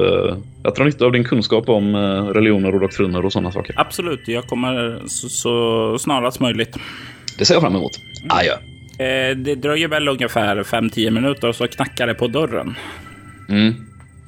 att 0.64 0.76
dra 0.76 0.84
nytta 0.84 1.06
av 1.06 1.12
din 1.12 1.24
kunskap 1.24 1.70
om 1.70 1.96
religioner 2.34 2.74
och 2.76 2.80
doktriner 2.80 3.26
och 3.26 3.34
sådana 3.34 3.52
saker. 3.52 3.76
Absolut, 3.78 4.28
jag 4.28 4.48
kommer 4.48 5.02
så, 5.08 5.30
så 5.30 5.98
snarast 5.98 6.40
möjligt. 6.40 6.78
Det 7.38 7.46
ser 7.46 7.56
jag 7.56 7.62
fram 7.62 7.76
emot. 7.76 8.00
Adjö. 8.30 8.54
Eh, 9.00 9.38
det 9.38 9.56
dröjer 9.56 9.88
väl 9.88 10.08
ungefär 10.08 10.64
5-10 10.64 11.12
minuter 11.12 11.48
och 11.48 11.56
så 11.56 11.68
knackar 11.68 12.08
det 12.08 12.14
på 12.14 12.28
dörren. 12.28 12.76
Mm. 13.50 13.74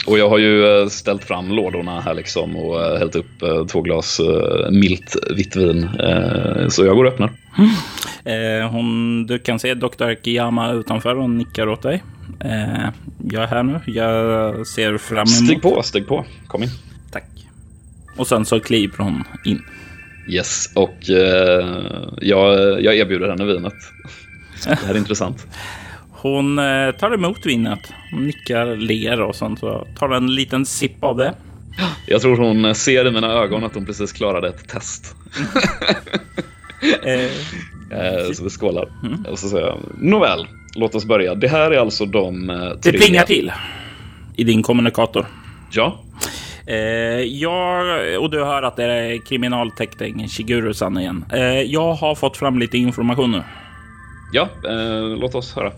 Och 0.05 0.20
jag 0.20 0.30
har 0.30 0.38
ju 0.38 0.82
eh, 0.82 0.88
ställt 0.88 1.24
fram 1.24 1.51
lådorna 1.51 2.01
här 2.01 2.14
liksom 2.14 2.55
och 2.55 2.86
eh, 2.86 2.99
hällt 2.99 3.16
upp 3.16 3.41
eh, 3.41 3.66
två 3.66 3.82
glas 3.82 4.22
milt 4.72 5.16
vitt 5.36 5.55
vin. 5.55 5.89
Så 6.70 6.86
jag 6.86 6.95
går 6.95 7.05
och 7.05 7.14
öppnar. 7.14 7.32
Hon, 8.72 9.26
du 9.26 9.39
kan 9.39 9.60
se 9.60 9.74
Dr. 9.74 10.14
Kiyama 10.24 10.72
utanför 10.72 11.16
och 11.16 11.30
nickar 11.30 11.70
åt 11.70 11.82
dig. 11.82 12.03
Jag 13.32 13.43
är 13.43 13.47
här 13.47 13.64
nu. 13.64 13.80
Jag 13.86 14.68
ser 14.68 14.97
fram 14.97 15.18
emot. 15.18 15.30
Stig 15.30 15.62
på, 15.62 15.84
stig 15.84 16.07
på. 16.07 16.26
Kom 16.47 16.64
in. 16.64 16.70
Tack. 17.12 17.26
Och 18.18 18.28
sen 18.28 18.45
så 18.45 18.60
kliver 18.60 18.97
hon 18.97 19.24
in. 19.45 19.62
Yes, 20.30 20.72
och 20.76 21.10
eh, 21.10 21.66
jag, 22.22 22.82
jag 22.84 22.96
erbjuder 22.96 23.30
henne 23.30 23.46
vinet. 23.46 23.74
Det 24.64 24.86
här 24.86 24.94
är 24.94 24.98
intressant. 24.98 25.48
Hon 26.12 26.60
eh, 26.60 26.92
tar 26.92 27.14
emot 27.14 27.46
vinet, 27.46 27.80
hon 28.12 28.26
nickar, 28.26 28.76
ler 28.76 29.22
och 29.22 29.36
sånt. 29.36 29.60
Så 29.60 29.88
tar 30.00 30.10
en 30.10 30.36
liten 30.36 30.66
sipp 30.66 31.04
av 31.04 31.18
det. 31.18 31.34
Jag 32.06 32.22
tror 32.22 32.38
hon 32.38 32.76
ser 32.76 33.08
i 33.08 33.12
mina 33.12 33.34
ögon 33.34 33.64
att 33.64 33.76
hon 33.76 33.86
precis 33.86 34.12
klarade 34.12 34.48
ett 34.48 34.68
test. 34.68 35.16
Eh, 37.04 37.14
eh, 38.00 38.32
så 38.34 38.44
vi 38.44 38.50
skålar. 38.50 38.90
Mm. 39.04 39.26
Och 39.26 39.40
så 39.40 39.50
säger 39.50 39.66
jag, 39.66 39.80
nåväl, 39.98 40.48
låt 40.76 40.96
oss 40.96 41.06
börja. 41.06 41.36
Det 41.36 41.48
här 41.48 41.72
är 41.72 41.78
alltså 41.78 42.06
de 42.06 42.50
eh, 42.50 42.56
tre... 42.58 42.92
Det 42.92 42.98
plingar 42.98 43.24
till 43.24 43.52
i 44.36 44.44
din 44.44 44.64
kommunikator. 44.64 45.26
Ja. 45.72 46.04
Eh, 46.70 47.22
jag, 47.22 47.86
och 48.22 48.30
du 48.30 48.44
hör 48.44 48.64
att 48.64 48.76
det 48.76 48.84
är 48.84 49.26
kriminaltekten 49.26 50.28
Shiguru-san 50.28 50.98
igen. 50.98 51.26
Eh, 51.34 51.62
jag 51.62 51.94
har 51.94 52.16
fått 52.16 52.38
fram 52.38 52.60
lite 52.60 52.78
information 52.78 53.32
nu. 53.32 53.44
Ja, 54.34 54.50
eh, 54.70 55.20
låt 55.20 55.36
oss 55.36 55.56
höra. 55.56 55.72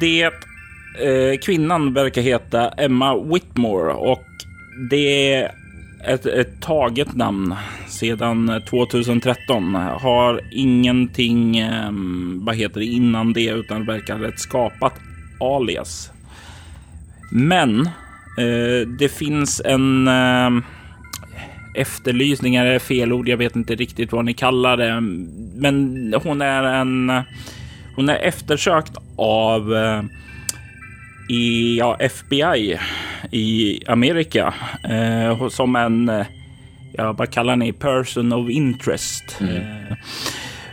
Det 0.00 0.30
kvinnan 1.42 1.94
verkar 1.94 2.22
heta 2.22 2.68
Emma 2.68 3.16
Whitmore 3.16 3.92
och 3.92 4.24
det 4.90 5.34
är 5.34 5.52
ett, 6.04 6.26
ett 6.26 6.60
taget 6.60 7.16
namn 7.16 7.54
sedan 7.88 8.62
2013. 8.70 9.74
Har 9.74 10.40
ingenting, 10.52 11.58
eh, 11.58 11.90
vad 12.34 12.56
heter 12.56 12.80
det, 12.80 12.86
innan 12.86 13.32
det 13.32 13.46
utan 13.46 13.86
verkar 13.86 14.24
ett 14.24 14.40
skapat 14.40 14.94
alias. 15.40 16.10
Men 17.32 17.88
det 18.98 19.08
finns 19.08 19.62
en 19.64 20.08
eh, 20.08 20.50
efterlysning, 21.74 22.54
är 22.56 22.78
fel 22.78 23.12
ord, 23.12 23.28
jag 23.28 23.36
vet 23.36 23.56
inte 23.56 23.74
riktigt 23.74 24.12
vad 24.12 24.24
ni 24.24 24.34
kallar 24.34 24.76
det. 24.76 25.00
Men 25.60 26.14
hon 26.22 26.42
är 26.42 26.62
en 26.62 27.24
hon 27.96 28.08
är 28.08 28.18
eftersökt 28.18 28.92
av 29.16 29.74
eh, 29.74 30.02
i 31.28 31.78
ja, 31.78 31.96
FBI 32.00 32.78
i 33.30 33.80
Amerika 33.86 34.54
eh, 34.90 35.48
som 35.48 35.76
en, 35.76 36.08
eh, 36.08 36.26
ja, 36.92 37.12
vad 37.12 37.30
kallar 37.30 37.56
ni, 37.56 37.72
person 37.72 38.32
of 38.32 38.50
interest. 38.50 39.36
Mm. 39.40 39.56
Eh, 39.56 39.96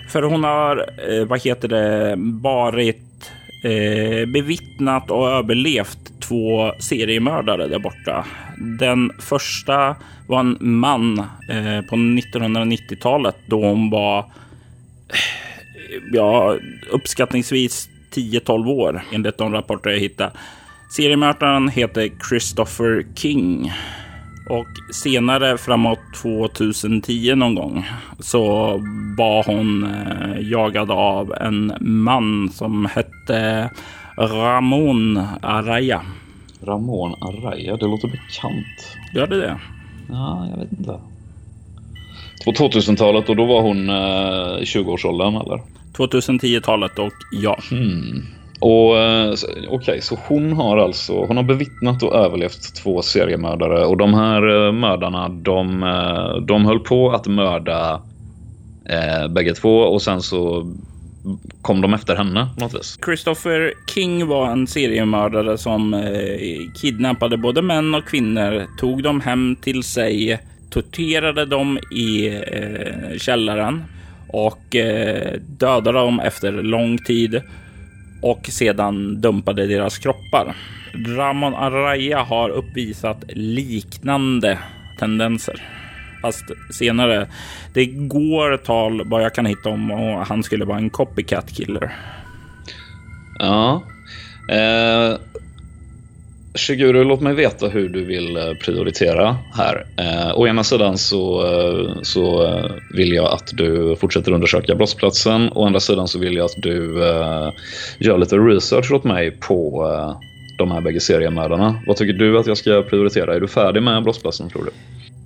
för 0.10 0.24
hon 0.24 0.44
har, 0.44 0.90
eh, 1.10 1.26
vad 1.26 1.42
heter 1.42 1.68
det, 1.68 2.16
varit 2.42 3.32
eh, 3.64 4.30
bevittnat 4.30 5.12
och 5.12 5.30
överlevt 5.30 6.11
två 6.32 6.72
seriemördare 6.80 7.68
där 7.68 7.80
borta. 7.80 8.26
Den 8.58 9.12
första 9.20 9.96
var 10.28 10.40
en 10.40 10.58
man 10.60 11.20
eh, 11.20 11.82
på 11.90 11.96
1990-talet 11.96 13.36
då 13.46 13.66
hon 13.66 13.90
var 13.90 14.20
eh, 14.20 14.26
ja, 16.14 16.58
uppskattningsvis 16.92 17.90
10-12 18.14 18.68
år 18.68 19.02
enligt 19.12 19.38
de 19.38 19.54
rapporter 19.54 19.90
jag 19.90 20.00
hittade. 20.00 20.32
Seriemördaren 20.96 21.70
heter 21.70 22.10
Christopher 22.30 23.06
King. 23.16 23.74
Och 24.50 24.68
senare 24.94 25.58
framåt 25.58 26.00
2010 26.22 27.36
någon 27.36 27.56
gång 27.56 27.90
så 28.20 28.68
var 29.18 29.44
hon 29.44 29.84
eh, 29.84 30.50
jagad 30.52 30.92
av 30.92 31.34
en 31.34 31.74
man 31.80 32.50
som 32.50 32.86
hette 32.86 33.70
Ramon 34.18 35.28
Araya. 35.42 36.02
Ramon 36.64 37.16
Araya, 37.22 37.78
det 37.78 37.86
låter 37.86 38.08
bekant. 38.08 38.98
Gör 39.14 39.28
det 39.28 39.38
det? 39.38 39.60
Ja, 40.10 40.48
jag 40.52 40.58
vet 40.58 40.72
inte. 40.72 41.00
På 42.46 42.52
2000-talet 42.52 43.30
och 43.30 43.36
då 43.36 43.46
var 43.46 43.62
hon 43.62 43.90
eh, 43.90 44.62
i 44.62 44.64
20-årsåldern 44.64 45.36
eller? 45.36 45.62
2010-talet 45.94 47.00
och 47.00 47.14
ja. 47.32 47.60
Hmm. 47.70 48.26
Och 48.60 48.98
eh, 48.98 49.32
Okej, 49.32 49.68
okay, 49.70 50.02
så 50.02 50.18
hon 50.28 50.54
har 50.54 50.78
alltså 50.78 51.26
hon 51.26 51.38
har 51.38 51.44
bevittnat 51.44 52.04
och 52.04 52.16
överlevt 52.16 52.76
två 52.76 53.02
seriemördare 53.02 53.86
och 53.86 53.98
de 53.98 54.14
här 54.14 54.68
eh, 54.68 54.72
mördarna 54.72 55.30
de, 55.30 55.84
eh, 55.84 56.42
de 56.42 56.66
höll 56.66 56.80
på 56.80 57.12
att 57.12 57.28
mörda 57.28 58.02
eh, 58.86 59.28
bägge 59.28 59.54
två 59.54 59.78
och 59.78 60.02
sen 60.02 60.22
så 60.22 60.72
kom 61.62 61.82
de 61.82 61.94
efter 61.94 62.16
henne 62.16 62.48
på 62.56 62.62
något 62.62 62.76
vis. 62.76 63.00
Christopher 63.06 63.74
King 63.88 64.28
var 64.28 64.52
en 64.52 64.68
seriemördare 64.68 65.58
som 65.58 65.94
eh, 65.94 66.72
kidnappade 66.82 67.38
både 67.38 67.62
män 67.62 67.96
och 67.96 68.06
kvinnor, 68.06 68.66
tog 68.80 69.04
dem 69.04 69.22
hem 69.22 69.56
till 69.56 69.84
sig, 69.84 70.40
torterade 70.70 71.46
dem 71.46 71.80
i 71.92 72.28
eh, 72.28 73.18
källaren 73.18 73.84
och 74.28 74.76
eh, 74.76 75.34
dödade 75.40 75.98
dem 75.98 76.20
efter 76.20 76.52
lång 76.52 76.98
tid 76.98 77.42
och 78.22 78.48
sedan 78.52 79.22
dumpade 79.22 79.68
deras 79.68 79.98
kroppar. 79.98 80.56
Ramon 81.18 81.56
Araya 81.56 82.24
har 82.24 82.50
uppvisat 82.50 83.24
liknande 83.30 84.60
tendenser. 85.00 85.81
Fast 86.22 86.44
senare. 86.72 87.28
Det 87.74 87.86
går 87.86 88.58
tal 88.58 89.02
vad 89.06 89.24
jag 89.24 89.36
kan 89.36 89.46
hitta 89.46 89.70
om 89.70 89.92
och 89.92 90.26
han 90.26 90.44
skulle 90.44 90.66
vara 90.66 90.78
en 90.78 90.90
copycat 90.90 91.52
killer. 91.52 91.92
Ja. 93.40 93.84
Eh, 94.50 95.18
Shiguru, 96.54 97.04
låt 97.04 97.22
mig 97.22 97.34
veta 97.34 97.68
hur 97.68 97.90
du 97.90 98.06
vill 98.06 98.38
eh, 98.38 98.54
prioritera 98.66 99.38
här. 99.54 99.86
Eh, 99.98 100.40
å 100.40 100.48
ena 100.48 100.64
sidan 100.64 100.98
så, 100.98 101.46
eh, 101.46 102.02
så 102.02 102.46
eh, 102.46 102.72
vill 102.94 103.14
jag 103.14 103.34
att 103.34 103.48
du 103.54 103.96
fortsätter 103.96 104.32
undersöka 104.32 104.76
brottsplatsen. 104.76 105.50
Å 105.52 105.66
andra 105.66 105.80
sidan 105.80 106.08
så 106.08 106.20
vill 106.20 106.36
jag 106.36 106.46
att 106.46 106.62
du 106.62 107.10
eh, 107.10 107.50
gör 108.00 108.18
lite 108.18 108.38
research 108.38 108.92
åt 108.92 109.04
mig 109.04 109.32
på 109.32 109.88
eh, 109.94 110.28
de 110.58 110.72
här 110.72 110.82
bägge 110.82 111.00
seriemördarna. 111.00 111.82
Vad 111.88 111.98
tycker 111.98 112.14
du 112.14 112.40
att 112.40 112.48
jag 112.48 112.58
ska 112.58 112.82
prioritera? 112.82 113.36
Är 113.36 113.40
du 113.40 113.48
färdig 113.48 113.84
med 113.84 114.04
brottsplatsen 114.04 114.50
tror 114.50 114.64
du? 114.64 114.72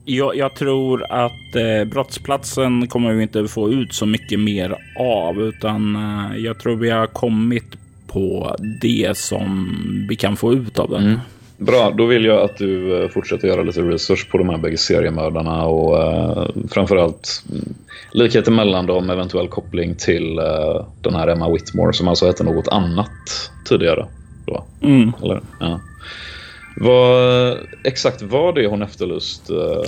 Jag, 0.05 0.35
jag 0.35 0.55
tror 0.55 1.05
att 1.09 1.55
eh, 1.55 1.85
brottsplatsen 1.85 2.87
kommer 2.87 3.13
vi 3.13 3.23
inte 3.23 3.47
få 3.47 3.71
ut 3.71 3.93
så 3.93 4.05
mycket 4.05 4.39
mer 4.39 4.75
av, 4.99 5.41
utan 5.41 5.95
eh, 5.95 6.37
jag 6.37 6.59
tror 6.59 6.75
vi 6.75 6.89
har 6.89 7.07
kommit 7.07 7.65
på 8.07 8.55
det 8.81 9.17
som 9.17 9.69
vi 10.09 10.15
kan 10.15 10.35
få 10.35 10.53
ut 10.53 10.79
av 10.79 10.89
den. 10.89 11.03
Mm. 11.03 11.19
Bra, 11.57 11.91
då 11.97 12.05
vill 12.05 12.25
jag 12.25 12.41
att 12.41 12.57
du 12.57 13.03
eh, 13.03 13.09
fortsätter 13.09 13.47
göra 13.47 13.63
lite 13.63 13.81
research 13.81 14.31
på 14.31 14.37
de 14.37 14.49
här 14.49 14.57
bägge 14.57 14.77
seriemördarna 14.77 15.65
och 15.65 15.97
uh, 15.97 16.47
framförallt 16.71 17.43
mm, 17.51 17.73
likheten 18.11 18.55
mellan 18.55 18.85
dem, 18.85 19.09
eventuell 19.09 19.47
koppling 19.47 19.95
till 19.95 20.39
uh, 20.39 20.85
den 21.01 21.15
här 21.15 21.27
Emma 21.27 21.49
Whitmore 21.49 21.93
som 21.93 22.07
alltså 22.07 22.25
hette 22.25 22.43
något 22.43 22.67
annat 22.67 23.51
tidigare. 23.69 24.05
Då. 24.45 24.65
Mm. 24.81 25.11
Eller, 25.23 25.41
ja. 25.59 25.79
Vad, 26.77 27.57
exakt 27.83 28.21
vad 28.21 28.55
det 28.55 28.67
hon 28.67 28.81
efterlyst? 28.81 29.51
Uh... 29.51 29.81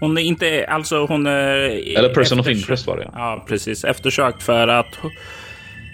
Hon 0.00 0.18
är 0.18 0.22
inte, 0.22 0.66
alltså 0.68 1.06
hon 1.06 1.26
är... 1.26 1.98
Eller 1.98 2.14
person 2.14 2.40
of 2.40 2.48
interest 2.48 2.86
var 2.86 2.96
det. 2.96 3.10
Ja, 3.14 3.44
precis. 3.48 3.84
Eftersökt 3.84 4.42
för 4.42 4.68
att 4.68 4.98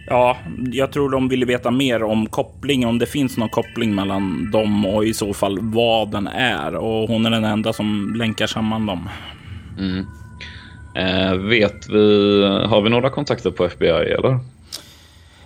Ja, 0.06 0.36
jag 0.72 0.92
tror 0.92 1.10
de 1.10 1.28
ville 1.28 1.46
veta 1.46 1.70
mer 1.70 2.02
om 2.02 2.26
kopplingen, 2.26 2.88
om 2.88 2.98
det 2.98 3.06
finns 3.06 3.36
någon 3.36 3.48
koppling 3.48 3.94
mellan 3.94 4.50
dem 4.50 4.86
och 4.86 5.04
i 5.04 5.14
så 5.14 5.34
fall 5.34 5.58
vad 5.60 6.10
den 6.10 6.26
är. 6.26 6.74
Och 6.74 7.08
hon 7.08 7.26
är 7.26 7.30
den 7.30 7.44
enda 7.44 7.72
som 7.72 8.14
länkar 8.16 8.46
samman 8.46 8.86
dem. 8.86 9.08
Mm. 9.78 10.06
Eh, 10.94 11.34
vet 11.34 11.88
vi, 11.88 12.42
har 12.66 12.80
vi 12.82 12.90
några 12.90 13.10
kontakter 13.10 13.50
på 13.50 13.64
FBI 13.64 13.88
eller? 13.88 14.38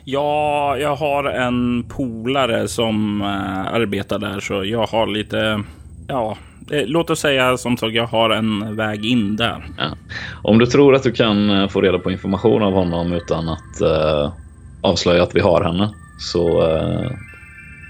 Ja, 0.04 0.76
jag 0.78 0.96
har 0.96 1.24
en 1.24 1.84
polare 1.88 2.68
som 2.68 3.20
äh, 3.20 3.74
arbetar 3.74 4.18
där 4.18 4.40
så 4.40 4.64
jag 4.64 4.86
har 4.86 5.06
lite, 5.06 5.62
ja, 6.08 6.36
eh, 6.70 6.82
låt 6.86 7.10
oss 7.10 7.20
säga 7.20 7.56
som 7.56 7.76
sagt, 7.76 7.94
jag 7.94 8.06
har 8.06 8.30
en 8.30 8.76
väg 8.76 9.04
in 9.04 9.36
där. 9.36 9.66
Ja. 9.78 9.96
Om 10.42 10.58
du 10.58 10.66
tror 10.66 10.94
att 10.94 11.02
du 11.02 11.12
kan 11.12 11.50
eh, 11.50 11.68
få 11.68 11.80
reda 11.80 11.98
på 11.98 12.10
information 12.10 12.62
av 12.62 12.72
honom 12.72 13.12
utan 13.12 13.48
att 13.48 13.80
äh, 13.80 14.32
avslöja 14.80 15.22
att 15.22 15.34
vi 15.34 15.40
har 15.40 15.64
henne. 15.64 15.94
Så 16.18 16.62
uh, 16.62 17.10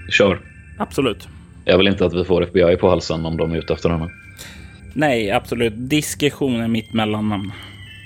kör. 0.09 0.39
Absolut. 0.77 1.27
Jag 1.65 1.77
vill 1.77 1.87
inte 1.87 2.05
att 2.05 2.13
vi 2.13 2.25
får 2.25 2.43
FBI 2.43 2.77
på 2.77 2.89
halsen 2.89 3.25
om 3.25 3.37
de 3.37 3.51
är 3.51 3.57
ute 3.57 3.73
efter 3.73 3.89
henne. 3.89 4.09
Nej, 4.93 5.31
absolut. 5.31 5.73
Diskretion 5.75 6.61
är 6.61 6.67
mitt 6.67 6.93
mellannamn. 6.93 7.51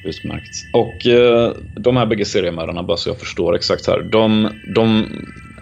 Utmärkt. 0.06 0.56
Och 0.74 1.06
uh, 1.06 1.52
de 1.76 1.98
här 1.98 2.06
bägge 2.06 2.26
seriemördarna, 2.26 2.84
bara 2.84 2.98
så 2.98 3.10
jag 3.10 3.18
förstår 3.18 3.56
exakt 3.56 3.88
här. 3.88 4.02
De, 4.12 4.50
de 4.76 5.06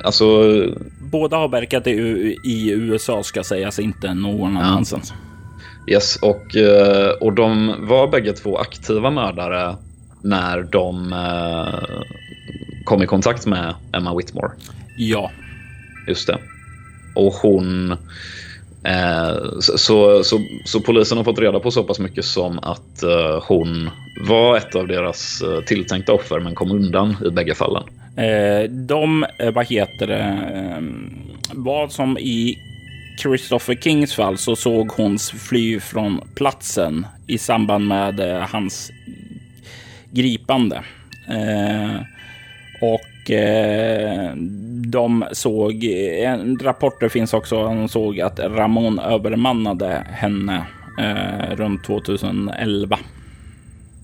Alltså... 0.04 0.26
Båda 1.00 1.38
har 1.38 1.48
verkat 1.48 1.88
i, 1.88 1.92
i 2.44 2.72
USA 2.72 3.24
ska 3.24 3.44
sägas, 3.44 3.80
inte 3.80 4.14
någon 4.14 4.58
annanstans. 4.58 5.14
Yes, 5.88 6.16
och, 6.16 6.56
eh, 6.56 7.10
och 7.10 7.34
de 7.34 7.76
var 7.80 8.08
bägge 8.08 8.34
två 8.34 8.58
aktiva 8.58 9.10
mördare 9.10 9.76
när 10.22 10.62
de 10.64 11.14
eh, 11.14 11.98
kom 12.84 13.04
i 13.04 13.06
kontakt 13.06 13.46
med 13.46 13.76
Emma 13.94 14.18
Whitmore. 14.18 14.52
Ja. 14.98 15.32
Just 16.08 16.28
det. 16.28 16.38
Och 17.16 17.34
hon... 17.34 17.98
Eh, 18.88 19.60
så, 19.60 20.24
så, 20.24 20.42
så, 20.66 20.80
polisen 20.80 21.18
har 21.18 21.26
fått 21.26 21.40
reda 21.40 21.60
på 21.60 21.72
så 21.72 21.84
pass 21.84 22.00
mycket 22.00 22.26
som 22.26 22.60
att 22.60 23.04
eh, 23.04 23.44
hon 23.48 23.90
var 24.28 24.58
ett 24.58 24.76
av 24.76 24.88
deras 24.88 25.42
eh, 25.42 25.62
tilltänkta 25.62 26.14
offer 26.14 26.40
men 26.40 26.56
kom 26.56 26.72
undan 26.72 27.16
i 27.26 27.30
bägge 27.30 27.56
fallen. 27.56 27.84
Eh, 28.18 28.70
de, 28.70 29.26
eh, 29.40 29.52
vad 29.52 29.66
heter 29.66 30.08
det, 30.08 30.20
eh, 30.20 30.84
vad 31.54 31.92
som 31.92 32.18
i 32.18 32.58
Christopher 33.22 33.76
Kings 33.76 34.16
fall 34.16 34.38
så 34.38 34.56
såg 34.56 34.92
hon 34.92 35.20
fly 35.20 35.80
från 35.80 36.22
platsen 36.36 37.08
i 37.28 37.38
samband 37.38 37.88
med 37.88 38.20
hans 38.50 38.92
gripande. 40.12 40.84
och 42.82 43.02
Eh, 43.30 44.36
de 44.88 45.26
såg, 45.32 45.84
en 45.84 46.60
rapporter 46.60 47.10
finns 47.10 47.34
också, 47.34 47.64
de 47.64 47.90
såg 47.90 48.20
att 48.22 48.40
Ramon 48.40 49.00
övermannade 49.00 50.06
henne 50.10 50.64
eh, 51.00 51.56
runt 51.56 51.84
2011. 51.84 53.00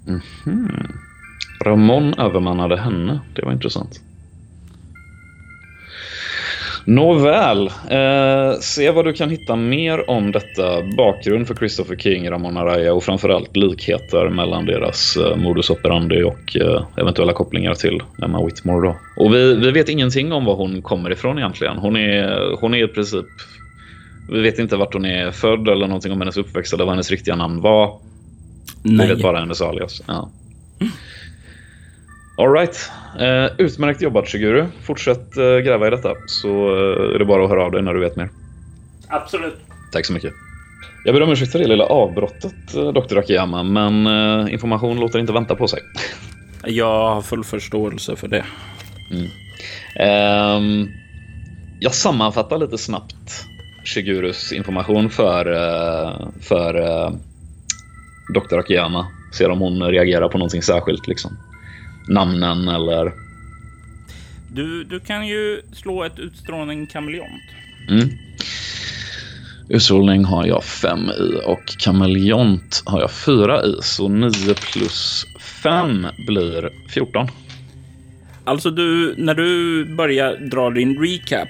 Mm 0.08 0.22
-hmm. 0.44 0.90
Ramon 1.64 2.14
övermannade 2.14 2.78
henne, 2.78 3.20
det 3.36 3.46
var 3.46 3.52
intressant. 3.52 4.02
Nåväl, 6.86 7.68
eh, 7.68 8.60
se 8.60 8.92
vad 8.92 9.06
du 9.06 9.14
kan 9.14 9.30
hitta 9.30 9.56
mer 9.56 10.10
om 10.10 10.32
detta 10.32 10.82
bakgrund 10.98 11.48
för 11.48 11.56
Christopher 11.56 11.96
King, 11.96 12.30
Ramon 12.30 12.58
Araya 12.58 12.94
och 12.94 13.04
framförallt 13.04 13.56
likheter 13.58 14.30
mellan 14.30 14.66
deras 14.66 15.18
eh, 15.18 15.36
modus 15.36 15.70
operandi 15.70 16.24
och 16.24 16.56
eh, 16.56 16.86
eventuella 16.98 17.34
kopplingar 17.34 17.74
till 17.74 18.04
Emma 18.24 18.46
Whitmore. 18.46 18.88
Då. 18.88 18.96
Och 19.18 19.34
vi, 19.34 19.56
vi 19.56 19.72
vet 19.72 19.90
ingenting 19.90 20.32
om 20.32 20.46
var 20.46 20.56
hon 20.56 20.82
kommer 20.82 21.12
ifrån 21.12 21.38
egentligen. 21.38 21.78
Hon 21.78 21.96
är, 21.96 22.58
hon 22.62 22.74
är 22.74 22.84
i 22.84 22.88
princip... 22.88 23.26
Vi 24.32 24.42
vet 24.42 24.60
inte 24.60 24.76
vart 24.78 24.94
hon 24.94 25.06
är 25.06 25.32
född 25.32 25.68
eller 25.68 25.88
någonting 25.88 26.12
om 26.12 26.22
hennes 26.22 26.38
uppväxt 26.38 26.74
eller 26.74 26.86
vad 26.86 26.94
hennes 26.94 27.12
riktiga 27.12 27.36
namn 27.36 27.62
var. 27.62 28.00
Nej. 28.84 29.08
Vi 29.08 29.14
vet 29.14 29.24
bara 29.24 29.40
hennes 29.40 29.62
alias. 29.62 30.04
Ja. 30.08 30.30
Alright. 32.38 32.92
Eh, 33.20 33.52
utmärkt 33.58 34.02
jobbat 34.02 34.28
Shiguru. 34.28 34.66
Fortsätt 34.82 35.38
eh, 35.38 35.44
gräva 35.44 35.88
i 35.88 35.90
detta 35.90 36.14
så 36.28 36.50
eh, 36.50 37.16
är 37.16 37.20
det 37.20 37.26
bara 37.26 37.44
att 37.44 37.50
höra 37.50 37.66
av 37.66 37.72
dig 37.72 37.82
när 37.82 37.94
du 37.94 38.00
vet 38.00 38.16
mer. 38.16 38.30
Absolut. 39.08 39.58
Tack 39.92 40.06
så 40.06 40.14
mycket. 40.14 40.34
Jag 41.06 41.16
ber 41.16 41.22
om 41.22 41.32
ursäkt 41.32 41.52
för 41.52 41.60
det 41.60 41.68
lilla 41.68 41.86
avbrottet, 41.86 42.76
eh, 42.76 42.92
Dr. 42.94 43.18
Akiyama, 43.18 43.64
men 43.64 44.08
eh, 44.08 44.54
information 44.54 45.00
låter 45.00 45.20
inte 45.20 45.34
vänta 45.34 45.56
på 45.56 45.68
sig. 45.68 45.80
Jag 46.66 47.10
har 47.14 47.22
full 47.22 47.44
förståelse 47.44 48.16
för 48.16 48.28
det. 48.28 48.46
Mm. 49.12 49.28
Um, 50.00 50.90
jag 51.80 51.94
sammanfattar 51.94 52.58
lite 52.58 52.78
snabbt 52.78 53.46
Shigurus 53.86 54.54
information 54.54 55.10
för, 55.10 55.48
uh, 55.48 56.28
för 56.42 56.78
uh, 56.78 57.12
Dr. 58.34 58.58
Akiyama. 58.58 59.08
Ser 59.38 59.50
om 59.50 59.60
hon 59.60 59.84
reagerar 59.84 60.30
på 60.30 60.38
någonting 60.38 60.62
särskilt. 60.62 61.08
Liksom 61.08 61.38
namnen 62.08 62.68
eller... 62.68 63.12
Du, 64.51 64.84
du 64.84 64.99
kan 64.99 65.28
ju 65.28 65.62
slå 65.74 66.04
ett 66.04 66.20
utstrålning 66.20 66.88
kameleont. 66.88 67.43
Mm. 67.89 68.10
Utstrålning 69.70 70.26
har 70.26 70.45
jag 70.45 70.64
fem 70.64 71.10
i 71.10 71.41
och 71.45 71.64
kameleont 71.80 72.84
har 72.86 73.01
jag 73.01 73.12
fyra 73.12 73.64
i. 73.64 73.76
Så 73.82 74.08
9 74.08 74.32
plus 74.54 75.26
5 75.64 76.08
blir 76.28 76.70
14. 76.89 77.28
Alltså 78.45 78.70
du, 78.70 79.16
när 79.18 79.36
du 79.36 79.86
börjar 79.86 80.38
dra 80.38 80.70
din 80.70 81.01
recap 81.01 81.49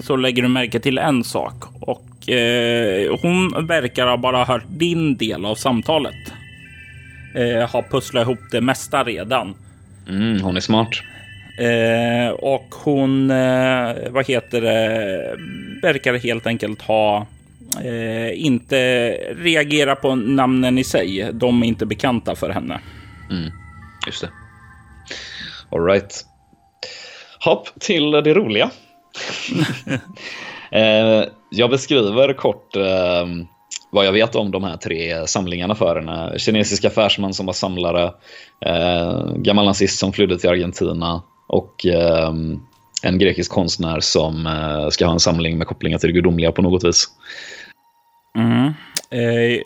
så 0.00 0.16
lägger 0.16 0.42
du 0.42 0.48
märke 0.48 0.80
till 0.80 0.98
en 0.98 1.24
sak 1.24 1.64
och 1.80 2.28
eh, 2.28 3.18
hon 3.22 3.66
verkar 3.66 4.06
ha 4.06 4.16
bara 4.16 4.44
hört 4.44 4.64
din 4.68 5.16
del 5.16 5.44
av 5.44 5.54
samtalet. 5.54 6.32
Eh, 7.34 7.70
har 7.70 7.82
pusslat 7.82 8.22
ihop 8.22 8.38
det 8.50 8.60
mesta 8.60 9.04
redan. 9.04 9.54
Mm, 10.08 10.40
hon 10.40 10.56
är 10.56 10.60
smart. 10.60 11.02
Eh, 11.58 12.30
och 12.30 12.74
hon, 12.84 13.30
eh, 13.30 13.94
vad 14.10 14.26
heter 14.26 14.60
det, 14.60 15.36
verkar 15.82 16.18
helt 16.18 16.46
enkelt 16.46 16.82
ha 16.82 17.26
eh, 17.84 18.44
inte 18.44 19.10
reagera 19.36 19.96
på 19.96 20.14
namnen 20.14 20.78
i 20.78 20.84
sig. 20.84 21.30
De 21.32 21.62
är 21.62 21.66
inte 21.66 21.86
bekanta 21.86 22.36
för 22.36 22.50
henne. 22.50 22.80
Mm, 23.30 23.50
just 24.06 24.20
det. 24.20 24.30
All 25.70 25.84
right. 25.84 26.24
Hopp 27.44 27.80
till 27.80 28.10
det 28.10 28.34
roliga. 28.34 28.70
eh, 30.70 31.24
jag 31.50 31.70
beskriver 31.70 32.32
kort 32.32 32.76
eh, 32.76 33.26
vad 33.90 34.06
jag 34.06 34.12
vet 34.12 34.34
om 34.34 34.50
de 34.50 34.64
här 34.64 34.76
tre 34.76 35.26
samlingarna 35.26 35.74
för 35.74 35.96
henne. 35.96 36.38
Kinesisk 36.38 36.84
affärsman 36.84 37.34
som 37.34 37.46
var 37.46 37.52
samlare, 37.52 38.12
eh, 38.66 39.32
gammal 39.36 39.64
nazist 39.64 39.98
som 39.98 40.12
flydde 40.12 40.38
till 40.38 40.50
Argentina 40.50 41.22
och 41.48 41.86
eh, 41.86 42.32
en 43.02 43.18
grekisk 43.18 43.50
konstnär 43.52 44.00
som 44.00 44.46
eh, 44.46 44.88
ska 44.88 45.06
ha 45.06 45.12
en 45.12 45.20
samling 45.20 45.58
med 45.58 45.66
kopplingar 45.66 45.98
till 45.98 46.08
det 46.08 46.14
gudomliga 46.14 46.52
på 46.52 46.62
något 46.62 46.84
vis. 46.84 47.06
Mm. 48.36 48.72
Eh, 49.10 49.62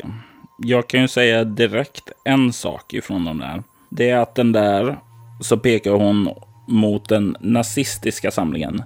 jag 0.59 0.89
kan 0.89 1.01
ju 1.01 1.09
säga 1.09 1.45
direkt 1.45 2.11
en 2.25 2.53
sak 2.53 2.93
ifrån 2.93 3.25
de 3.25 3.39
där. 3.39 3.63
Det 3.91 4.11
är 4.11 4.19
att 4.19 4.35
den 4.35 4.53
där 4.53 4.99
så 5.41 5.57
pekar 5.57 5.91
hon 5.91 6.29
mot 6.69 7.09
den 7.09 7.37
nazistiska 7.41 8.31
samlingen. 8.31 8.83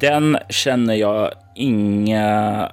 Den 0.00 0.38
känner 0.48 0.94
jag 0.94 1.30
inga 1.56 2.68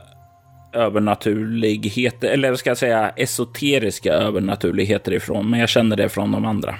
övernaturligheter, 0.77 2.27
eller 2.27 2.55
ska 2.55 2.69
jag 2.69 2.77
säga 2.77 3.09
esoteriska 3.09 4.13
övernaturligheter 4.13 5.13
ifrån, 5.13 5.49
men 5.49 5.59
jag 5.59 5.69
känner 5.69 5.95
det 5.95 6.09
från 6.09 6.31
de 6.31 6.45
andra. 6.45 6.75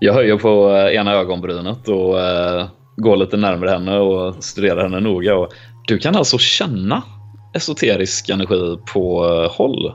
Jag 0.00 0.14
höjer 0.14 0.36
på 0.36 0.70
eh, 0.76 0.94
ena 0.94 1.12
ögonbrynet 1.12 1.88
och 1.88 2.14
uh, 2.14 2.66
går 2.96 3.16
lite 3.16 3.36
närmare 3.36 3.70
henne 3.70 3.98
och 3.98 4.44
studerar 4.44 4.82
henne 4.82 5.00
noga. 5.00 5.36
Och 5.36 5.52
du 5.86 5.98
kan 5.98 6.16
alltså 6.16 6.38
känna 6.38 7.02
esoterisk 7.54 8.28
energi 8.28 8.78
på 8.92 9.24
uh, 9.24 9.50
håll? 9.50 9.94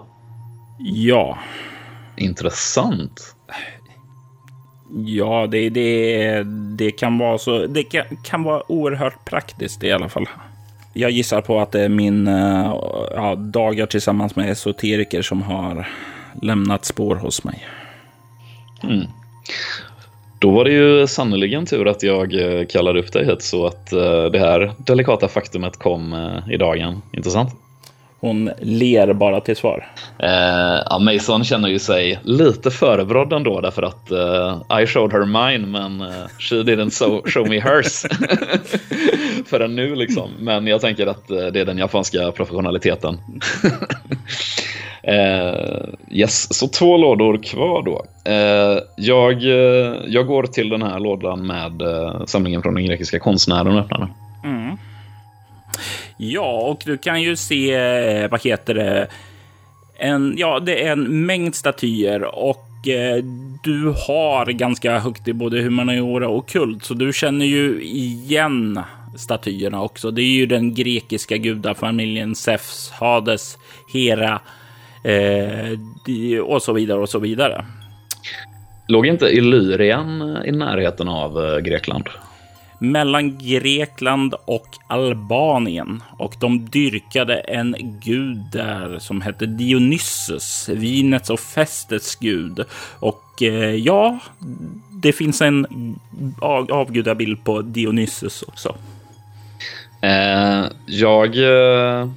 Ja. 0.79 1.37
Intressant. 2.17 3.35
Ja, 5.05 5.47
det, 5.51 5.69
det, 5.69 6.43
det 6.77 6.91
kan 6.91 7.17
vara 7.17 7.37
så. 7.37 7.67
Det 7.67 7.83
kan, 7.83 8.03
kan 8.23 8.43
vara 8.43 8.71
oerhört 8.71 9.25
praktiskt 9.25 9.83
i 9.83 9.91
alla 9.91 10.09
fall. 10.09 10.27
Jag 10.93 11.11
gissar 11.11 11.41
på 11.41 11.59
att 11.59 11.71
det 11.71 11.81
är 11.81 11.89
min 11.89 12.27
uh, 12.27 12.75
ja, 13.15 13.35
dagar 13.35 13.85
tillsammans 13.85 14.35
med 14.35 14.49
esoteriker 14.49 15.21
som 15.21 15.41
har 15.41 15.87
lämnat 16.41 16.85
spår 16.85 17.15
hos 17.15 17.43
mig. 17.43 17.67
Mm. 18.83 19.07
Då 20.39 20.51
var 20.51 20.65
det 20.65 20.71
ju 20.71 21.07
sannoliken 21.07 21.65
tur 21.65 21.87
att 21.87 22.03
jag 22.03 22.33
eh, 22.33 22.65
kallade 22.65 22.99
upp 22.99 23.13
dig 23.13 23.25
hit 23.25 23.43
så 23.43 23.65
att 23.65 23.93
uh, 23.93 24.25
det 24.25 24.39
här 24.39 24.71
delikata 24.77 25.27
faktumet 25.27 25.77
kom 25.77 26.31
i 26.51 26.57
dagen. 26.57 27.01
Intressant. 27.11 27.53
Hon 28.23 28.51
ler 28.61 29.13
bara 29.13 29.41
till 29.41 29.55
svar. 29.55 29.87
Eh, 30.19 30.83
ja, 30.89 30.99
Mason 30.99 31.43
känner 31.43 31.69
ju 31.69 31.79
sig 31.79 32.19
lite 32.23 32.71
förebrådd 32.71 33.33
ändå 33.33 33.61
därför 33.61 33.83
att 33.83 34.11
eh, 34.11 34.81
I 34.81 34.87
showed 34.87 35.11
her 35.11 35.25
mine 35.25 35.67
men 35.67 36.01
eh, 36.01 36.27
she 36.39 36.55
didn't 36.55 36.89
so, 36.89 37.21
show 37.25 37.49
me 37.49 37.59
hers. 37.59 38.05
Förrän 39.45 39.75
nu 39.75 39.95
liksom. 39.95 40.29
Men 40.39 40.67
jag 40.67 40.81
tänker 40.81 41.07
att 41.07 41.31
eh, 41.31 41.45
det 41.45 41.59
är 41.59 41.65
den 41.65 41.77
japanska 41.77 42.31
professionaliteten. 42.31 43.17
Eh, 45.05 45.89
yes, 46.11 46.53
så 46.53 46.67
två 46.67 46.97
lådor 46.97 47.43
kvar 47.43 47.83
då. 47.83 48.05
Eh, 48.31 48.79
jag, 48.95 49.43
jag 50.07 50.27
går 50.27 50.43
till 50.43 50.69
den 50.69 50.81
här 50.81 50.99
lådan 50.99 51.47
med 51.47 51.81
samlingen 52.29 52.61
från 52.61 52.73
den 52.73 52.85
grekiska 52.85 53.19
konstnären 53.19 53.67
och 53.67 53.79
öppnar 53.79 53.99
den. 53.99 54.09
Mm. 54.43 54.77
Ja, 56.17 56.61
och 56.61 56.81
du 56.85 56.97
kan 56.97 57.21
ju 57.21 57.35
se, 57.35 57.73
eh, 57.73 58.29
vad 58.29 58.41
heter 58.41 58.73
det, 58.73 59.07
en, 59.97 60.33
ja, 60.37 60.59
det 60.59 60.87
är 60.87 60.91
en 60.91 61.25
mängd 61.25 61.55
statyer 61.55 62.23
och 62.23 62.87
eh, 62.87 63.23
du 63.63 63.93
har 64.07 64.45
ganska 64.45 64.99
högt 64.99 65.27
i 65.27 65.33
både 65.33 65.61
humaniora 65.61 66.27
och 66.27 66.47
kult, 66.47 66.83
så 66.83 66.93
du 66.93 67.13
känner 67.13 67.45
ju 67.45 67.83
igen 67.83 68.79
statyerna 69.15 69.81
också. 69.81 70.11
Det 70.11 70.21
är 70.21 70.33
ju 70.35 70.45
den 70.45 70.73
grekiska 70.73 71.37
gudafamiljen 71.37 72.35
Zeus, 72.35 72.91
Hades, 72.99 73.57
Hera 73.93 74.41
eh, 75.03 76.39
och 76.43 76.61
så 76.61 76.73
vidare 76.73 76.99
och 76.99 77.09
så 77.09 77.19
vidare. 77.19 77.65
Låg 78.87 79.05
inte 79.05 79.25
Illyrien 79.25 80.37
i 80.45 80.51
närheten 80.51 81.07
av 81.07 81.45
eh, 81.45 81.59
Grekland? 81.59 82.09
mellan 82.83 83.37
Grekland 83.37 84.35
och 84.45 84.67
Albanien 84.87 86.03
och 86.17 86.35
de 86.39 86.65
dyrkade 86.65 87.35
en 87.35 87.75
gud 88.03 88.37
där 88.51 88.99
som 88.99 89.21
hette 89.21 89.45
Dionysus, 89.45 90.69
vinets 90.69 91.29
och 91.29 91.39
festets 91.39 92.15
gud. 92.15 92.65
Och 92.99 93.43
eh, 93.43 93.75
ja, 93.75 94.19
det 95.01 95.13
finns 95.13 95.41
en 95.41 95.65
avgudabild 96.69 97.43
på 97.43 97.61
Dionysus 97.61 98.43
också. 98.43 98.75
Eh, 100.03 100.65
jag, 100.85 101.37
eh, 101.37 102.07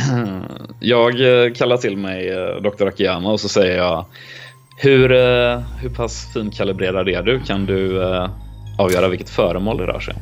jag 0.80 1.44
eh, 1.44 1.52
kallar 1.52 1.76
till 1.76 1.96
mig 1.96 2.28
eh, 2.28 2.62
Dr. 2.62 2.86
Akiyama 2.86 3.30
och 3.30 3.40
så 3.40 3.48
säger 3.48 3.76
jag 3.76 4.04
hur, 4.76 5.12
eh, 5.12 5.60
hur 5.80 5.90
pass 5.96 6.32
finkalibrerad 6.32 7.08
är 7.08 7.22
du? 7.22 7.40
Kan 7.40 7.66
du 7.66 8.02
eh, 8.02 8.30
avgöra 8.78 9.08
vilket 9.08 9.30
föremål 9.30 9.76
det 9.76 9.86
rör 9.86 10.00
sig 10.00 10.14
om? 10.14 10.20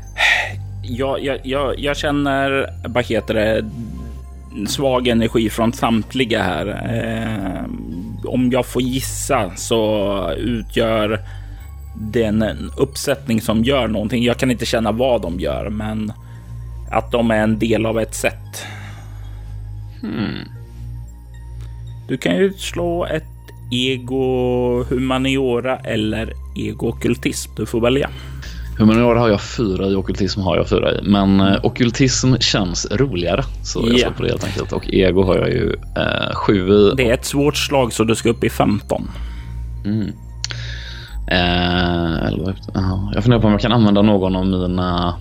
Jag, 0.83 1.25
jag, 1.25 1.39
jag, 1.45 1.79
jag 1.79 1.97
känner, 1.97 2.67
vad 2.89 3.05
heter 3.05 3.35
det, 3.35 3.71
svag 4.69 5.09
energi 5.09 5.51
från 5.51 5.73
samtliga 5.73 6.43
här. 6.43 6.67
Eh, 6.67 7.65
om 8.25 8.51
jag 8.53 8.67
får 8.67 8.83
gissa 8.83 9.51
så 9.57 10.33
utgör 10.37 11.21
den 11.95 12.43
en 12.43 12.71
uppsättning 12.77 13.41
som 13.41 13.65
gör 13.65 13.89
någonting. 13.89 14.25
Jag 14.25 14.37
kan 14.37 14.51
inte 14.51 14.67
känna 14.67 14.93
vad 14.93 15.23
de 15.23 15.41
gör, 15.41 15.69
men 15.71 16.13
att 16.91 17.11
de 17.13 17.31
är 17.31 17.43
en 17.43 17.59
del 17.59 17.87
av 17.87 17.99
ett 17.99 18.15
sätt. 18.15 18.65
Hmm. 20.01 20.49
Du 22.09 22.17
kan 22.17 22.37
ju 22.37 22.53
slå 22.53 23.05
ett 23.05 23.25
ego 23.71 24.85
humaniora 24.85 25.77
eller 25.77 26.33
ego 26.57 26.89
ockultism. 26.89 27.51
Du 27.57 27.67
får 27.67 27.81
välja. 27.81 28.11
Humaniora 28.79 29.21
har 29.21 29.29
jag 29.29 29.41
fyra 29.43 29.87
i, 29.87 29.95
ockultism 29.95 30.41
har 30.41 30.57
jag 30.57 30.69
fyra 30.69 30.93
i. 30.93 31.01
Men 31.03 31.41
eh, 31.41 31.65
ockultism 31.65 32.35
känns 32.41 32.87
roligare. 32.91 33.45
Så 33.63 33.81
jag 33.87 33.99
yeah. 33.99 34.13
på 34.13 34.23
det 34.23 34.29
helt 34.29 34.45
enkelt. 34.45 34.73
Och 34.73 34.89
ego 34.89 35.23
har 35.23 35.37
jag 35.37 35.49
ju 35.49 35.73
eh, 35.97 36.35
sju 36.35 36.69
i. 36.69 36.93
Det 36.97 37.11
är 37.11 37.15
ett 37.15 37.25
svårt 37.25 37.57
slag 37.57 37.93
så 37.93 38.05
du 38.05 38.15
ska 38.15 38.31
upp 38.31 38.45
i 38.45 38.51
15. 38.51 39.11
Mm. 39.85 40.13
Eh, 41.31 42.29
jag 43.15 43.23
funderar 43.23 43.41
på 43.41 43.47
om 43.47 43.53
jag 43.53 43.61
kan 43.61 43.73
använda 43.73 44.03
någon 44.03 44.37
av 44.37 44.47
mina 44.47 45.15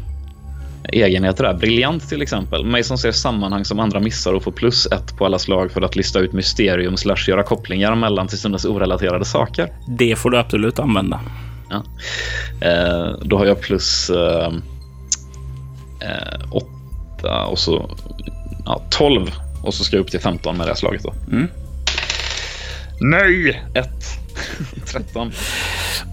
egenheter 0.87 1.43
där. 1.43 1.53
Briljant 1.53 2.09
till 2.09 2.21
exempel. 2.21 2.65
Mig 2.65 2.83
som 2.83 2.97
ser 2.97 3.11
sammanhang 3.11 3.65
som 3.65 3.79
andra 3.79 3.99
missar 3.99 4.33
och 4.33 4.43
får 4.43 4.51
plus 4.51 4.85
ett 4.85 5.17
på 5.17 5.25
alla 5.25 5.39
slag 5.39 5.71
för 5.71 5.81
att 5.81 5.95
lista 5.95 6.19
ut 6.19 6.33
mysterium 6.33 6.97
slash 6.97 7.27
göra 7.27 7.43
kopplingar 7.43 7.95
mellan 7.95 8.27
till 8.27 8.37
synes 8.37 8.65
orelaterade 8.65 9.25
saker. 9.25 9.69
Det 9.87 10.15
får 10.15 10.29
du 10.29 10.37
absolut 10.37 10.79
använda. 10.79 11.21
Ja. 11.69 11.83
Eh, 12.67 13.19
då 13.21 13.37
har 13.37 13.45
jag 13.45 13.61
plus 13.61 14.09
eh, 14.09 14.53
eh, 16.01 16.51
8 16.51 17.45
och 17.45 17.59
så 17.59 17.89
ja, 18.65 18.81
12 18.89 19.31
och 19.63 19.73
så 19.73 19.83
ska 19.83 19.95
jag 19.95 20.03
upp 20.03 20.11
till 20.11 20.19
15 20.19 20.57
med 20.57 20.67
det 20.67 20.71
här 20.71 20.77
slaget 20.77 21.03
då. 21.03 21.13
Mm. 21.31 21.47
Nej! 23.01 23.63
1. 23.73 23.87
13. 24.91 25.31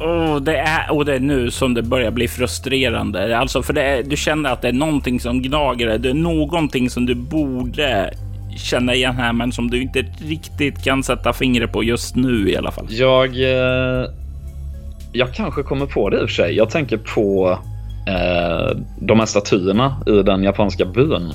Oh, 0.00 0.36
det 0.36 0.56
är, 0.56 0.92
och 0.92 1.04
det 1.04 1.14
är 1.14 1.20
nu 1.20 1.50
som 1.50 1.74
det 1.74 1.82
börjar 1.82 2.10
bli 2.10 2.28
frustrerande. 2.28 3.38
Alltså, 3.38 3.62
för 3.62 3.72
det 3.72 3.82
är, 3.82 4.02
du 4.02 4.16
känner 4.16 4.50
att 4.50 4.62
det 4.62 4.68
är 4.68 4.72
någonting 4.72 5.20
som 5.20 5.42
gnager 5.42 5.86
dig. 5.86 5.98
Det 5.98 6.10
är 6.10 6.14
någonting 6.14 6.90
som 6.90 7.06
du 7.06 7.14
borde 7.14 8.14
känna 8.56 8.94
igen 8.94 9.16
här, 9.16 9.32
men 9.32 9.52
som 9.52 9.70
du 9.70 9.82
inte 9.82 10.04
riktigt 10.28 10.84
kan 10.84 11.02
sätta 11.02 11.32
fingret 11.32 11.72
på 11.72 11.84
just 11.84 12.16
nu 12.16 12.50
i 12.50 12.56
alla 12.56 12.70
fall. 12.70 12.86
Jag, 12.88 13.26
eh, 13.42 14.10
jag 15.12 15.34
kanske 15.34 15.62
kommer 15.62 15.86
på 15.86 16.10
det 16.10 16.16
i 16.16 16.24
och 16.24 16.28
för 16.28 16.34
sig. 16.34 16.56
Jag 16.56 16.70
tänker 16.70 16.96
på 16.96 17.58
eh, 18.06 18.76
de 19.00 19.18
här 19.18 19.26
statyerna 19.26 20.02
i 20.06 20.22
den 20.22 20.42
japanska 20.42 20.84
byn. 20.84 21.32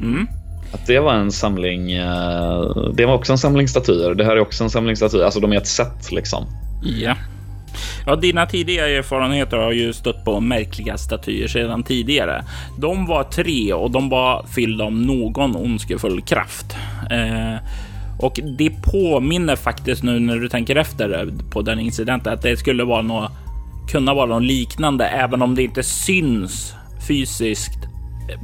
Mm. 0.00 0.26
Att 0.72 0.86
det 0.86 1.00
var 1.00 1.14
en 1.14 1.32
samling. 1.32 1.92
Eh, 1.92 2.60
det 2.94 3.06
var 3.06 3.14
också 3.14 3.32
en 3.32 3.38
samling 3.38 3.68
statyer. 3.68 4.14
Det 4.14 4.24
här 4.24 4.36
är 4.36 4.40
också 4.40 4.64
en 4.64 4.70
samling 4.70 4.96
statyer. 4.96 5.24
Alltså 5.24 5.40
de 5.40 5.52
är 5.52 5.56
ett 5.56 5.66
set 5.66 6.12
liksom. 6.12 6.44
Ja. 6.82 7.14
Ja, 8.06 8.16
dina 8.16 8.46
tidiga 8.46 8.88
erfarenheter 8.88 9.56
har 9.56 9.72
ju 9.72 9.92
stött 9.92 10.24
på 10.24 10.40
märkliga 10.40 10.98
statyer 10.98 11.48
sedan 11.48 11.82
tidigare. 11.82 12.44
De 12.78 13.06
var 13.06 13.24
tre 13.24 13.72
och 13.72 13.90
de 13.90 14.08
var 14.08 14.46
fyllda 14.54 14.84
av 14.84 14.92
någon 14.92 15.56
ondskefull 15.56 16.20
kraft. 16.20 16.76
Eh, 17.10 17.56
och 18.18 18.40
det 18.58 18.70
påminner 18.70 19.56
faktiskt 19.56 20.02
nu 20.02 20.20
när 20.20 20.36
du 20.36 20.48
tänker 20.48 20.76
efter 20.76 21.28
på 21.50 21.62
den 21.62 21.80
incidenten 21.80 22.32
att 22.32 22.42
det 22.42 22.56
skulle 22.56 22.84
vara 22.84 23.02
något, 23.02 23.30
kunna 23.90 24.14
vara 24.14 24.26
något 24.26 24.42
liknande, 24.42 25.06
även 25.06 25.42
om 25.42 25.54
det 25.54 25.62
inte 25.62 25.82
syns 25.82 26.74
fysiskt 27.08 27.78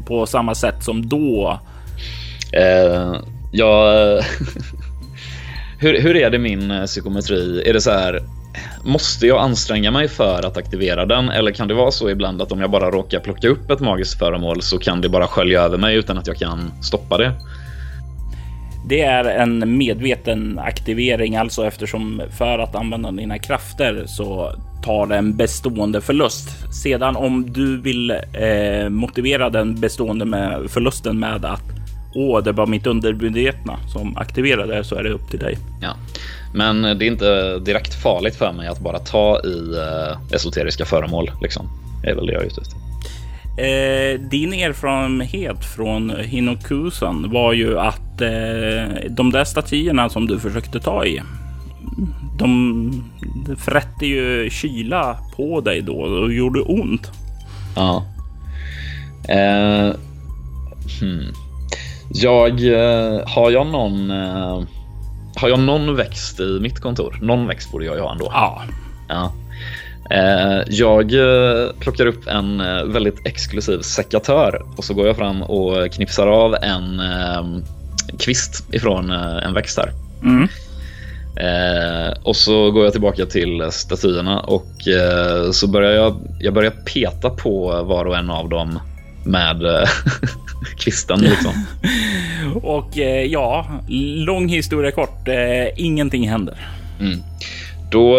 på 0.06 0.26
samma 0.26 0.54
sätt 0.54 0.84
som 0.84 1.08
då. 1.08 1.60
Eh, 2.56 3.14
ja, 3.52 3.92
hur, 5.78 6.00
hur 6.00 6.16
är 6.16 6.30
det 6.30 6.38
min 6.38 6.70
eh, 6.70 6.84
psykometri? 6.84 7.62
Är 7.68 7.72
det 7.72 7.80
så 7.80 7.90
här? 7.90 8.20
Måste 8.84 9.26
jag 9.26 9.38
anstränga 9.38 9.90
mig 9.90 10.08
för 10.08 10.46
att 10.46 10.56
aktivera 10.56 11.06
den 11.06 11.28
eller 11.28 11.50
kan 11.52 11.68
det 11.68 11.74
vara 11.74 11.90
så 11.90 12.10
ibland 12.10 12.42
att 12.42 12.52
om 12.52 12.60
jag 12.60 12.70
bara 12.70 12.90
råkar 12.90 13.20
plocka 13.20 13.48
upp 13.48 13.70
ett 13.70 13.80
magiskt 13.80 14.18
föremål 14.18 14.62
så 14.62 14.78
kan 14.78 15.00
det 15.00 15.08
bara 15.08 15.26
skölja 15.26 15.60
över 15.60 15.78
mig 15.78 15.96
utan 15.96 16.18
att 16.18 16.26
jag 16.26 16.36
kan 16.36 16.72
stoppa 16.82 17.18
det? 17.18 17.32
Det 18.88 19.00
är 19.00 19.24
en 19.24 19.78
medveten 19.78 20.58
aktivering 20.58 21.36
alltså 21.36 21.66
eftersom 21.66 22.22
för 22.38 22.58
att 22.58 22.74
använda 22.74 23.10
dina 23.10 23.38
krafter 23.38 24.04
så 24.06 24.52
tar 24.84 25.06
det 25.06 25.16
en 25.16 25.36
bestående 25.36 26.00
förlust. 26.00 26.74
Sedan 26.82 27.16
om 27.16 27.52
du 27.52 27.80
vill 27.80 28.10
eh, 28.10 28.88
motivera 28.88 29.50
den 29.50 29.80
bestående 29.80 30.24
med 30.24 30.70
förlusten 30.70 31.18
med 31.18 31.44
att 31.44 31.83
åh, 32.14 32.42
det 32.42 32.52
var 32.52 32.66
mitt 32.66 32.86
undermedvetna 32.86 33.78
som 33.92 34.16
aktiverade 34.16 34.84
så 34.84 34.94
är 34.94 35.02
det 35.02 35.10
upp 35.10 35.30
till 35.30 35.38
dig. 35.38 35.58
Ja, 35.82 35.96
men 36.54 36.82
det 36.82 36.88
är 36.88 37.02
inte 37.02 37.58
direkt 37.58 38.02
farligt 38.02 38.36
för 38.36 38.52
mig 38.52 38.68
att 38.68 38.80
bara 38.80 38.98
ta 38.98 39.40
i 39.44 39.76
uh, 39.76 40.34
esoteriska 40.34 40.84
föremål. 40.84 41.30
Liksom. 41.42 41.68
Det 42.02 42.10
är 42.10 42.14
väl 42.14 42.26
det 42.26 42.32
jag 42.32 42.42
är 42.42 42.46
ute 42.46 42.60
efter. 42.60 42.84
Eh, 43.56 44.20
din 44.20 44.52
erfarenhet 44.52 45.64
från 45.64 46.10
Hinokusan 46.10 47.30
var 47.30 47.52
ju 47.52 47.78
att 47.78 48.20
eh, 48.20 49.10
de 49.10 49.32
där 49.32 49.44
statyerna 49.44 50.08
som 50.08 50.26
du 50.26 50.38
försökte 50.38 50.80
ta 50.80 51.04
i, 51.04 51.22
de 52.38 53.04
frätte 53.58 54.06
ju 54.06 54.50
kyla 54.50 55.18
på 55.36 55.60
dig 55.60 55.82
då 55.82 55.96
och 55.96 56.32
gjorde 56.32 56.60
ont. 56.60 57.10
Ja. 57.76 58.04
Eh, 59.28 59.94
hmm. 61.00 61.32
Jag, 62.12 62.66
eh, 62.66 63.20
har 63.26 63.50
jag 63.50 63.66
någon 63.66 64.10
eh, 64.10 64.62
har 65.36 65.48
jag 65.48 65.58
någon 65.58 65.96
växt 65.96 66.40
i 66.40 66.58
mitt 66.60 66.80
kontor? 66.80 67.18
Någon 67.22 67.46
växt 67.46 67.72
borde 67.72 67.84
jag 67.84 67.96
ju 67.96 68.00
ha 68.00 68.12
ändå. 68.12 68.30
Ja. 68.32 68.62
ja. 69.08 69.32
Eh, 70.10 70.62
jag 70.68 71.12
plockar 71.80 72.06
upp 72.06 72.26
en 72.26 72.58
väldigt 72.92 73.26
exklusiv 73.26 73.78
sekatör 73.78 74.62
och 74.76 74.84
så 74.84 74.94
går 74.94 75.06
jag 75.06 75.16
fram 75.16 75.42
och 75.42 75.92
knipsar 75.92 76.26
av 76.26 76.54
en 76.54 77.02
kvist 78.18 78.74
ifrån 78.74 79.10
en 79.10 79.54
växt 79.54 79.78
här. 79.78 79.92
Mm. 80.22 80.48
och 82.22 82.36
så 82.36 82.70
går 82.70 82.84
jag 82.84 82.92
tillbaka 82.92 83.26
till 83.26 83.68
statyerna 83.70 84.40
och 84.40 84.72
så 85.52 85.66
börjar 85.66 85.92
jag, 85.92 86.16
jag 86.40 86.54
börjar 86.54 86.70
peta 86.70 87.30
på 87.30 87.82
var 87.82 88.04
och 88.04 88.16
en 88.16 88.30
av 88.30 88.48
dem 88.48 88.78
med 89.26 89.64
eh, 89.64 89.88
kvisten. 90.78 91.20
Liksom. 91.20 91.52
och 92.62 92.98
eh, 92.98 93.24
ja, 93.24 93.66
lång 94.26 94.48
historia 94.48 94.90
kort. 94.90 95.28
Eh, 95.28 95.84
ingenting 95.84 96.28
händer. 96.28 96.68
Mm. 97.00 97.18
Då 97.92 98.16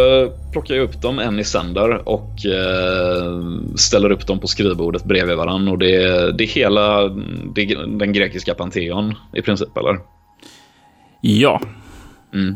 plockar 0.51 0.75
jag 0.75 0.83
upp 0.83 1.01
dem 1.01 1.19
en 1.19 1.39
i 1.39 1.43
sänder 1.43 2.09
och 2.09 2.45
eh, 2.45 3.41
ställer 3.75 4.11
upp 4.11 4.27
dem 4.27 4.39
på 4.39 4.47
skrivbordet 4.47 5.03
bredvid 5.03 5.37
varandra. 5.37 5.71
Och 5.71 5.77
det, 5.77 5.97
det 6.31 6.43
är 6.43 6.47
hela 6.47 7.07
det, 7.55 7.65
den 7.87 8.13
grekiska 8.13 8.53
panteon 8.53 9.13
i 9.33 9.41
princip, 9.41 9.77
eller? 9.77 9.99
Ja. 11.21 11.61
Mm. 12.33 12.55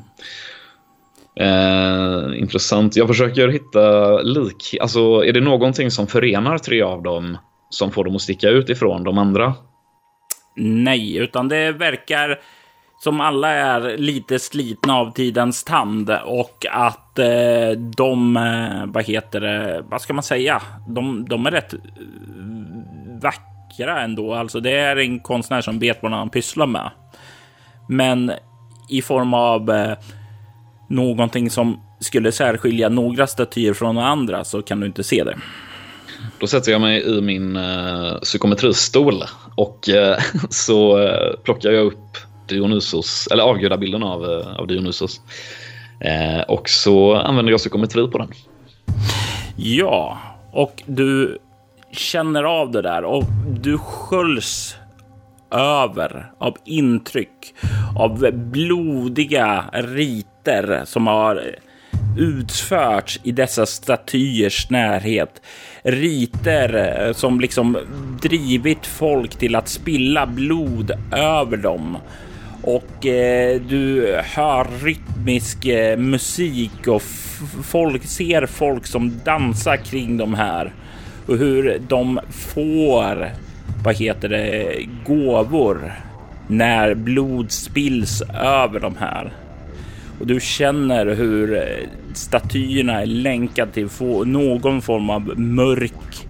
Eh, 1.39 2.39
intressant. 2.39 2.95
Jag 2.95 3.07
försöker 3.07 3.47
hitta 3.47 4.17
lik. 4.21 4.75
Alltså, 4.81 4.99
är 4.99 5.33
det 5.33 5.41
någonting 5.41 5.91
som 5.91 6.07
förenar 6.07 6.57
tre 6.57 6.81
av 6.81 7.03
dem 7.03 7.37
som 7.69 7.91
får 7.91 8.03
dem 8.03 8.15
att 8.15 8.21
sticka 8.21 8.49
ut 8.49 8.69
ifrån 8.69 9.03
de 9.03 9.17
andra? 9.17 9.53
Nej, 10.55 11.17
utan 11.17 11.47
det 11.47 11.71
verkar 11.71 12.39
som 12.99 13.21
alla 13.21 13.49
är 13.49 13.97
lite 13.97 14.39
slitna 14.39 14.95
av 14.95 15.11
tidens 15.11 15.63
tand 15.63 16.09
och 16.25 16.65
att 16.71 17.19
eh, 17.19 17.71
de, 17.97 18.37
eh, 18.37 18.85
vad 18.85 19.03
heter 19.05 19.41
det, 19.41 19.83
vad 19.89 20.01
ska 20.01 20.13
man 20.13 20.23
säga, 20.23 20.61
de, 20.87 21.25
de 21.29 21.45
är 21.45 21.51
rätt 21.51 21.73
eh, 21.73 21.79
vackra 23.21 24.01
ändå. 24.01 24.33
Alltså 24.33 24.59
det 24.59 24.71
är 24.71 24.95
en 24.95 25.19
konstnär 25.19 25.61
som 25.61 25.79
vet 25.79 26.03
vad 26.03 26.11
han 26.11 26.29
pysslar 26.29 26.67
med. 26.67 26.91
Men 27.89 28.31
i 28.89 29.01
form 29.01 29.33
av 29.33 29.69
eh, 29.69 29.97
någonting 30.87 31.49
som 31.49 31.81
skulle 31.99 32.31
särskilja 32.31 32.89
några 32.89 33.27
statyer 33.27 33.73
från 33.73 33.97
andra 33.97 34.43
så 34.43 34.61
kan 34.61 34.79
du 34.79 34.87
inte 34.87 35.03
se 35.03 35.23
det. 35.23 35.37
Då 36.39 36.47
sätter 36.47 36.71
jag 36.71 36.81
mig 36.81 37.17
i 37.17 37.21
min 37.21 37.55
eh, 37.55 37.63
uh, 37.63 38.19
psykometristol 38.19 39.23
och 39.55 39.89
uh, 39.89 40.17
så 40.49 40.99
uh, 40.99 41.35
plockar 41.43 41.71
jag 41.71 41.85
upp 41.85 42.17
Dionysos, 42.47 43.27
eller 43.31 43.43
avgudabilden 43.43 44.03
av, 44.03 44.23
uh, 44.23 44.59
av 44.59 44.67
Dionysos. 44.67 45.21
och 46.47 46.69
så 46.69 47.15
använder 47.15 47.51
jag 47.51 47.59
psykometri 47.59 48.07
på 48.07 48.17
den. 48.17 48.31
Ja, 49.55 50.17
och 50.51 50.83
du 50.85 51.37
känner 51.91 52.43
av 52.43 52.71
det 52.71 52.81
där 52.81 53.03
och 53.03 53.23
du 53.61 53.77
sköljs 53.77 54.75
över 55.51 56.31
av 56.37 56.57
intryck 56.65 57.53
av 57.95 58.31
blodiga 58.31 59.65
riter 59.73 60.81
som 60.85 61.07
har 61.07 61.55
utförts 62.17 63.19
i 63.23 63.31
dessa 63.31 63.65
statyers 63.65 64.69
närhet. 64.69 65.41
Riter 65.83 67.05
eh, 67.07 67.13
som 67.13 67.39
liksom 67.39 67.77
drivit 68.21 68.85
folk 68.85 69.35
till 69.35 69.55
att 69.55 69.67
spilla 69.67 70.25
blod 70.25 70.91
över 71.11 71.57
dem. 71.57 71.97
Och 72.61 73.05
eh, 73.05 73.61
du 73.61 74.15
hör 74.23 74.83
rytmisk 74.83 75.65
eh, 75.65 75.97
musik 75.97 76.87
och 76.87 77.01
folk 77.63 78.05
ser 78.05 78.45
folk 78.45 78.85
som 78.87 79.19
dansar 79.25 79.77
kring 79.77 80.17
de 80.17 80.33
här 80.33 80.73
och 81.27 81.37
hur 81.37 81.81
de 81.87 82.19
får 82.29 83.31
vad 83.83 83.95
heter 83.95 84.29
det, 84.29 84.85
gåvor 85.05 85.93
när 86.47 86.93
blod 86.93 87.51
spills 87.51 88.21
över 88.43 88.79
de 88.79 88.95
här. 88.99 89.33
Och 90.19 90.27
du 90.27 90.39
känner 90.39 91.05
hur 91.05 91.55
eh, 91.55 91.87
statyerna 92.13 93.01
är 93.01 93.05
länkade 93.05 93.71
till 93.71 93.89
någon 94.25 94.81
form 94.81 95.09
av 95.09 95.39
mörk 95.39 96.27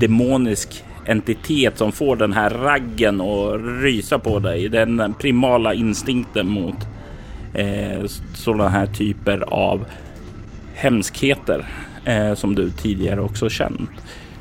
demonisk 0.00 0.84
entitet 1.04 1.78
som 1.78 1.92
får 1.92 2.16
den 2.16 2.32
här 2.32 2.50
raggen 2.50 3.20
att 3.20 3.60
rysa 3.82 4.18
på 4.18 4.38
dig. 4.38 4.68
Den 4.68 5.14
primala 5.18 5.74
instinkten 5.74 6.48
mot 6.48 6.76
eh, 7.54 8.04
sådana 8.34 8.68
här 8.68 8.86
typer 8.86 9.40
av 9.40 9.84
hemskheter 10.74 11.66
eh, 12.04 12.34
som 12.34 12.54
du 12.54 12.70
tidigare 12.70 13.20
också 13.20 13.48
känt. 13.48 13.90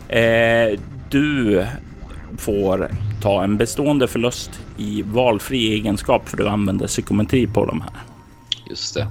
Eh, 0.07 0.79
du 1.09 1.65
får 2.37 2.87
ta 3.21 3.43
en 3.43 3.57
bestående 3.57 4.07
förlust 4.07 4.61
i 4.77 5.01
valfri 5.01 5.73
egenskap 5.73 6.29
för 6.29 6.37
du 6.37 6.47
använder 6.47 6.87
psykometri 6.87 7.47
på 7.47 7.65
de 7.65 7.81
här. 7.81 8.10
Just 8.71 8.93
det. 8.93 9.07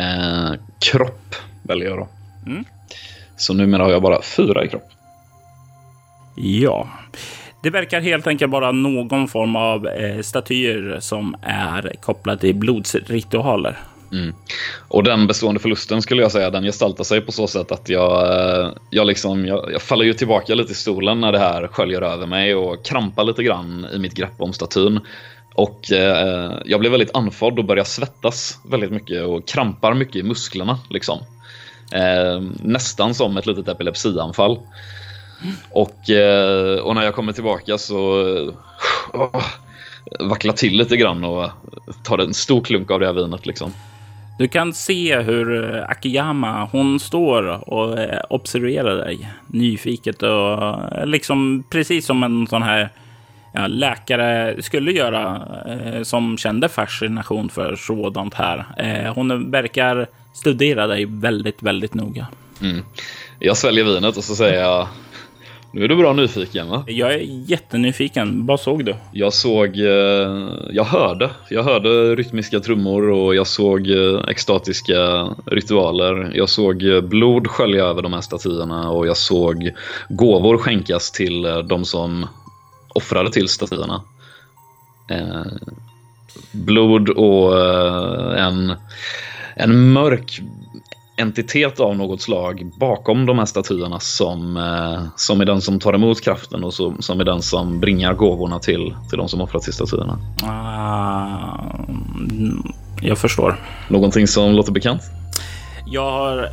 Eh, 0.00 0.54
kropp 0.78 1.34
väljer 1.62 1.88
jag 1.88 1.98
då. 1.98 2.08
Mm. 2.46 2.64
Så 3.36 3.54
numera 3.54 3.82
har 3.82 3.90
jag 3.90 4.02
bara 4.02 4.22
fyra 4.22 4.64
i 4.64 4.68
kropp. 4.68 4.88
Ja, 6.36 6.88
det 7.62 7.70
verkar 7.70 8.00
helt 8.00 8.26
enkelt 8.26 8.52
vara 8.52 8.72
någon 8.72 9.28
form 9.28 9.56
av 9.56 9.86
eh, 9.86 10.20
statyer 10.20 10.96
som 11.00 11.36
är 11.42 11.92
kopplade 12.00 12.40
till 12.40 12.54
blodsritualer. 12.54 13.78
Mm. 14.12 14.34
Och 14.88 15.04
den 15.04 15.26
bestående 15.26 15.60
förlusten 15.60 16.02
skulle 16.02 16.22
jag 16.22 16.32
säga, 16.32 16.50
den 16.50 16.64
gestaltar 16.64 17.04
sig 17.04 17.20
på 17.20 17.32
så 17.32 17.46
sätt 17.46 17.72
att 17.72 17.88
jag, 17.88 18.40
eh, 18.40 18.70
jag, 18.90 19.06
liksom, 19.06 19.46
jag, 19.46 19.72
jag, 19.72 19.82
faller 19.82 20.04
ju 20.04 20.12
tillbaka 20.12 20.54
lite 20.54 20.72
i 20.72 20.74
stolen 20.74 21.20
när 21.20 21.32
det 21.32 21.38
här 21.38 21.66
sköljer 21.66 22.02
över 22.02 22.26
mig 22.26 22.54
och 22.54 22.84
krampar 22.84 23.24
lite 23.24 23.42
grann 23.42 23.86
i 23.92 23.98
mitt 23.98 24.14
grepp 24.14 24.40
om 24.40 24.52
statyn. 24.52 25.00
Och 25.56 25.92
eh, 25.92 26.52
jag 26.64 26.80
blev 26.80 26.92
väldigt 26.92 27.16
andfådd 27.16 27.58
och 27.58 27.64
började 27.64 27.88
svettas 27.88 28.58
väldigt 28.64 28.90
mycket 28.90 29.22
och 29.22 29.48
krampar 29.48 29.94
mycket 29.94 30.16
i 30.16 30.22
musklerna. 30.22 30.78
Liksom. 30.90 31.18
Eh, 31.92 32.40
nästan 32.62 33.14
som 33.14 33.36
ett 33.36 33.46
litet 33.46 33.68
epilepsianfall. 33.68 34.58
Och, 35.70 36.10
eh, 36.10 36.78
och 36.78 36.94
när 36.94 37.02
jag 37.02 37.14
kommer 37.14 37.32
tillbaka 37.32 37.78
så 37.78 37.96
oh, 39.12 39.44
vacklar 40.20 40.52
till 40.52 40.76
lite 40.76 40.96
grann 40.96 41.24
och 41.24 41.50
tar 42.04 42.18
en 42.18 42.34
stor 42.34 42.60
klunk 42.60 42.90
av 42.90 43.00
det 43.00 43.06
här 43.06 43.12
vinet. 43.12 43.46
Liksom. 43.46 43.72
Du 44.38 44.48
kan 44.48 44.72
se 44.72 45.20
hur 45.20 45.74
eh, 45.74 45.90
Akiyama, 45.90 46.68
hon 46.72 47.00
står 47.00 47.68
och 47.70 47.98
eh, 47.98 48.20
observerar 48.30 48.96
dig 48.96 49.30
nyfiket 49.46 50.22
och 50.22 50.74
liksom 51.04 51.64
precis 51.70 52.06
som 52.06 52.22
en 52.22 52.46
sån 52.46 52.62
här 52.62 52.90
ja, 53.56 53.66
läkare 53.66 54.62
skulle 54.62 54.92
göra 54.92 55.48
eh, 55.66 56.02
som 56.02 56.38
kände 56.38 56.68
fascination 56.68 57.48
för 57.48 57.76
sådant 57.76 58.34
här. 58.34 58.64
Eh, 58.78 59.14
hon 59.14 59.50
verkar 59.50 60.06
studera 60.34 60.86
dig 60.86 61.06
väldigt, 61.08 61.62
väldigt 61.62 61.94
noga. 61.94 62.26
Mm. 62.62 62.84
Jag 63.38 63.56
sväljer 63.56 63.84
vinet 63.84 64.16
och 64.16 64.24
så 64.24 64.34
säger 64.34 64.60
jag 64.60 64.88
nu 65.76 65.84
är 65.84 65.88
du 65.88 65.96
bra 65.96 66.12
nyfiken 66.12 66.68
va? 66.68 66.84
Jag 66.86 67.14
är 67.14 67.18
jättenyfiken. 67.50 68.46
Vad 68.46 68.60
såg 68.60 68.84
du? 68.84 68.94
Jag 69.12 69.32
såg, 69.32 69.78
eh, 69.78 70.48
jag 70.70 70.84
hörde. 70.84 71.30
Jag 71.48 71.62
hörde 71.62 72.14
rytmiska 72.14 72.60
trummor 72.60 73.10
och 73.10 73.34
jag 73.34 73.46
såg 73.46 73.90
eh, 73.90 74.28
extatiska 74.28 75.28
ritualer. 75.46 76.30
Jag 76.34 76.48
såg 76.48 76.82
eh, 76.82 77.00
blod 77.00 77.46
skölja 77.46 77.84
över 77.84 78.02
de 78.02 78.12
här 78.12 78.20
statyerna 78.20 78.90
och 78.90 79.06
jag 79.06 79.16
såg 79.16 79.72
gåvor 80.08 80.58
skänkas 80.58 81.10
till 81.10 81.42
de 81.42 81.84
som 81.84 82.26
offrade 82.96 83.32
till 83.32 83.48
statyerna. 83.48 84.02
Blod 86.52 87.08
och 87.08 87.60
en, 88.38 88.74
en 89.56 89.92
mörk 89.92 90.40
entitet 91.16 91.80
av 91.80 91.96
något 91.96 92.22
slag 92.22 92.70
bakom 92.80 93.26
de 93.26 93.38
här 93.38 93.46
statyerna 93.46 94.00
som, 94.00 94.56
eh, 94.56 95.06
som 95.16 95.40
är 95.40 95.44
den 95.44 95.60
som 95.60 95.80
tar 95.80 95.94
emot 95.94 96.20
kraften 96.20 96.64
och 96.64 96.74
som, 96.74 97.02
som 97.02 97.20
är 97.20 97.24
den 97.24 97.42
som 97.42 97.80
bringar 97.80 98.14
gåvorna 98.14 98.58
till, 98.58 98.96
till 99.08 99.18
de 99.18 99.28
som 99.28 99.40
offrat 99.40 99.62
till 99.62 99.72
statyerna. 99.72 100.18
Uh, 100.42 101.64
jag 103.00 103.18
förstår. 103.18 103.60
Någonting 103.88 104.26
som 104.26 104.52
låter 104.52 104.72
bekant? 104.72 105.02
Jag 105.86 106.10
har 106.10 106.50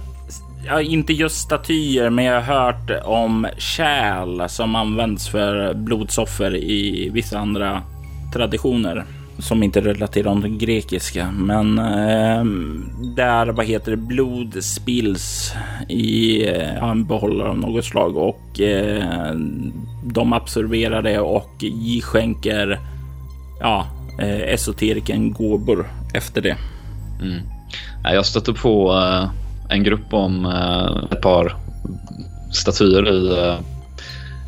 Ja, 0.65 0.81
inte 0.81 1.13
just 1.13 1.37
statyer, 1.37 2.09
men 2.09 2.25
jag 2.25 2.41
har 2.41 2.55
hört 2.55 2.91
om 3.05 3.47
kärl 3.57 4.47
som 4.49 4.75
används 4.75 5.29
för 5.29 5.73
blodsoffer 5.73 6.55
i 6.55 7.09
vissa 7.13 7.39
andra 7.39 7.81
traditioner 8.33 9.05
som 9.39 9.63
inte 9.63 9.81
relaterar 9.81 10.41
till 10.41 10.57
grekiska, 10.57 11.31
men 11.31 11.79
eh, 11.79 12.45
där 13.15 13.47
vad 13.47 13.65
heter 13.65 13.91
det 13.91 13.97
blod 13.97 14.63
spills 14.63 15.53
i 15.89 16.43
eh, 16.47 16.83
en 16.83 17.05
behållare 17.05 17.49
av 17.49 17.57
något 17.57 17.85
slag 17.85 18.17
och 18.17 18.61
eh, 18.61 19.35
de 20.03 20.33
absorberar 20.33 21.01
det 21.01 21.19
och 21.19 21.63
skänker 22.03 22.79
ja, 23.59 23.87
eh, 24.19 24.53
esoteriken 24.53 25.31
gåvor 25.31 25.87
efter 26.13 26.41
det. 26.41 26.57
Mm. 27.21 27.41
Jag 28.03 28.25
stötte 28.25 28.53
på 28.53 28.93
eh, 28.93 29.29
en 29.69 29.83
grupp 29.83 30.13
om 30.13 30.45
eh, 30.45 31.03
ett 31.11 31.21
par 31.21 31.55
statyer 32.51 33.09
i 33.09 33.27
eh, 33.27 33.59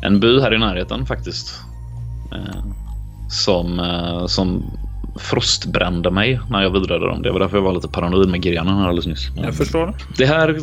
en 0.02 0.20
by 0.20 0.40
här 0.40 0.54
i 0.54 0.58
närheten 0.58 1.06
faktiskt 1.06 1.60
som, 3.30 3.80
eh, 3.80 4.26
som 4.26 4.64
frostbrände 5.18 6.10
mig 6.10 6.40
när 6.50 6.62
jag 6.62 6.70
vidrade 6.70 7.06
dem. 7.06 7.22
Det 7.22 7.30
var 7.32 7.40
därför 7.40 7.56
jag 7.56 7.64
var 7.64 7.74
lite 7.74 7.88
paranoid 7.88 8.28
med 8.28 8.42
grenen 8.42 8.76
här 8.76 8.88
alldeles 8.88 9.06
nyss. 9.06 9.28
Jag 9.36 9.54
förstår. 9.54 9.94
Det 10.16 10.26
här 10.26 10.58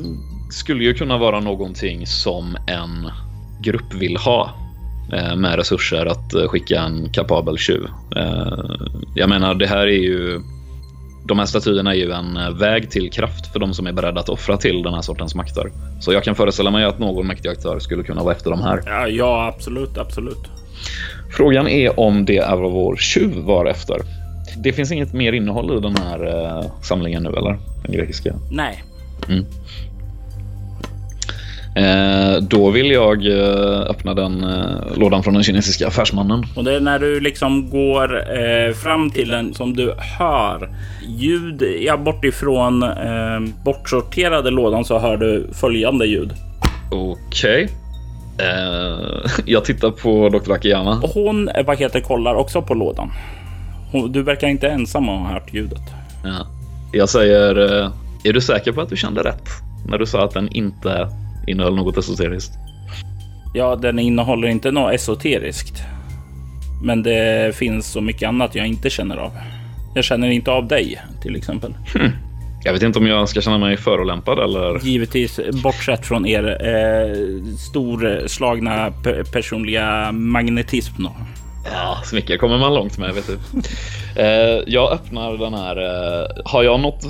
skulle 0.51 0.84
ju 0.84 0.93
kunna 0.93 1.18
vara 1.18 1.39
någonting 1.39 2.08
som 2.08 2.58
en 2.68 3.12
grupp 3.62 3.93
vill 3.93 4.18
ha 4.18 4.49
med 5.36 5.56
resurser 5.56 6.06
att 6.06 6.49
skicka 6.49 6.82
en 6.82 7.10
kapabel 7.10 7.58
tjuv. 7.58 7.88
Jag 9.16 9.30
menar, 9.30 9.54
det 9.54 9.68
här 9.68 9.88
är 9.88 10.01
ju 10.04 10.41
de 11.26 11.39
här 11.39 11.45
statyerna 11.45 11.91
är 11.91 11.97
ju 11.97 12.11
en 12.11 12.57
väg 12.57 12.91
till 12.91 13.11
kraft 13.11 13.47
för 13.47 13.59
de 13.59 13.74
som 13.74 13.88
är 13.88 13.91
beredda 13.91 14.19
att 14.19 14.30
offra 14.30 14.57
till 14.57 14.84
den 14.84 14.93
här 14.93 15.01
sortens 15.01 15.36
makter. 15.36 15.71
Så 15.99 16.13
jag 16.13 16.24
kan 16.24 16.36
föreställa 16.36 16.71
mig 16.71 16.86
att 16.86 16.99
någon 16.99 17.28
mäktig 17.28 17.49
aktör 17.49 17.80
skulle 17.80 18.03
kunna 18.03 18.24
vara 18.24 18.36
efter 18.36 18.49
de 18.49 18.61
här. 18.61 18.82
Ja, 18.86 19.07
ja 19.07 19.47
absolut, 19.47 19.97
absolut. 19.97 20.47
Frågan 21.32 21.67
är 21.67 21.99
om 21.99 22.26
det 22.26 22.38
är 22.38 22.55
vad 22.55 22.71
vår 22.71 22.95
tjuv 22.95 23.36
var 23.36 23.65
efter. 23.65 24.01
Det 24.57 24.74
finns 24.74 24.91
inget 24.91 25.13
mer 25.13 25.34
innehåll 25.34 25.78
i 25.78 25.82
den 25.82 25.95
här 25.95 26.26
uh, 26.26 26.65
samlingen 26.82 27.24
nu, 27.24 27.30
eller? 27.30 27.57
Den 27.84 27.91
grekiska? 27.91 28.36
Nej. 28.51 28.84
Mm. 29.30 29.45
Eh, 31.76 32.41
då 32.41 32.69
vill 32.69 32.91
jag 32.91 33.26
eh, 33.26 33.82
öppna 33.89 34.13
den 34.13 34.43
eh, 34.43 34.97
lådan 34.97 35.24
från 35.24 35.34
den 35.34 35.43
kinesiska 35.43 35.88
affärsmannen. 35.88 36.45
Och 36.55 36.63
det 36.63 36.76
är 36.76 36.80
när 36.80 36.99
du 36.99 37.19
liksom 37.19 37.69
går 37.69 38.38
eh, 38.39 38.74
fram 38.74 39.09
till 39.09 39.30
den 39.30 39.53
som 39.53 39.76
du 39.76 39.93
hör 40.19 40.69
ljud. 41.07 41.63
Ja, 41.82 41.97
bortifrån 41.97 42.84
eh, 42.84 43.53
bortsorterade 43.65 44.51
lådan 44.51 44.86
så 44.86 44.99
hör 44.99 45.17
du 45.17 45.47
följande 45.53 46.05
ljud. 46.05 46.32
Okej. 46.91 47.63
Okay. 47.63 47.67
Uh, 48.41 49.26
jag 49.45 49.65
tittar 49.65 49.91
på 49.91 50.30
Dr. 50.30 50.51
Akiyama. 50.51 51.01
Hon 51.13 51.49
eh, 51.49 51.65
vad 51.65 51.80
heter, 51.80 51.99
kollar 51.99 52.36
också 52.36 52.61
på 52.61 52.74
lådan. 52.74 53.11
Hon, 53.91 54.11
du 54.11 54.24
verkar 54.24 54.47
inte 54.47 54.67
ensam 54.67 55.07
ha 55.07 55.28
hört 55.28 55.53
ljudet. 55.53 55.82
Ja. 56.24 56.47
Jag 56.91 57.09
säger, 57.09 57.55
är 58.24 58.34
du 58.34 58.41
säker 58.41 58.71
på 58.71 58.82
att 58.82 58.89
du 58.89 58.97
kände 58.97 59.24
rätt? 59.24 59.49
När 59.88 59.97
du 59.97 60.05
sa 60.05 60.26
att 60.26 60.34
den 60.34 60.49
inte 60.55 61.07
innehöll 61.48 61.76
något 61.76 61.98
esoteriskt. 61.98 62.54
Ja, 63.54 63.76
den 63.76 64.00
innehåller 64.00 64.48
inte 64.48 64.72
något 64.72 64.94
esoteriskt. 64.94 65.84
Men 66.84 67.04
det 67.04 67.56
finns 67.56 67.91
så 67.91 68.02
mycket 68.02 68.28
annat 68.28 68.56
jag 68.56 68.68
inte 68.68 68.89
känner 68.89 69.18
av. 69.18 69.32
Jag 69.96 70.04
känner 70.04 70.30
inte 70.30 70.52
av 70.52 70.68
dig 70.68 71.02
till 71.22 71.36
exempel. 71.36 71.74
Hmm. 71.94 72.12
Jag 72.64 72.74
vet 72.74 72.82
inte 72.82 73.00
om 73.00 73.08
jag 73.08 73.30
ska 73.30 73.41
känna 73.41 73.58
mig 73.58 73.78
förolämpad 73.78 74.39
eller? 74.39 74.80
Givetvis 74.80 75.39
bortsett 75.64 76.06
från 76.06 76.26
er 76.26 76.58
eh, 76.68 77.56
storslagna 77.58 78.94
personliga 79.34 80.12
magnetism. 80.12 81.04
Då. 81.04 81.12
Ja, 81.72 81.98
så 82.04 82.16
mycket 82.16 82.39
kommer 82.39 82.58
man 82.58 82.74
långt 82.74 82.98
med, 82.98 83.14
vet 83.14 83.28
du. 83.28 83.38
Eh, 84.22 84.64
jag 84.68 84.91
öppnar 84.91 85.38
den 85.38 85.54
här. 85.54 85.78
Eh, 85.78 86.28
har 86.46 86.64
jag 86.64 86.80
något? 86.80 87.06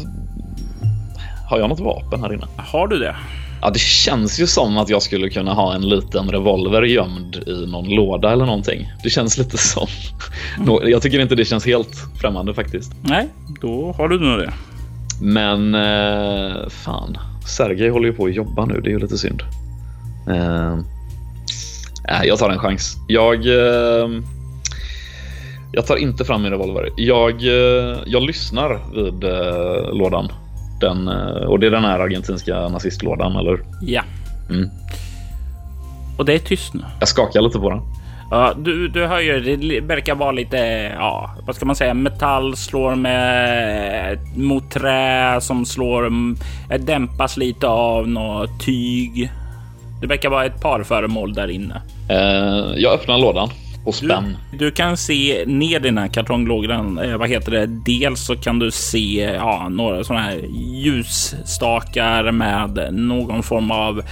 Har 1.49 1.59
jag 1.59 1.69
något 1.69 1.79
vapen 1.79 2.21
här 2.21 2.33
inne? 2.33 2.47
Har 2.57 2.87
du 2.87 2.99
det? 2.99 3.15
Ja, 3.63 3.69
det 3.69 3.79
känns 3.79 4.39
ju 4.39 4.47
som 4.47 4.77
att 4.77 4.89
jag 4.89 5.01
skulle 5.01 5.29
kunna 5.29 5.53
ha 5.53 5.75
en 5.75 5.89
liten 5.89 6.29
revolver 6.29 6.81
gömd 6.81 7.35
i 7.35 7.65
någon 7.67 7.89
låda 7.89 8.31
eller 8.31 8.45
någonting. 8.45 8.91
Det 9.03 9.09
känns 9.09 9.37
lite 9.37 9.57
som. 9.57 9.87
Mm. 10.59 10.89
Jag 10.89 11.01
tycker 11.01 11.19
inte 11.19 11.35
det 11.35 11.45
känns 11.45 11.65
helt 11.65 11.97
främmande 12.21 12.53
faktiskt. 12.53 12.91
Nej, 13.01 13.27
då 13.61 13.91
har 13.97 14.07
du 14.07 14.19
nog 14.19 14.39
det. 14.39 14.53
Men 15.21 15.75
eh, 15.75 16.69
fan, 16.69 17.17
Sergej 17.47 17.89
håller 17.89 18.07
ju 18.07 18.13
på 18.13 18.25
att 18.25 18.33
jobba 18.33 18.65
nu. 18.65 18.81
Det 18.81 18.89
är 18.89 18.91
ju 18.91 18.99
lite 18.99 19.17
synd. 19.17 19.43
Eh, 20.29 20.79
jag 22.23 22.39
tar 22.39 22.49
en 22.49 22.59
chans. 22.59 22.97
Jag. 23.07 23.45
Eh, 23.45 24.09
jag 25.71 25.87
tar 25.87 25.95
inte 25.95 26.25
fram 26.25 26.41
min 26.41 26.51
revolver. 26.51 26.89
Jag, 26.97 27.43
eh, 27.43 27.97
jag 28.05 28.23
lyssnar 28.23 28.79
vid 28.93 29.23
eh, 29.23 29.93
lådan 29.93 30.29
den, 30.83 31.07
eh, 31.07 31.47
och 31.47 31.59
det 31.59 31.67
är 31.67 31.71
den 31.71 31.83
här 31.83 31.99
argentinska 31.99 32.67
nazistlådan, 32.69 33.35
eller? 33.35 33.59
Ja. 33.81 34.01
Mm. 34.49 34.69
Och 36.17 36.25
det 36.25 36.33
är 36.33 36.39
tyst 36.39 36.73
nu. 36.73 36.81
Jag 36.99 37.07
skakar 37.07 37.41
lite 37.41 37.59
på 37.59 37.69
den. 37.69 37.81
Ja, 38.31 38.53
du, 38.57 38.87
du 38.87 39.05
hör 39.05 39.19
ju, 39.19 39.57
det 39.57 39.81
verkar 39.81 40.15
vara 40.15 40.31
lite, 40.31 40.57
ja, 40.97 41.35
vad 41.45 41.55
ska 41.55 41.65
man 41.65 41.75
säga, 41.75 41.93
metall 41.93 42.55
slår 42.55 42.95
med 42.95 44.19
mot 44.35 44.71
trä 44.71 45.41
som 45.41 45.65
slår, 45.65 46.05
eh, 46.69 46.79
dämpas 46.79 47.37
lite 47.37 47.67
av 47.67 48.07
något 48.07 48.65
tyg. 48.65 49.31
Det 50.01 50.07
verkar 50.07 50.29
vara 50.29 50.45
ett 50.45 50.61
par 50.61 50.83
föremål 50.83 51.33
där 51.33 51.47
inne. 51.47 51.81
Uh, 52.11 52.77
jag 52.77 52.93
öppnar 52.93 53.17
lådan 53.17 53.49
och 53.83 53.95
spänn. 53.95 54.37
Du, 54.51 54.57
du, 54.57 54.71
kan 54.71 54.97
se 54.97 55.43
ner 55.47 55.79
i 55.79 55.83
den 55.83 55.97
här 55.97 56.07
kartonglådan. 56.07 56.97
Eh, 56.97 57.17
vad 57.17 57.29
heter 57.29 57.51
det? 57.51 57.65
Dels 57.65 58.25
så 58.25 58.35
kan 58.35 58.59
du 58.59 58.71
se 58.71 59.31
ja, 59.35 59.69
några 59.69 60.03
sådana 60.03 60.23
här 60.23 60.39
ljusstakar 60.73 62.31
med 62.31 62.93
någon 62.93 63.43
form 63.43 63.71
av 63.71 64.03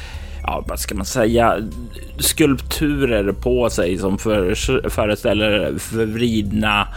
ja, 0.43 0.63
vad 0.67 0.80
ska 0.80 0.95
man 0.95 1.05
säga, 1.05 1.57
skulpturer 2.17 3.32
på 3.32 3.69
sig 3.69 3.97
som 3.97 4.17
för, 4.17 4.55
föreställer 4.89 5.78
förvridna 5.78 6.88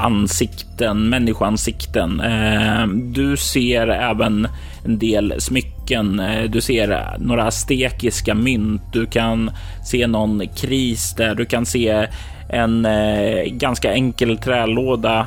ansikten, 0.00 1.08
människoansikten. 1.08 2.20
Eh, 2.20 2.86
du 2.86 3.36
ser 3.36 3.88
även 3.88 4.48
en 4.84 4.98
del 4.98 5.34
smycken. 5.38 6.20
Eh, 6.20 6.50
du 6.50 6.60
ser 6.60 7.16
några 7.18 7.44
aztekiska 7.44 8.34
mynt. 8.34 8.82
Du 8.92 9.06
kan 9.06 9.50
se 9.84 10.06
någon 10.06 10.48
kris 10.48 11.14
där. 11.16 11.34
Du 11.34 11.44
kan 11.44 11.66
se 11.66 12.08
en 12.48 12.86
eh, 12.86 13.44
ganska 13.44 13.92
enkel 13.92 14.38
trälåda 14.38 15.26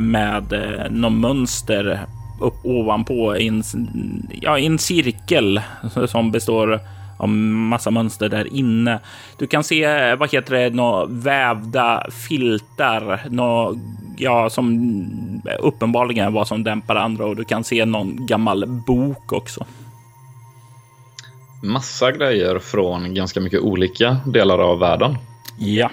med 0.00 0.44
någon 0.90 1.20
mönster 1.20 2.06
upp 2.40 2.64
ovanpå 2.64 3.36
i 3.36 3.48
en, 3.48 3.62
ja, 4.40 4.58
en 4.58 4.78
cirkel 4.78 5.60
som 6.06 6.30
består 6.30 6.80
av 7.22 7.28
massa 7.28 7.90
mönster 7.90 8.28
där 8.28 8.54
inne. 8.54 8.98
Du 9.38 9.46
kan 9.46 9.64
se, 9.64 10.14
vad 10.14 10.32
heter 10.32 10.54
det, 10.54 10.70
några 10.70 11.06
vävda 11.06 12.06
filtar, 12.28 13.20
nå, 13.30 13.74
ja, 14.16 14.50
som 14.50 15.42
uppenbarligen 15.58 16.32
vad 16.32 16.48
som 16.48 16.64
dämpar 16.64 16.96
andra 16.96 17.26
och 17.26 17.36
du 17.36 17.44
kan 17.44 17.64
se 17.64 17.84
någon 17.84 18.26
gammal 18.26 18.66
bok 18.66 19.32
också. 19.32 19.66
Massa 21.62 22.12
grejer 22.12 22.58
från 22.58 23.14
ganska 23.14 23.40
mycket 23.40 23.60
olika 23.60 24.16
delar 24.26 24.58
av 24.58 24.78
världen. 24.78 25.16
Ja. 25.58 25.90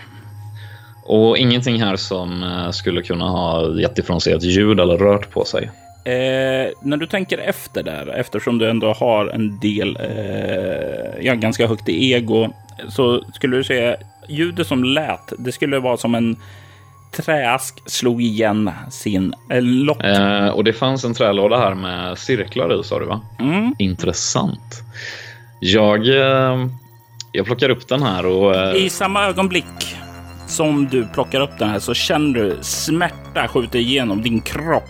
Och 1.04 1.38
ingenting 1.38 1.82
här 1.82 1.96
som 1.96 2.44
eh, 2.44 2.72
skulle 2.72 3.02
kunna 3.02 3.30
ha 3.30 3.80
gett 3.80 4.00
ifrån 4.00 4.22
sig 4.22 4.34
ett 4.34 4.44
ljud 4.44 4.80
eller 4.80 4.98
rört 4.98 5.32
på 5.32 5.46
sig. 5.46 5.70
Eh, 6.06 6.72
när 6.82 6.98
du 6.98 7.08
tänker 7.08 7.38
efter 7.38 7.84
där, 7.84 8.08
eftersom 8.08 8.58
du 8.58 8.70
ändå 8.70 8.94
har 8.94 9.28
en 9.28 9.60
del, 9.60 9.98
eh, 10.00 11.26
ja, 11.26 11.34
ganska 11.36 11.68
högt 11.68 11.90
i 11.90 12.14
ego, 12.14 12.50
så 12.90 13.24
skulle 13.34 13.58
du 13.58 13.64
säga 13.64 13.96
ljudet 14.28 14.68
som 14.68 14.84
lät, 14.84 15.34
det 15.38 15.52
skulle 15.52 15.80
vara 15.80 15.98
som 15.98 16.16
en 16.16 16.38
träask 17.12 17.82
slog 17.86 18.22
igen 18.22 18.72
sin 18.90 19.34
eh, 19.50 19.62
lott. 19.62 20.04
Eh, 20.04 20.48
och 20.48 20.64
det 20.64 20.74
fanns 20.74 21.06
en 21.06 21.14
trälåda 21.14 21.58
här 21.58 21.76
med 21.76 22.18
cirklar 22.18 22.80
i, 22.80 22.84
sa 22.84 23.00
du 23.00 23.06
va? 23.06 23.22
Mm. 23.40 23.76
Intressant. 23.80 24.84
Jag, 25.60 26.08
eh, 26.08 26.68
jag 27.32 27.46
plockar 27.46 27.70
upp 27.70 27.88
den 27.88 28.04
här 28.04 28.26
och... 28.26 28.56
Eh, 28.56 28.76
I 28.76 28.90
samma 28.90 29.26
ögonblick 29.26 29.96
som 30.48 30.88
du 30.88 31.08
plockar 31.08 31.42
upp 31.42 31.60
den 31.60 31.70
här 31.70 31.80
så 31.80 31.94
känner 31.94 32.34
du 32.34 32.58
smärta 32.62 33.48
skjuta 33.48 33.78
igenom 33.78 34.22
din 34.22 34.42
kropp 34.42 34.84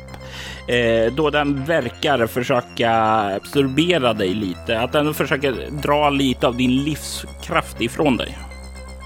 eh, 0.68 1.14
då 1.14 1.30
den 1.30 1.66
verkar 1.66 2.28
försöka 2.28 2.92
absorbera 3.36 4.14
dig 4.14 4.34
lite. 4.34 4.80
Att 4.80 4.92
den 4.92 5.14
försöker 5.14 5.70
dra 5.72 6.10
lite 6.10 6.48
av 6.48 6.58
din 6.58 6.84
livskraft 6.84 7.82
ifrån 7.82 8.18
dig. 8.18 8.38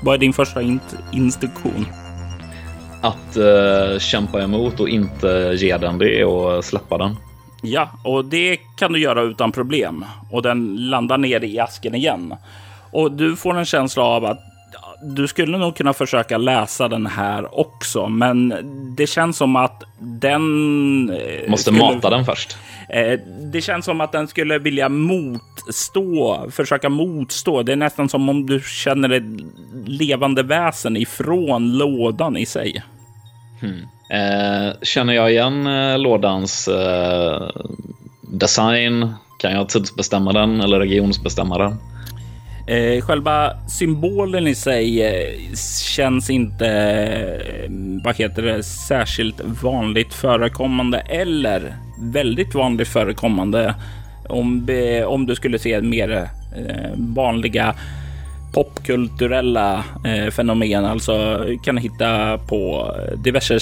Vad 0.03 0.15
är 0.15 0.19
din 0.19 0.33
första 0.33 0.61
in 0.61 0.79
instruktion? 1.11 1.85
Att 3.03 3.37
eh, 3.37 3.99
kämpa 3.99 4.41
emot 4.41 4.79
och 4.79 4.89
inte 4.89 5.53
ge 5.57 5.77
den 5.77 5.97
det 5.97 6.25
och 6.25 6.65
släppa 6.65 6.97
den. 6.97 7.15
Ja, 7.61 7.89
och 8.03 8.25
det 8.25 8.57
kan 8.77 8.93
du 8.93 8.99
göra 8.99 9.21
utan 9.21 9.51
problem. 9.51 10.05
Och 10.31 10.41
den 10.41 10.75
landar 10.89 11.17
ner 11.17 11.43
i 11.43 11.59
asken 11.59 11.95
igen. 11.95 12.35
Och 12.91 13.11
du 13.11 13.35
får 13.35 13.57
en 13.57 13.65
känsla 13.65 14.03
av 14.03 14.25
att 14.25 14.39
du 15.03 15.27
skulle 15.27 15.57
nog 15.57 15.75
kunna 15.75 15.93
försöka 15.93 16.37
läsa 16.37 16.87
den 16.87 17.05
här 17.05 17.59
också, 17.59 18.07
men 18.07 18.53
det 18.97 19.07
känns 19.07 19.37
som 19.37 19.55
att 19.55 19.83
den... 19.99 21.09
Eh, 21.09 21.49
Måste 21.49 21.71
skulle, 21.71 21.93
mata 21.95 22.09
den 22.09 22.25
först. 22.25 22.57
Eh, 22.89 23.19
det 23.53 23.61
känns 23.61 23.85
som 23.85 24.01
att 24.01 24.11
den 24.11 24.27
skulle 24.27 24.59
vilja 24.59 24.89
motstå, 24.89 26.47
försöka 26.51 26.89
motstå. 26.89 27.63
Det 27.63 27.71
är 27.71 27.75
nästan 27.75 28.09
som 28.09 28.29
om 28.29 28.45
du 28.45 28.61
känner 28.65 29.09
ett 29.09 29.23
levande 29.85 30.43
väsen 30.43 30.97
ifrån 30.97 31.77
lådan 31.77 32.37
i 32.37 32.45
sig. 32.45 32.83
Eh, 34.09 34.73
känner 34.81 35.13
jag 35.13 35.31
igen 35.31 35.67
eh, 35.67 35.99
lådans 35.99 36.67
eh, 36.67 37.49
design? 38.21 39.13
Kan 39.39 39.51
jag 39.51 39.69
tidsbestämma 39.69 40.33
den 40.33 40.61
eller 40.61 40.79
regionsbestämma 40.79 41.57
den? 41.57 41.77
Eh, 42.67 43.01
själva 43.01 43.51
symbolen 43.67 44.47
i 44.47 44.55
sig 44.55 45.03
eh, 45.03 45.55
känns 45.95 46.29
inte, 46.29 46.67
eh, 46.67 47.71
vad 48.03 48.15
heter 48.15 48.41
det, 48.41 48.63
särskilt 48.63 49.41
vanligt 49.61 50.13
förekommande 50.13 50.99
eller 50.99 51.75
väldigt 51.99 52.55
vanligt 52.55 52.87
förekommande 52.87 53.75
om, 54.29 54.67
om 55.05 55.25
du 55.25 55.35
skulle 55.35 55.59
se 55.59 55.81
mer 55.81 56.11
eh, 56.55 56.91
vanliga 56.95 57.75
popkulturella 58.53 59.83
eh, 60.05 60.31
fenomen. 60.31 60.85
Alltså 60.85 61.45
kan 61.63 61.77
hitta 61.77 62.37
på 62.37 62.91
diverse 63.23 63.59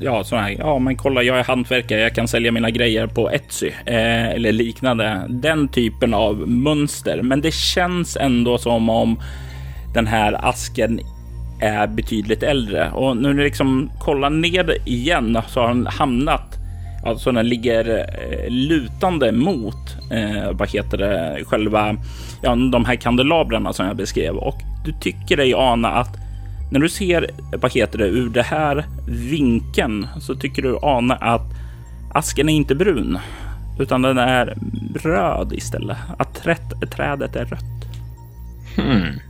ja, 0.00 0.24
sådana 0.24 0.46
här, 0.46 0.56
ja 0.58 0.78
men 0.78 0.96
kolla 0.96 1.22
jag 1.22 1.38
är 1.38 1.44
hantverkare, 1.44 2.00
jag 2.00 2.14
kan 2.14 2.28
sälja 2.28 2.52
mina 2.52 2.70
grejer 2.70 3.06
på 3.06 3.30
Etsy 3.30 3.68
eh, 3.86 4.28
eller 4.28 4.52
liknande. 4.52 5.26
Den 5.28 5.68
typen 5.68 6.14
av 6.14 6.48
mönster. 6.48 7.22
Men 7.22 7.40
det 7.40 7.54
känns 7.54 8.16
ändå 8.16 8.58
som 8.58 8.90
om 8.90 9.20
den 9.94 10.06
här 10.06 10.48
asken 10.48 11.00
är 11.60 11.86
betydligt 11.86 12.42
äldre 12.42 12.90
och 12.90 13.16
nu 13.16 13.34
när 13.34 13.44
liksom 13.44 13.90
kollar 14.00 14.30
ner 14.30 14.88
igen 14.88 15.38
så 15.48 15.60
har 15.60 15.68
den 15.68 15.86
hamnat 15.86 16.63
Alltså 17.04 17.32
den 17.32 17.48
ligger 17.48 17.98
eh, 17.98 18.50
lutande 18.50 19.32
mot, 19.32 19.96
eh, 20.10 20.52
vad 20.52 20.70
heter 20.70 20.98
det, 20.98 21.44
själva, 21.44 21.96
ja, 22.42 22.54
de 22.54 22.84
här 22.84 22.96
kandelabrarna 22.96 23.72
som 23.72 23.86
jag 23.86 23.96
beskrev 23.96 24.36
och 24.36 24.56
du 24.84 24.92
tycker 25.00 25.36
dig 25.36 25.54
ana 25.54 25.88
att 25.88 26.16
när 26.70 26.80
du 26.80 26.88
ser 26.88 27.30
vad 27.56 27.72
heter 27.72 27.98
det, 27.98 28.06
ur 28.06 28.30
det 28.30 28.42
här 28.42 28.84
vinkeln 29.08 30.06
så 30.20 30.34
tycker 30.34 30.62
du 30.62 30.78
ana 30.82 31.14
att 31.14 31.46
asken 32.12 32.48
är 32.48 32.54
inte 32.54 32.74
brun 32.74 33.18
utan 33.78 34.02
den 34.02 34.18
är 34.18 34.56
röd 34.94 35.52
istället. 35.52 35.96
Att 36.18 36.34
trädet 36.90 37.36
är 37.36 37.44
rött. 37.44 37.84
Hmm. 38.76 39.20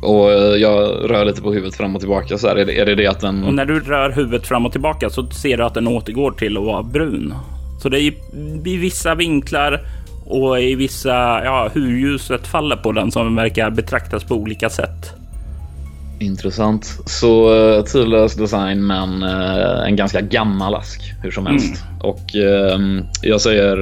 Och 0.00 0.32
eh, 0.32 0.56
jag 0.56 1.10
rör 1.10 1.24
lite 1.24 1.42
på 1.42 1.52
huvudet 1.52 1.74
fram 1.74 1.94
och 1.94 2.00
tillbaka 2.00 2.38
så 2.38 2.48
här. 2.48 2.56
Är 2.56 2.64
det, 2.64 2.80
är 2.80 2.86
det 2.86 2.94
det 2.94 3.06
att 3.06 3.20
den... 3.20 3.44
Och 3.44 3.54
när 3.54 3.64
du 3.64 3.80
rör 3.80 4.10
huvudet 4.10 4.46
fram 4.46 4.66
och 4.66 4.72
tillbaka 4.72 5.10
så 5.10 5.26
ser 5.26 5.56
du 5.56 5.64
att 5.64 5.74
den 5.74 5.88
återgår 5.88 6.30
till 6.30 6.56
att 6.56 6.64
vara 6.64 6.82
brun. 6.82 7.34
Så 7.82 7.88
det 7.88 8.00
är 8.00 8.12
i 8.68 8.76
vissa 8.76 9.14
vinklar 9.14 9.80
och 10.24 10.60
i 10.60 10.74
vissa, 10.74 11.44
ja, 11.44 11.70
hur 11.74 12.00
ljuset 12.00 12.46
faller 12.46 12.76
på 12.76 12.92
den 12.92 13.10
som 13.12 13.36
verkar 13.36 13.70
betraktas 13.70 14.24
på 14.24 14.34
olika 14.34 14.70
sätt. 14.70 15.12
Intressant. 16.18 16.98
Så 17.06 17.54
uh, 17.54 17.84
tidlös 17.84 18.34
design 18.34 18.86
men 18.86 19.22
uh, 19.22 19.86
en 19.86 19.96
ganska 19.96 20.20
gammal 20.20 20.74
ask 20.74 21.00
hur 21.22 21.30
som 21.30 21.46
helst. 21.46 21.82
Mm. 21.84 22.00
Och 22.00 22.20
uh, 22.34 23.04
jag 23.22 23.40
säger 23.40 23.76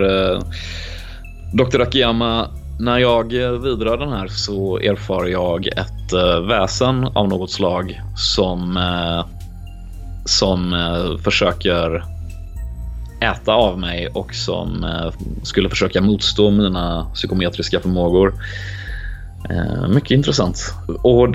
Dr. 1.52 1.80
Akiyama, 1.80 2.48
när 2.78 2.98
jag 2.98 3.32
vidrör 3.32 3.96
den 3.96 4.12
här 4.12 4.28
så 4.28 4.78
erfar 4.78 5.26
jag 5.26 5.66
ett 5.66 6.12
uh, 6.14 6.46
väsen 6.46 7.04
av 7.04 7.28
något 7.28 7.50
slag 7.50 8.00
som, 8.16 8.78
som 10.24 10.74
försöker 11.24 12.04
äta 13.20 13.52
av 13.52 13.78
mig 13.78 14.08
och 14.08 14.34
som 14.34 14.86
skulle 15.42 15.68
försöka 15.68 16.00
motstå 16.00 16.50
mina 16.50 17.06
psykometriska 17.14 17.80
förmågor. 17.80 18.34
mycket 19.88 20.10
intressant. 20.10 20.74
Och 21.02 21.28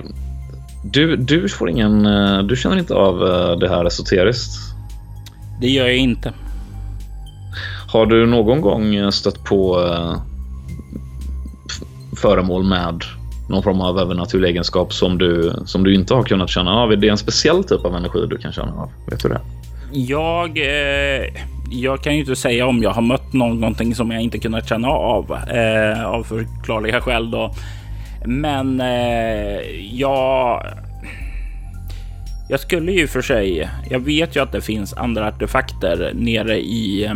du, 0.83 1.15
du 1.15 1.49
får 1.49 1.69
ingen... 1.69 2.05
Eh, 2.05 2.39
du 2.39 2.55
känner 2.55 2.77
inte 2.77 2.93
av 2.93 3.23
eh, 3.23 3.57
det 3.57 3.69
här 3.69 3.85
esoteriskt? 3.85 4.51
Det 5.61 5.69
gör 5.69 5.85
jag 5.85 5.97
inte. 5.97 6.33
Har 7.87 8.05
du 8.05 8.25
någon 8.25 8.61
gång 8.61 9.11
stött 9.11 9.43
på 9.43 9.85
eh, 9.85 10.21
föremål 12.23 12.63
med 12.63 13.03
någon 13.49 13.63
form 13.63 13.81
av 13.81 13.99
övernaturlig 13.99 14.49
egenskap 14.49 14.93
som 14.93 15.17
du, 15.17 15.53
som 15.65 15.83
du 15.83 15.95
inte 15.95 16.13
har 16.13 16.23
kunnat 16.23 16.49
känna 16.49 16.71
av? 16.71 16.91
Är 16.91 16.95
det 16.95 17.09
en 17.09 17.17
speciell 17.17 17.63
typ 17.63 17.85
av 17.85 17.95
energi 17.95 18.19
du 18.29 18.37
kan 18.37 18.51
känna 18.51 18.71
av? 18.71 18.89
Vet 19.09 19.23
du 19.23 19.29
det? 19.29 19.41
Jag, 19.91 20.57
eh, 20.57 21.25
jag 21.71 22.03
kan 22.03 22.13
ju 22.13 22.19
inte 22.19 22.35
säga 22.35 22.67
om 22.67 22.83
jag 22.83 22.89
har 22.89 23.01
mött 23.01 23.33
någonting 23.33 23.95
som 23.95 24.11
jag 24.11 24.21
inte 24.21 24.39
kunnat 24.39 24.69
känna 24.69 24.87
av 24.87 25.31
eh, 25.31 26.05
av 26.05 26.23
förklarliga 26.23 27.01
skäl. 27.01 27.31
Då. 27.31 27.53
Men 28.25 28.81
eh, 28.81 29.59
jag... 29.91 30.65
Jag 32.49 32.59
skulle 32.59 32.91
ju 32.91 33.07
för 33.07 33.21
sig... 33.21 33.69
Jag 33.89 33.99
vet 33.99 34.35
ju 34.35 34.43
att 34.43 34.51
det 34.51 34.61
finns 34.61 34.93
andra 34.93 35.27
artefakter 35.27 36.11
nere 36.15 36.57
i, 36.57 37.11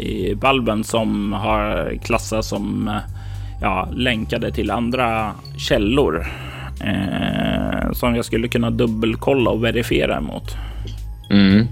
i 0.00 0.34
valven 0.34 0.84
som 0.84 1.32
har 1.32 1.94
klassats 2.04 2.48
som 2.48 2.88
eh, 2.88 3.19
ja, 3.60 3.88
länkade 3.94 4.52
till 4.52 4.70
andra 4.70 5.32
källor 5.56 6.26
eh, 6.84 7.92
som 7.92 8.16
jag 8.16 8.24
skulle 8.24 8.48
kunna 8.48 8.70
dubbelkolla 8.70 9.50
och 9.50 9.64
verifiera 9.64 10.16
emot. 10.16 10.56
Mm. 11.30 11.66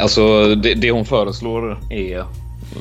Alltså 0.00 0.54
det, 0.54 0.74
det 0.74 0.90
hon 0.90 1.04
föreslår 1.04 1.78
är 1.90 2.24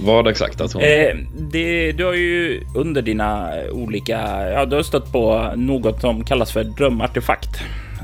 vad 0.05 0.27
exakt? 0.27 0.61
Att 0.61 0.73
hon... 0.73 0.81
eh, 0.81 1.17
det, 1.51 1.91
du 1.91 2.05
har 2.05 2.13
ju 2.13 2.61
under 2.75 3.01
dina 3.01 3.51
olika, 3.71 4.49
ja 4.51 4.65
du 4.65 4.75
har 4.75 4.83
stött 4.83 5.11
på 5.11 5.51
något 5.55 6.01
som 6.01 6.23
kallas 6.23 6.51
för 6.51 6.63
drömartefakt. 6.63 7.49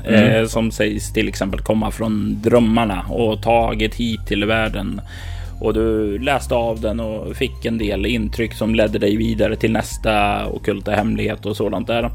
Mm. 0.06 0.30
Eh, 0.30 0.46
som 0.46 0.70
sägs 0.70 1.12
till 1.12 1.28
exempel 1.28 1.60
komma 1.60 1.90
från 1.90 2.42
drömmarna 2.42 3.02
och 3.08 3.42
tagit 3.42 3.94
hit 3.94 4.26
till 4.26 4.44
världen. 4.44 5.00
Och 5.60 5.74
du 5.74 6.18
läste 6.18 6.54
av 6.54 6.80
den 6.80 7.00
och 7.00 7.36
fick 7.36 7.64
en 7.64 7.78
del 7.78 8.06
intryck 8.06 8.54
som 8.54 8.74
ledde 8.74 8.98
dig 8.98 9.16
vidare 9.16 9.56
till 9.56 9.72
nästa 9.72 10.46
okulta 10.46 10.90
hemlighet 10.90 11.46
och 11.46 11.56
sådant 11.56 11.86
där. 11.86 12.10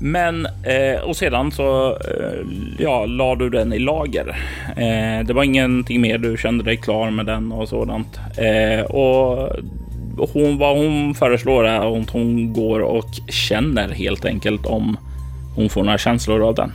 Men 0.00 0.46
eh, 0.46 1.00
och 1.02 1.16
sedan 1.16 1.52
så 1.52 1.90
eh, 1.90 2.46
ja, 2.78 3.06
la 3.06 3.34
du 3.34 3.50
den 3.50 3.72
i 3.72 3.78
lager. 3.78 4.36
Eh, 4.76 5.26
det 5.26 5.32
var 5.32 5.42
ingenting 5.44 6.00
mer. 6.00 6.18
Du 6.18 6.36
kände 6.36 6.64
dig 6.64 6.76
klar 6.76 7.10
med 7.10 7.26
den 7.26 7.52
och 7.52 7.68
sådant. 7.68 8.20
Eh, 8.36 8.84
och 8.84 9.52
hon, 10.32 10.58
vad 10.58 10.78
hon 10.78 11.14
föreslår 11.14 11.66
är 11.66 12.00
att 12.00 12.10
hon 12.10 12.52
går 12.52 12.80
och 12.80 13.10
känner 13.28 13.88
helt 13.88 14.24
enkelt 14.24 14.66
om 14.66 14.96
hon 15.56 15.68
får 15.68 15.84
några 15.84 15.98
känslor 15.98 16.42
av 16.42 16.54
den. 16.54 16.72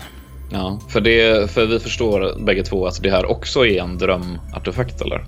Ja, 0.51 0.79
för, 0.89 1.01
det, 1.01 1.51
för 1.51 1.65
vi 1.65 1.79
förstår 1.79 2.45
bägge 2.45 2.63
två 2.63 2.85
att 2.87 3.03
det 3.03 3.11
här 3.11 3.31
också 3.31 3.65
är 3.65 3.81
en 3.81 3.97
drömartefakt 3.97 5.01
eller? 5.01 5.23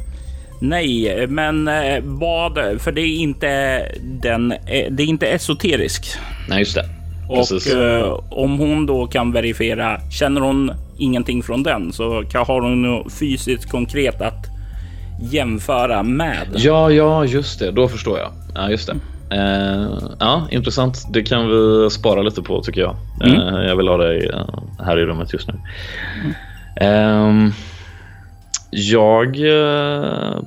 Nej, 0.59 1.27
men 1.27 1.67
eh, 1.67 2.03
vad? 2.03 2.53
För 2.79 2.91
det 2.91 3.01
är 3.01 3.17
inte 3.17 3.81
den. 4.01 4.51
Eh, 4.51 4.91
det 4.91 5.03
är 5.03 5.07
inte 5.07 5.27
esoterisk. 5.27 6.17
Nej, 6.49 6.59
just 6.59 6.75
det. 6.75 6.85
Och 7.29 7.81
eh, 7.81 8.19
om 8.29 8.57
hon 8.57 8.85
då 8.85 9.07
kan 9.07 9.31
verifiera, 9.31 9.99
känner 10.11 10.41
hon 10.41 10.71
ingenting 10.97 11.43
från 11.43 11.63
den 11.63 11.93
så 11.93 12.23
kan, 12.31 12.45
har 12.45 12.61
hon 12.61 12.81
något 12.81 13.13
fysiskt 13.13 13.71
konkret 13.71 14.21
att 14.21 14.45
jämföra 15.31 16.03
med. 16.03 16.47
Ja, 16.55 16.91
ja, 16.91 17.25
just 17.25 17.59
det. 17.59 17.71
Då 17.71 17.87
förstår 17.87 18.19
jag. 18.19 18.31
Ja, 18.55 18.69
just 18.69 18.87
det. 18.87 18.95
Eh, 19.29 19.87
ja, 20.19 20.47
intressant. 20.51 21.05
Det 21.13 21.23
kan 21.23 21.47
vi 21.47 21.89
spara 21.89 22.21
lite 22.21 22.41
på 22.41 22.61
tycker 22.61 22.81
jag. 22.81 22.95
Mm. 23.23 23.55
Eh, 23.55 23.61
jag 23.61 23.75
vill 23.75 23.87
ha 23.87 23.97
dig 23.97 24.29
eh, 24.29 24.45
här 24.85 24.99
i 24.99 25.05
rummet 25.05 25.33
just 25.33 25.47
nu. 25.47 25.53
Mm. 26.75 27.53
Jag 28.75 29.35
eh, 29.37 30.39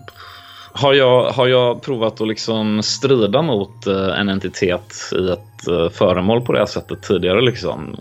har 0.72 0.94
jag, 0.94 1.30
har 1.30 1.46
jag 1.46 1.82
provat 1.82 2.20
att 2.20 2.28
liksom 2.28 2.82
strida 2.82 3.42
mot 3.42 3.86
eh, 3.86 4.20
en 4.20 4.28
entitet 4.28 4.94
i 5.12 5.30
ett 5.30 5.68
eh, 5.68 5.88
föremål 5.90 6.40
på 6.40 6.52
det 6.52 6.58
här 6.58 6.66
sättet 6.66 7.02
tidigare? 7.02 7.40
Liksom? 7.40 7.96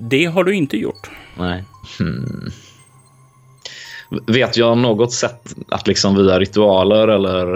Det 0.00 0.24
har 0.24 0.44
du 0.44 0.54
inte 0.54 0.76
gjort. 0.76 1.10
Nej. 1.38 1.64
Hmm. 1.98 2.50
Vet 4.26 4.56
jag 4.56 4.78
något 4.78 5.12
sätt 5.12 5.54
att 5.68 5.86
liksom 5.86 6.16
via 6.16 6.38
ritualer 6.38 7.08
eller 7.08 7.46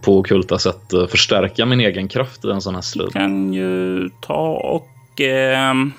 på 0.00 0.18
okulta 0.18 0.58
sätt 0.58 0.92
förstärka 1.08 1.66
min 1.66 1.80
egen 1.80 2.08
kraft 2.08 2.44
i 2.44 2.50
en 2.50 2.60
sån 2.60 2.74
här 2.74 2.82
strid? 2.82 3.06
Du 3.06 3.12
kan 3.12 3.52
ju 3.52 4.10
ta 4.20 4.56
och 4.56 5.20
uh, 5.20 5.92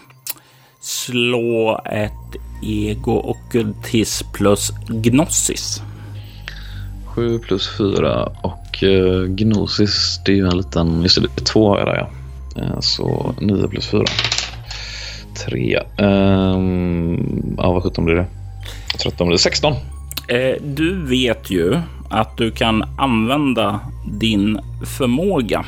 slå 0.86 1.82
ett 1.86 2.36
ego 2.62 3.12
ockultism 3.12 4.28
plus 4.34 4.72
gnosis. 4.88 5.82
7 7.06 7.40
plus 7.40 7.78
4 7.78 8.26
och 8.26 8.84
uh, 8.84 9.26
Gnosis, 9.26 10.20
det 10.26 10.32
är 10.32 10.36
ju 10.36 10.48
en 10.48 10.58
liten... 10.58 11.02
Just 11.02 11.22
det, 11.22 11.46
två 11.46 11.70
har 11.70 11.80
jag 11.80 11.88
där 11.88 11.96
ja. 11.96 12.10
Uh, 12.62 12.80
så 12.80 13.36
9 13.42 13.68
plus 13.68 13.88
4. 13.88 14.04
3. 15.48 15.80
Um, 15.98 17.56
ja, 17.58 17.72
vad 17.72 17.84
17 17.84 18.06
blir 18.06 18.16
det? 18.16 18.26
13 19.04 19.28
blir 19.28 19.38
det 19.38 19.42
16. 19.42 19.74
Uh, 19.74 19.78
du 20.64 21.06
vet 21.06 21.50
ju 21.50 21.80
att 22.10 22.38
du 22.38 22.52
kan 22.52 22.84
använda 22.98 23.80
din 24.20 24.60
förmåga 24.98 25.66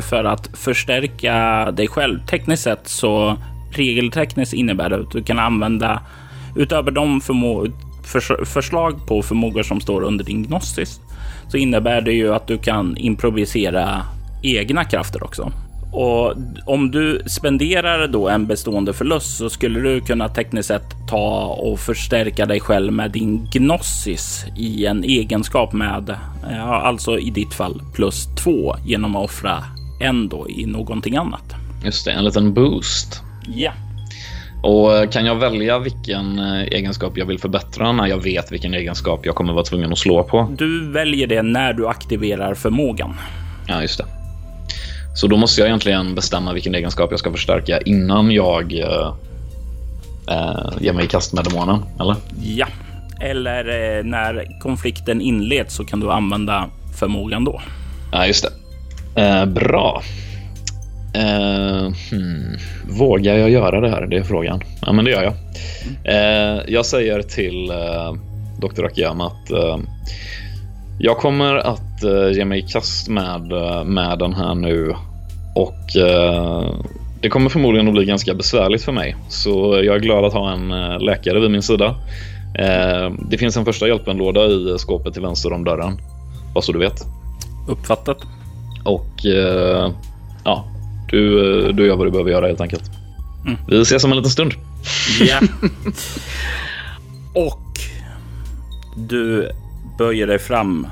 för 0.00 0.24
att 0.24 0.50
förstärka 0.54 1.70
dig 1.70 1.88
själv. 1.88 2.26
Tekniskt 2.26 2.62
sett 2.62 2.88
så 2.88 3.36
regeltekniskt 3.78 4.54
innebär 4.54 4.90
det 4.90 4.96
att 5.00 5.10
du 5.10 5.22
kan 5.22 5.38
använda 5.38 6.02
utöver 6.56 6.90
de 6.90 7.20
förmågor 7.20 7.72
för- 8.04 8.44
förslag 8.44 9.06
på 9.06 9.22
förmågor 9.22 9.62
som 9.62 9.80
står 9.80 10.02
under 10.02 10.24
din 10.24 10.42
gnostis 10.42 11.00
så 11.48 11.56
innebär 11.56 12.00
det 12.00 12.12
ju 12.12 12.34
att 12.34 12.46
du 12.46 12.58
kan 12.58 12.96
improvisera 12.96 14.02
egna 14.42 14.84
krafter 14.84 15.24
också. 15.24 15.52
Och 15.92 16.34
om 16.66 16.90
du 16.90 17.22
spenderar 17.26 18.08
då 18.08 18.28
en 18.28 18.46
bestående 18.46 18.92
förlust 18.92 19.36
så 19.36 19.50
skulle 19.50 19.80
du 19.80 20.00
kunna 20.00 20.28
tekniskt 20.28 20.68
sett 20.68 21.08
ta 21.08 21.44
och 21.46 21.80
förstärka 21.80 22.46
dig 22.46 22.60
själv 22.60 22.92
med 22.92 23.10
din 23.10 23.48
gnosis 23.52 24.44
i 24.56 24.86
en 24.86 25.04
egenskap 25.04 25.72
med, 25.72 26.16
ja, 26.50 26.80
alltså 26.82 27.18
i 27.18 27.30
ditt 27.30 27.54
fall 27.54 27.82
plus 27.94 28.28
två 28.44 28.76
genom 28.86 29.16
att 29.16 29.24
offra 29.24 29.64
en 30.00 30.28
då 30.28 30.46
i 30.48 30.66
någonting 30.66 31.16
annat. 31.16 31.54
Just 31.84 32.04
det, 32.04 32.10
en 32.12 32.24
liten 32.24 32.54
boost. 32.54 33.22
Ja. 33.46 33.72
Och 34.62 34.96
eh, 34.96 35.10
kan 35.10 35.26
jag 35.26 35.34
välja 35.34 35.78
vilken 35.78 36.38
eh, 36.38 36.62
egenskap 36.62 37.18
jag 37.18 37.26
vill 37.26 37.38
förbättra 37.38 37.92
när 37.92 38.06
jag 38.06 38.22
vet 38.22 38.52
vilken 38.52 38.74
egenskap 38.74 39.26
jag 39.26 39.34
kommer 39.34 39.52
vara 39.52 39.64
tvungen 39.64 39.92
att 39.92 39.98
slå 39.98 40.22
på? 40.22 40.48
Du 40.58 40.92
väljer 40.92 41.26
det 41.26 41.42
när 41.42 41.72
du 41.72 41.88
aktiverar 41.88 42.54
förmågan. 42.54 43.14
Ja, 43.66 43.82
just 43.82 43.98
det. 43.98 44.04
Så 45.14 45.26
då 45.26 45.36
måste 45.36 45.60
jag 45.60 45.68
egentligen 45.68 46.14
bestämma 46.14 46.52
vilken 46.52 46.74
egenskap 46.74 47.10
jag 47.10 47.18
ska 47.18 47.32
förstärka 47.32 47.80
innan 47.80 48.30
jag 48.30 48.72
eh, 48.72 49.14
eh 50.28 50.72
ger 50.80 50.92
mig 50.92 51.04
i 51.04 51.08
kast 51.08 51.32
med 51.32 51.44
demonen, 51.44 51.82
eller? 52.00 52.16
Ja, 52.42 52.66
eller 53.20 53.98
eh, 53.98 54.04
när 54.04 54.60
konflikten 54.60 55.20
inleds 55.20 55.74
så 55.74 55.84
kan 55.84 56.00
du 56.00 56.10
använda 56.10 56.68
förmågan 56.98 57.44
då. 57.44 57.60
Ja, 58.12 58.26
just 58.26 58.44
det. 58.44 59.22
Eh, 59.22 59.44
bra. 59.44 60.02
Uh, 61.16 61.92
hmm. 62.10 62.56
Vågar 62.88 63.36
jag 63.36 63.50
göra 63.50 63.80
det 63.80 63.90
här? 63.90 64.06
Det 64.06 64.16
är 64.16 64.22
frågan. 64.22 64.62
Ja, 64.86 64.92
men 64.92 65.04
det 65.04 65.10
gör 65.10 65.22
jag. 65.22 65.34
Uh, 66.08 66.62
jag 66.68 66.86
säger 66.86 67.22
till 67.22 67.70
uh, 67.70 68.14
Dr. 68.60 68.84
Akiyama 68.84 69.26
att 69.26 69.50
jag 70.98 71.16
kommer 71.16 71.54
att 71.54 72.02
ge 72.34 72.44
mig 72.44 72.58
i 72.58 72.62
kast 72.62 73.08
med, 73.08 73.42
med 73.86 74.18
den 74.18 74.34
här 74.34 74.54
nu 74.54 74.94
och 75.54 75.84
det 77.20 77.28
kommer 77.28 77.50
förmodligen 77.50 77.88
att 77.88 77.94
bli 77.94 78.04
ganska 78.04 78.34
besvärligt 78.34 78.84
för 78.84 78.92
mig. 78.92 79.16
Så 79.28 79.80
jag 79.84 79.96
är 79.96 80.00
glad 80.00 80.24
att 80.24 80.32
ha 80.32 80.52
en 80.52 80.68
läkare 80.98 81.40
vid 81.40 81.50
min 81.50 81.62
sida. 81.62 81.94
Det 83.30 83.38
finns 83.38 83.56
en 83.56 83.64
första 83.64 83.88
hjälpen-låda 83.88 84.46
i 84.46 84.78
skåpet 84.78 85.12
till 85.12 85.22
vänster 85.22 85.52
om 85.52 85.64
dörren. 85.64 85.98
Bara 86.54 86.62
så 86.62 86.72
du 86.72 86.78
vet. 86.78 87.06
Uppfattat. 87.68 88.18
Och 88.84 89.26
eh, 89.26 89.90
ja, 90.44 90.64
du, 91.12 91.72
du 91.72 91.86
gör 91.86 91.96
vad 91.96 92.06
du 92.06 92.10
behöver 92.10 92.30
göra 92.30 92.46
helt 92.46 92.60
enkelt. 92.60 92.90
Mm. 93.46 93.58
Vi 93.68 93.82
ses 93.82 94.04
om 94.04 94.10
en 94.10 94.16
liten 94.16 94.30
stund. 94.30 94.52
Ja. 95.20 95.40
Och 97.34 97.80
du 98.96 99.50
böjer 99.98 100.26
dig 100.26 100.38
fram 100.38 100.86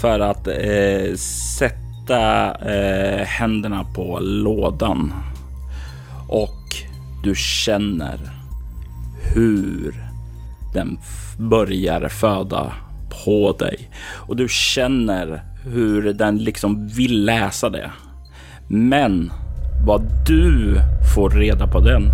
för 0.00 0.20
att 0.20 0.46
eh, 0.46 1.14
sätta 1.58 2.54
eh, 2.54 3.26
händerna 3.26 3.84
på 3.94 4.18
lådan. 4.20 5.12
Och 6.28 6.76
du 7.24 7.34
känner 7.36 8.18
hur 9.34 9.94
den 10.74 10.98
börjar 11.38 12.08
föda 12.08 12.72
på 13.24 13.52
dig. 13.52 13.90
Och 14.02 14.36
du 14.36 14.48
känner 14.48 15.42
hur 15.64 16.12
den 16.12 16.38
liksom 16.38 16.88
vill 16.88 17.24
läsa 17.24 17.70
det. 17.70 17.90
Men 18.68 19.32
vad 19.84 20.02
du 20.26 20.80
får 21.14 21.30
reda 21.30 21.66
på 21.66 21.80
den, 21.80 22.12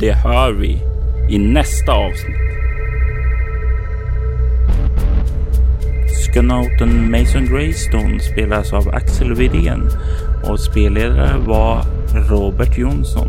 det 0.00 0.12
hör 0.12 0.52
vi 0.52 0.82
i 1.30 1.38
nästa 1.38 1.92
avsnitt. 1.92 2.36
Skanoten 6.24 7.10
Mason 7.10 7.46
Greystone 7.46 8.20
spelas 8.20 8.72
av 8.72 8.88
Axel 8.88 9.34
Widén 9.34 9.88
och 10.44 10.60
spelledare 10.60 11.38
var 11.46 11.84
Robert 12.30 12.78
Jonsson. 12.78 13.28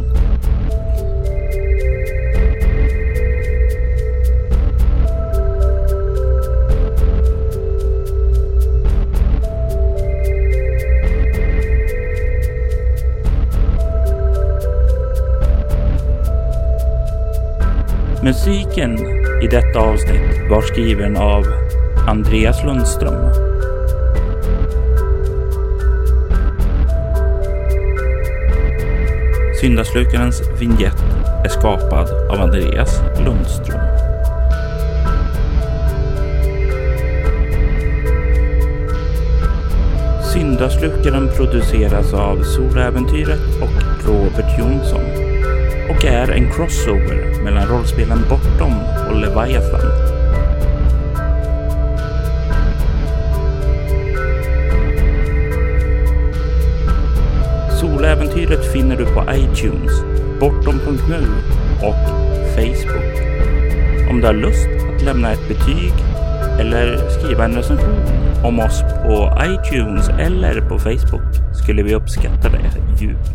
Musiken 18.25 18.99
i 19.43 19.47
detta 19.47 19.79
avsnitt 19.79 20.49
var 20.49 20.61
skriven 20.61 21.17
av 21.17 21.43
Andreas 22.07 22.63
Lundström. 22.63 23.33
Syndaslukarens 29.61 30.41
vignett 30.59 31.03
är 31.43 31.49
skapad 31.49 32.09
av 32.29 32.41
Andreas 32.41 33.01
Lundström. 33.25 33.79
Syndaslukaren 40.33 41.29
produceras 41.37 42.13
av 42.13 42.43
Soläventyret 42.43 43.61
och 43.61 44.05
Robert 44.07 44.59
Jonsson 44.59 45.24
och 45.89 46.05
är 46.05 46.31
en 46.31 46.51
crossover 46.51 47.43
mellan 47.43 47.67
rollspelen 47.67 48.19
Bortom 48.29 48.73
och 49.09 49.15
Leviathan. 49.15 50.15
Soläventyret 57.79 58.71
finner 58.73 58.97
du 58.97 59.05
på 59.05 59.23
iTunes, 59.33 59.91
bortom.nu 60.39 61.27
och 61.81 62.25
Facebook. 62.55 63.15
Om 64.09 64.21
du 64.21 64.27
har 64.27 64.33
lust 64.33 64.67
att 64.95 65.01
lämna 65.01 65.31
ett 65.31 65.47
betyg 65.47 65.93
eller 66.59 67.09
skriva 67.09 67.45
en 67.45 67.55
recension 67.55 68.25
om 68.43 68.59
oss 68.59 68.81
på 68.81 69.37
iTunes 69.45 70.09
eller 70.09 70.61
på 70.69 70.79
Facebook 70.79 71.55
skulle 71.63 71.83
vi 71.83 71.95
uppskatta 71.95 72.49
det 72.49 73.01
djupt. 73.01 73.34